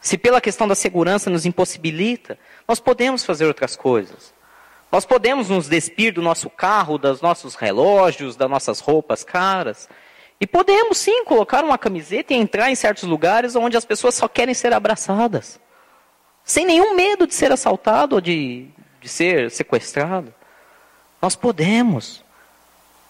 Se 0.00 0.16
pela 0.16 0.40
questão 0.40 0.68
da 0.68 0.74
segurança 0.74 1.30
nos 1.30 1.46
impossibilita, 1.46 2.38
nós 2.68 2.78
podemos 2.78 3.24
fazer 3.24 3.46
outras 3.46 3.74
coisas. 3.74 4.32
Nós 4.92 5.04
podemos 5.04 5.48
nos 5.48 5.68
despir 5.68 6.12
do 6.12 6.22
nosso 6.22 6.48
carro, 6.48 6.98
dos 6.98 7.20
nossos 7.20 7.54
relógios, 7.54 8.36
das 8.36 8.48
nossas 8.48 8.80
roupas 8.80 9.24
caras. 9.24 9.88
E 10.40 10.46
podemos 10.46 10.98
sim 10.98 11.24
colocar 11.24 11.64
uma 11.64 11.78
camiseta 11.78 12.34
e 12.34 12.36
entrar 12.36 12.70
em 12.70 12.74
certos 12.74 13.04
lugares 13.04 13.54
onde 13.56 13.76
as 13.76 13.84
pessoas 13.84 14.14
só 14.14 14.28
querem 14.28 14.54
ser 14.54 14.72
abraçadas. 14.72 15.60
Sem 16.44 16.66
nenhum 16.66 16.94
medo 16.94 17.26
de 17.26 17.34
ser 17.34 17.50
assaltado 17.52 18.16
ou 18.16 18.20
de, 18.20 18.68
de 19.00 19.08
ser 19.08 19.50
sequestrado. 19.50 20.34
Nós 21.22 21.34
podemos. 21.34 22.22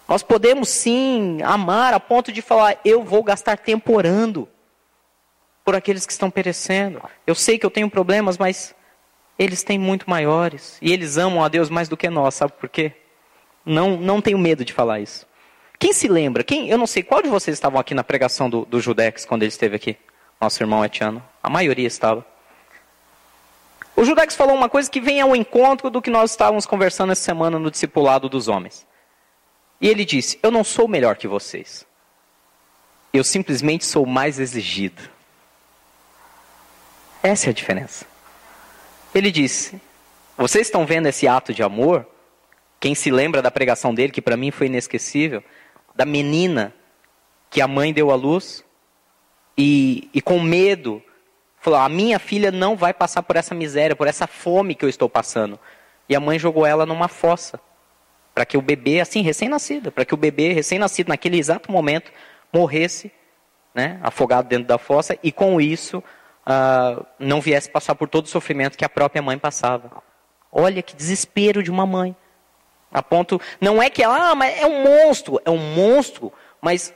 Nós 0.07 0.23
podemos 0.23 0.69
sim 0.69 1.41
amar 1.43 1.95
a 1.95 1.99
ponto 1.99 2.31
de 2.31 2.43
falar: 2.43 2.79
eu 2.85 3.03
vou 3.03 3.23
gastar 3.23 3.59
tempo 3.59 3.95
orando 3.95 4.49
por 5.65 5.75
aqueles 5.75 6.07
que 6.07 6.13
estão 6.13 6.31
perecendo. 6.31 7.03
Eu 7.27 7.35
sei 7.35 7.59
que 7.59 7.67
eu 7.67 7.71
tenho 7.71 7.91
problemas, 7.91 8.37
mas 8.39 8.75
eles 9.39 9.63
têm 9.63 9.79
muito 9.79 10.09
maiores. 10.09 10.79
E 10.81 10.93
eles 10.93 11.17
amam 11.17 11.43
a 11.43 11.49
Deus 11.49 11.71
mais 11.71 11.89
do 11.89 11.97
que 11.97 12.09
nós, 12.09 12.35
sabe 12.35 12.53
por 12.53 12.69
quê? 12.69 12.93
Não, 13.65 13.97
não 13.97 14.21
tenho 14.21 14.39
medo 14.39 14.65
de 14.65 14.73
falar 14.73 15.01
isso. 15.01 15.27
Quem 15.79 15.93
se 15.93 16.09
lembra? 16.09 16.43
Quem, 16.45 16.69
eu 16.69 16.79
não 16.79 16.87
sei 16.87 17.03
qual 17.03 17.23
de 17.23 17.29
vocês 17.29 17.57
estavam 17.57 17.79
aqui 17.79 17.95
na 17.95 18.05
pregação 18.05 18.49
do, 18.49 18.65
do 18.65 18.81
Judex 18.81 19.25
quando 19.25 19.43
ele 19.43 19.51
esteve 19.51 19.77
aqui. 19.77 19.97
Nosso 20.41 20.63
irmão 20.63 20.85
Etiano. 20.85 21.23
A 21.43 21.51
maioria 21.51 21.87
estava. 21.87 22.25
O 23.97 24.05
Judex 24.05 24.35
falou 24.35 24.55
uma 24.55 24.69
coisa 24.69 24.91
que 24.91 25.01
vem 25.01 25.21
ao 25.21 25.37
encontro 25.37 25.89
do 25.89 26.03
que 26.03 26.11
nós 26.11 26.31
estávamos 26.31 26.67
conversando 26.67 27.13
essa 27.13 27.23
semana 27.23 27.59
no 27.59 27.71
discipulado 27.71 28.29
dos 28.29 28.49
homens. 28.49 28.87
E 29.81 29.89
ele 29.89 30.05
disse: 30.05 30.39
Eu 30.43 30.51
não 30.51 30.65
sou 30.65 30.89
melhor 30.89 31.17
que 31.17 31.29
vocês. 31.29 31.87
Eu 33.13 33.23
simplesmente 33.23 33.85
sou 33.85 34.05
mais 34.05 34.41
exigido. 34.41 35.03
Essa 37.23 37.47
é 37.47 37.51
a 37.51 37.55
diferença. 37.55 38.05
Ele 39.15 39.31
disse: 39.31 39.81
Vocês 40.37 40.67
estão 40.67 40.85
vendo 40.85 41.07
esse 41.07 41.29
ato 41.29 41.55
de 41.55 41.63
amor? 41.63 42.07
Quem 42.81 42.95
se 42.95 43.11
lembra 43.11 43.41
da 43.41 43.51
pregação 43.51 43.95
dele, 43.95 44.13
que 44.13 44.21
para 44.21 44.37
mim 44.37 44.51
foi 44.51 44.67
inesquecível, 44.67 45.43
da 45.95 46.05
menina 46.05 46.75
que 47.51 47.61
a 47.61 47.69
mãe 47.69 47.93
deu 47.93 48.11
à 48.11 48.15
luz 48.15 48.65
e, 49.57 50.09
e 50.13 50.21
com 50.21 50.41
medo 50.41 51.03
Falou: 51.65 51.81
a 51.81 51.89
minha 51.89 52.19
filha 52.19 52.53
não 52.53 52.77
vai 52.77 52.93
passar 52.93 53.23
por 53.23 53.37
essa 53.37 53.55
miséria, 53.55 53.97
por 53.97 54.07
essa 54.07 54.27
fome 54.27 54.75
que 54.75 54.85
eu 54.85 54.89
estou 54.89 55.09
passando. 55.09 55.59
E 56.07 56.15
a 56.15 56.21
mãe 56.21 56.39
jogou 56.39 56.67
ela 56.67 56.85
numa 56.85 57.09
fossa. 57.09 57.59
Para 58.35 58.45
que 58.45 58.59
o 58.59 58.61
bebê, 58.61 59.01
assim, 59.01 59.23
recém-nascido, 59.23 59.91
para 59.91 60.05
que 60.05 60.13
o 60.13 60.17
bebê, 60.17 60.53
recém-nascido, 60.53 61.09
naquele 61.09 61.39
exato 61.39 61.73
momento, 61.73 62.13
morresse, 62.53 63.11
né, 63.75 63.99
afogado 64.03 64.47
dentro 64.47 64.67
da 64.67 64.77
fossa, 64.77 65.17
e 65.23 65.33
com 65.33 65.59
isso 65.59 66.05
uh, 66.47 67.07
não 67.19 67.41
viesse 67.41 67.71
passar 67.71 67.95
por 67.95 68.11
todo 68.11 68.27
o 68.27 68.29
sofrimento 68.29 68.77
que 68.77 68.85
a 68.85 68.89
própria 68.89 69.23
mãe 69.23 69.39
passava. 69.39 70.03
Olha 70.53 70.83
que 70.83 70.95
desespero 70.95 71.63
de 71.63 71.71
uma 71.71 71.87
mãe. 71.87 72.15
A 72.95 73.03
ponto, 73.03 73.41
não 73.61 73.83
é 73.83 73.91
que 73.91 74.05
ela, 74.05 74.31
ah, 74.31 74.35
mas 74.37 74.57
é 74.57 74.65
um 74.65 74.85
monstro, 74.85 75.41
é 75.45 75.51
um 75.51 75.59
monstro, 75.59 76.33
mas 76.61 76.95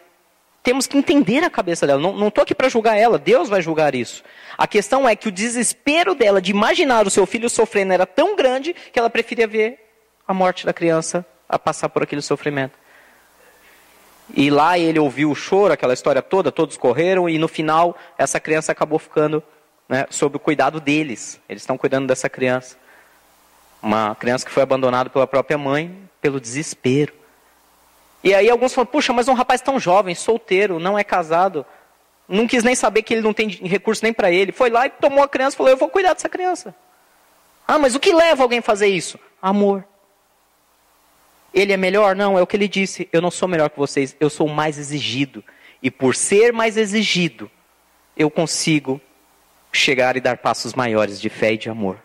temos 0.62 0.86
que 0.86 0.96
entender 0.96 1.42
a 1.42 1.50
cabeça 1.50 1.88
dela. 1.88 2.00
Não 2.00 2.28
estou 2.28 2.42
aqui 2.42 2.54
para 2.54 2.68
julgar 2.68 2.96
ela, 2.96 3.18
Deus 3.18 3.48
vai 3.48 3.60
julgar 3.60 3.96
isso. 3.96 4.22
A 4.56 4.68
questão 4.68 5.08
é 5.08 5.16
que 5.16 5.26
o 5.26 5.32
desespero 5.32 6.14
dela 6.14 6.40
de 6.40 6.52
imaginar 6.52 7.04
o 7.04 7.10
seu 7.10 7.26
filho 7.26 7.50
sofrendo 7.50 7.92
era 7.92 8.06
tão 8.06 8.36
grande 8.36 8.72
que 8.92 8.96
ela 8.96 9.10
preferia 9.10 9.48
ver 9.48 9.80
a 10.26 10.32
morte 10.32 10.64
da 10.64 10.72
criança 10.72 11.26
a 11.48 11.58
passar 11.58 11.88
por 11.88 12.04
aquele 12.04 12.22
sofrimento. 12.22 12.78
E 14.36 14.50
lá 14.50 14.78
ele 14.78 15.00
ouviu 15.00 15.32
o 15.32 15.34
choro, 15.34 15.72
aquela 15.72 15.94
história 15.94 16.22
toda, 16.22 16.52
todos 16.52 16.76
correram, 16.76 17.28
e 17.28 17.38
no 17.38 17.48
final 17.48 17.96
essa 18.16 18.38
criança 18.38 18.70
acabou 18.70 19.00
ficando 19.00 19.42
né, 19.88 20.06
sob 20.10 20.36
o 20.36 20.40
cuidado 20.40 20.80
deles. 20.80 21.40
Eles 21.48 21.62
estão 21.62 21.76
cuidando 21.76 22.06
dessa 22.06 22.28
criança. 22.28 22.76
Uma 23.82 24.14
criança 24.14 24.44
que 24.44 24.50
foi 24.50 24.62
abandonada 24.62 25.08
pela 25.08 25.26
própria 25.26 25.56
mãe, 25.56 26.08
pelo 26.20 26.40
desespero. 26.40 27.12
E 28.22 28.34
aí 28.34 28.50
alguns 28.50 28.74
falam, 28.74 28.86
puxa, 28.86 29.12
mas 29.12 29.28
um 29.28 29.34
rapaz 29.34 29.60
tão 29.60 29.78
jovem, 29.78 30.14
solteiro, 30.14 30.78
não 30.78 30.98
é 30.98 31.04
casado, 31.04 31.64
não 32.28 32.46
quis 32.46 32.64
nem 32.64 32.74
saber 32.74 33.02
que 33.02 33.14
ele 33.14 33.22
não 33.22 33.32
tem 33.32 33.48
recurso 33.48 34.04
nem 34.04 34.12
para 34.12 34.30
ele. 34.30 34.52
Foi 34.52 34.68
lá 34.68 34.86
e 34.86 34.90
tomou 34.90 35.22
a 35.22 35.28
criança 35.28 35.54
e 35.54 35.58
falou, 35.58 35.70
eu 35.70 35.76
vou 35.76 35.88
cuidar 35.88 36.12
dessa 36.12 36.28
criança. 36.28 36.74
Ah, 37.66 37.78
mas 37.78 37.94
o 37.94 38.00
que 38.00 38.12
leva 38.12 38.42
alguém 38.42 38.58
a 38.58 38.62
fazer 38.62 38.88
isso? 38.88 39.18
Amor. 39.40 39.84
Ele 41.54 41.72
é 41.72 41.76
melhor? 41.76 42.14
Não, 42.14 42.38
é 42.38 42.42
o 42.42 42.46
que 42.46 42.56
ele 42.56 42.68
disse. 42.68 43.08
Eu 43.12 43.22
não 43.22 43.30
sou 43.30 43.48
melhor 43.48 43.70
que 43.70 43.78
vocês, 43.78 44.16
eu 44.18 44.28
sou 44.28 44.48
mais 44.48 44.78
exigido. 44.78 45.42
E 45.82 45.90
por 45.90 46.14
ser 46.14 46.52
mais 46.52 46.76
exigido, 46.76 47.50
eu 48.16 48.30
consigo 48.30 49.00
chegar 49.72 50.16
e 50.16 50.20
dar 50.20 50.38
passos 50.38 50.74
maiores 50.74 51.20
de 51.20 51.28
fé 51.28 51.52
e 51.52 51.58
de 51.58 51.70
amor. 51.70 51.98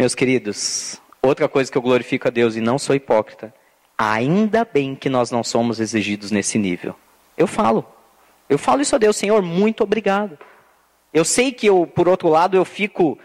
Meus 0.00 0.14
queridos, 0.14 0.98
outra 1.20 1.46
coisa 1.46 1.70
que 1.70 1.76
eu 1.76 1.82
glorifico 1.82 2.26
a 2.26 2.30
Deus 2.30 2.56
e 2.56 2.60
não 2.62 2.78
sou 2.78 2.96
hipócrita, 2.96 3.52
ainda 3.98 4.64
bem 4.64 4.94
que 4.94 5.10
nós 5.10 5.30
não 5.30 5.44
somos 5.44 5.78
exigidos 5.78 6.30
nesse 6.30 6.56
nível. 6.56 6.96
Eu 7.36 7.46
falo, 7.46 7.84
eu 8.48 8.56
falo 8.56 8.80
isso 8.80 8.94
a 8.96 8.98
Deus, 8.98 9.14
Senhor, 9.18 9.42
muito 9.42 9.84
obrigado. 9.84 10.38
Eu 11.12 11.22
sei 11.22 11.52
que 11.52 11.66
eu, 11.66 11.86
por 11.86 12.08
outro 12.08 12.30
lado, 12.30 12.56
eu 12.56 12.64
fico 12.64 13.18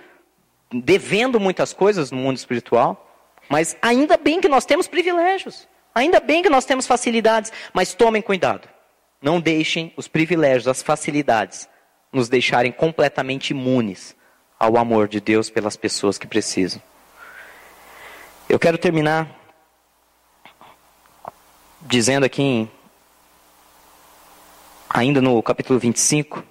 devendo 0.70 1.40
muitas 1.40 1.72
coisas 1.72 2.12
no 2.12 2.18
mundo 2.18 2.36
espiritual, 2.36 3.10
mas 3.48 3.78
ainda 3.82 4.18
bem 4.18 4.42
que 4.42 4.50
nós 4.50 4.66
temos 4.66 4.86
privilégios. 4.86 5.70
Ainda 5.96 6.20
bem 6.20 6.44
que 6.44 6.50
nós 6.50 6.66
temos 6.66 6.86
facilidades. 6.86 7.54
Mas 7.74 7.94
tomem 7.94 8.22
cuidado. 8.22 8.68
Não 9.22 9.40
deixem 9.40 9.94
os 9.96 10.10
privilégios, 10.10 10.68
as 10.68 10.84
facilidades, 10.84 11.70
nos 12.12 12.28
deixarem 12.28 12.74
completamente 12.74 13.52
imunes 13.52 14.14
ao 14.60 14.78
amor 14.78 15.08
de 15.08 15.20
Deus 15.20 15.50
pelas 15.50 15.76
pessoas 15.76 16.18
que 16.18 16.28
precisam. 16.28 16.82
Eu 18.48 18.60
quero 18.60 18.78
terminar 18.78 19.30
dizendo 21.82 22.26
aqui, 22.26 22.42
em, 22.42 22.72
ainda 24.90 25.22
no 25.22 25.42
capítulo 25.44 25.80
25, 25.80 26.44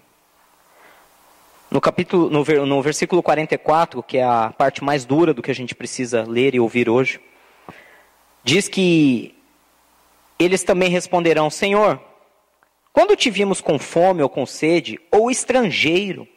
no 1.70 1.80
capítulo, 1.80 2.30
no, 2.30 2.66
no 2.66 2.82
versículo 2.82 3.22
44, 3.22 4.02
que 4.02 4.18
é 4.18 4.24
a 4.24 4.54
parte 4.56 4.84
mais 4.84 5.04
dura 5.04 5.34
do 5.34 5.42
que 5.42 5.50
a 5.50 5.54
gente 5.54 5.74
precisa 5.74 6.22
ler 6.22 6.54
e 6.54 6.60
ouvir 6.60 6.88
hoje, 6.88 7.20
diz 8.44 8.68
que 8.68 9.34
eles 10.38 10.62
também 10.62 10.88
responderão: 10.88 11.50
Senhor, 11.50 12.00
quando 12.92 13.16
te 13.16 13.28
vimos 13.28 13.60
com 13.60 13.78
fome 13.78 14.22
ou 14.22 14.28
com 14.28 14.46
sede, 14.46 15.00
ou 15.10 15.30
estrangeiro, 15.30 16.28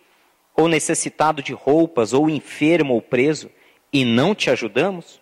ou 0.58 0.68
necessitado 0.68 1.43
de 1.43 1.53
roupas, 1.53 2.12
ou 2.12 2.30
enfermo 2.30 2.95
ou 2.95 3.01
preso, 3.01 3.49
e 3.93 4.03
não 4.03 4.34
te 4.34 4.49
ajudamos? 4.49 5.22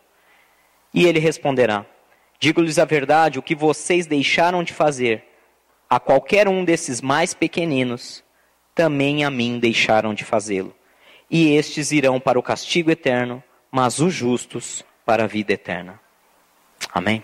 E 0.94 1.06
ele 1.06 1.20
responderá: 1.20 1.86
Digo-lhes 2.40 2.80
a 2.80 2.86
verdade, 2.86 3.38
o 3.38 3.44
que 3.44 3.54
vocês 3.54 4.08
deixaram 4.08 4.64
de 4.64 4.74
fazer 4.74 5.24
a 5.90 6.00
qualquer 6.00 6.48
um 6.48 6.64
desses 6.64 7.02
mais 7.02 7.34
pequeninos, 7.34 8.24
também 8.74 9.24
a 9.24 9.30
mim 9.30 9.60
deixaram 9.60 10.14
de 10.14 10.24
fazê-lo. 10.24 10.76
E 11.30 11.56
estes 11.56 11.92
irão 11.92 12.20
para 12.20 12.40
o 12.40 12.44
castigo 12.44 12.90
eterno, 12.90 13.44
mas 13.72 14.00
os 14.00 14.14
justos 14.14 14.84
para 15.06 15.26
a 15.26 15.28
vida 15.28 15.54
eterna. 15.54 16.00
Amém? 16.94 17.24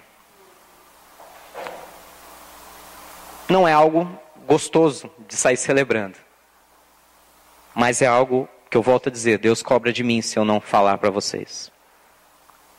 Não 3.49 3.67
é 3.67 3.73
algo 3.73 4.09
gostoso 4.47 5.11
de 5.27 5.35
sair 5.35 5.57
celebrando, 5.57 6.17
mas 7.75 8.01
é 8.01 8.07
algo 8.07 8.47
que 8.69 8.77
eu 8.77 8.81
volto 8.81 9.09
a 9.09 9.11
dizer: 9.11 9.37
Deus 9.37 9.61
cobra 9.61 9.91
de 9.91 10.03
mim 10.03 10.21
se 10.21 10.37
eu 10.37 10.45
não 10.45 10.59
falar 10.59 10.97
para 10.97 11.09
vocês. 11.09 11.71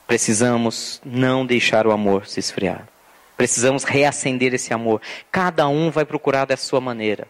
Precisamos 0.07 1.01
não 1.05 1.47
deixar 1.47 1.87
o 1.87 1.93
amor 1.93 2.27
se 2.27 2.41
esfriar. 2.41 2.89
Precisamos 3.37 3.85
reacender 3.85 4.55
esse 4.55 4.73
amor. 4.75 5.01
Cada 5.31 5.67
um 5.69 5.91
vai 5.91 6.05
procurar 6.05 6.45
da 6.45 6.57
sua 6.57 6.81
maneira. 6.81 7.27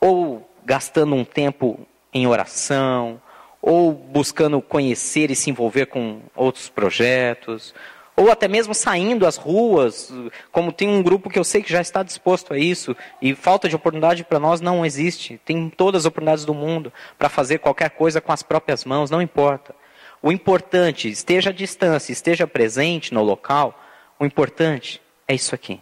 Ou 0.00 0.48
gastando 0.64 1.14
um 1.14 1.24
tempo 1.24 1.78
em 2.12 2.26
oração, 2.26 3.20
ou 3.60 3.92
buscando 3.92 4.60
conhecer 4.62 5.30
e 5.30 5.36
se 5.36 5.50
envolver 5.50 5.86
com 5.86 6.20
outros 6.34 6.68
projetos, 6.68 7.74
ou 8.16 8.30
até 8.30 8.48
mesmo 8.48 8.74
saindo 8.74 9.26
às 9.26 9.36
ruas, 9.36 10.10
como 10.50 10.72
tem 10.72 10.88
um 10.88 11.02
grupo 11.02 11.28
que 11.28 11.38
eu 11.38 11.44
sei 11.44 11.62
que 11.62 11.70
já 11.70 11.82
está 11.82 12.02
disposto 12.02 12.54
a 12.54 12.58
isso, 12.58 12.96
e 13.20 13.34
falta 13.34 13.68
de 13.68 13.76
oportunidade 13.76 14.24
para 14.24 14.38
nós 14.38 14.60
não 14.60 14.86
existe. 14.86 15.38
Tem 15.44 15.68
todas 15.68 16.02
as 16.02 16.06
oportunidades 16.06 16.46
do 16.46 16.54
mundo 16.54 16.90
para 17.18 17.28
fazer 17.28 17.58
qualquer 17.58 17.90
coisa 17.90 18.20
com 18.20 18.32
as 18.32 18.42
próprias 18.42 18.84
mãos, 18.86 19.10
não 19.10 19.20
importa. 19.20 19.74
O 20.22 20.32
importante, 20.32 21.10
esteja 21.10 21.50
à 21.50 21.52
distância, 21.52 22.10
esteja 22.10 22.46
presente 22.46 23.12
no 23.12 23.22
local, 23.22 23.78
o 24.18 24.24
importante 24.24 25.00
é 25.28 25.34
isso 25.34 25.54
aqui. 25.54 25.78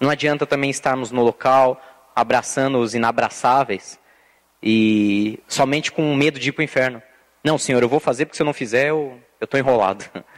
Não 0.00 0.08
adianta 0.08 0.46
também 0.46 0.70
estarmos 0.70 1.10
no 1.10 1.22
local, 1.22 1.80
abraçando 2.16 2.78
os 2.78 2.94
inabraçáveis 2.94 3.98
e 4.62 5.38
somente 5.46 5.92
com 5.92 6.14
medo 6.14 6.38
de 6.38 6.48
ir 6.48 6.52
para 6.52 6.62
o 6.62 6.64
inferno. 6.64 7.02
Não, 7.44 7.58
Senhor, 7.58 7.82
eu 7.82 7.88
vou 7.88 8.00
fazer 8.00 8.24
porque 8.24 8.36
se 8.36 8.42
eu 8.42 8.46
não 8.46 8.54
fizer 8.54 8.88
eu 8.88 9.20
estou 9.40 9.60
enrolado. 9.60 10.04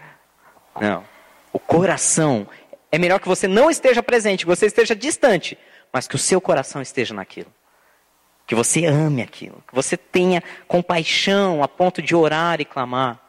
Não. 0.78 1.04
O 1.52 1.58
coração 1.58 2.46
é 2.92 2.98
melhor 2.98 3.20
que 3.20 3.28
você 3.28 3.48
não 3.48 3.70
esteja 3.70 4.02
presente, 4.02 4.44
que 4.44 4.50
você 4.50 4.66
esteja 4.66 4.94
distante, 4.94 5.56
mas 5.92 6.06
que 6.06 6.16
o 6.16 6.18
seu 6.18 6.40
coração 6.40 6.82
esteja 6.82 7.14
naquilo. 7.14 7.52
Que 8.46 8.54
você 8.54 8.84
ame 8.84 9.22
aquilo, 9.22 9.62
que 9.66 9.74
você 9.74 9.96
tenha 9.96 10.42
compaixão 10.66 11.62
a 11.62 11.68
ponto 11.68 12.02
de 12.02 12.14
orar 12.14 12.60
e 12.60 12.64
clamar. 12.64 13.20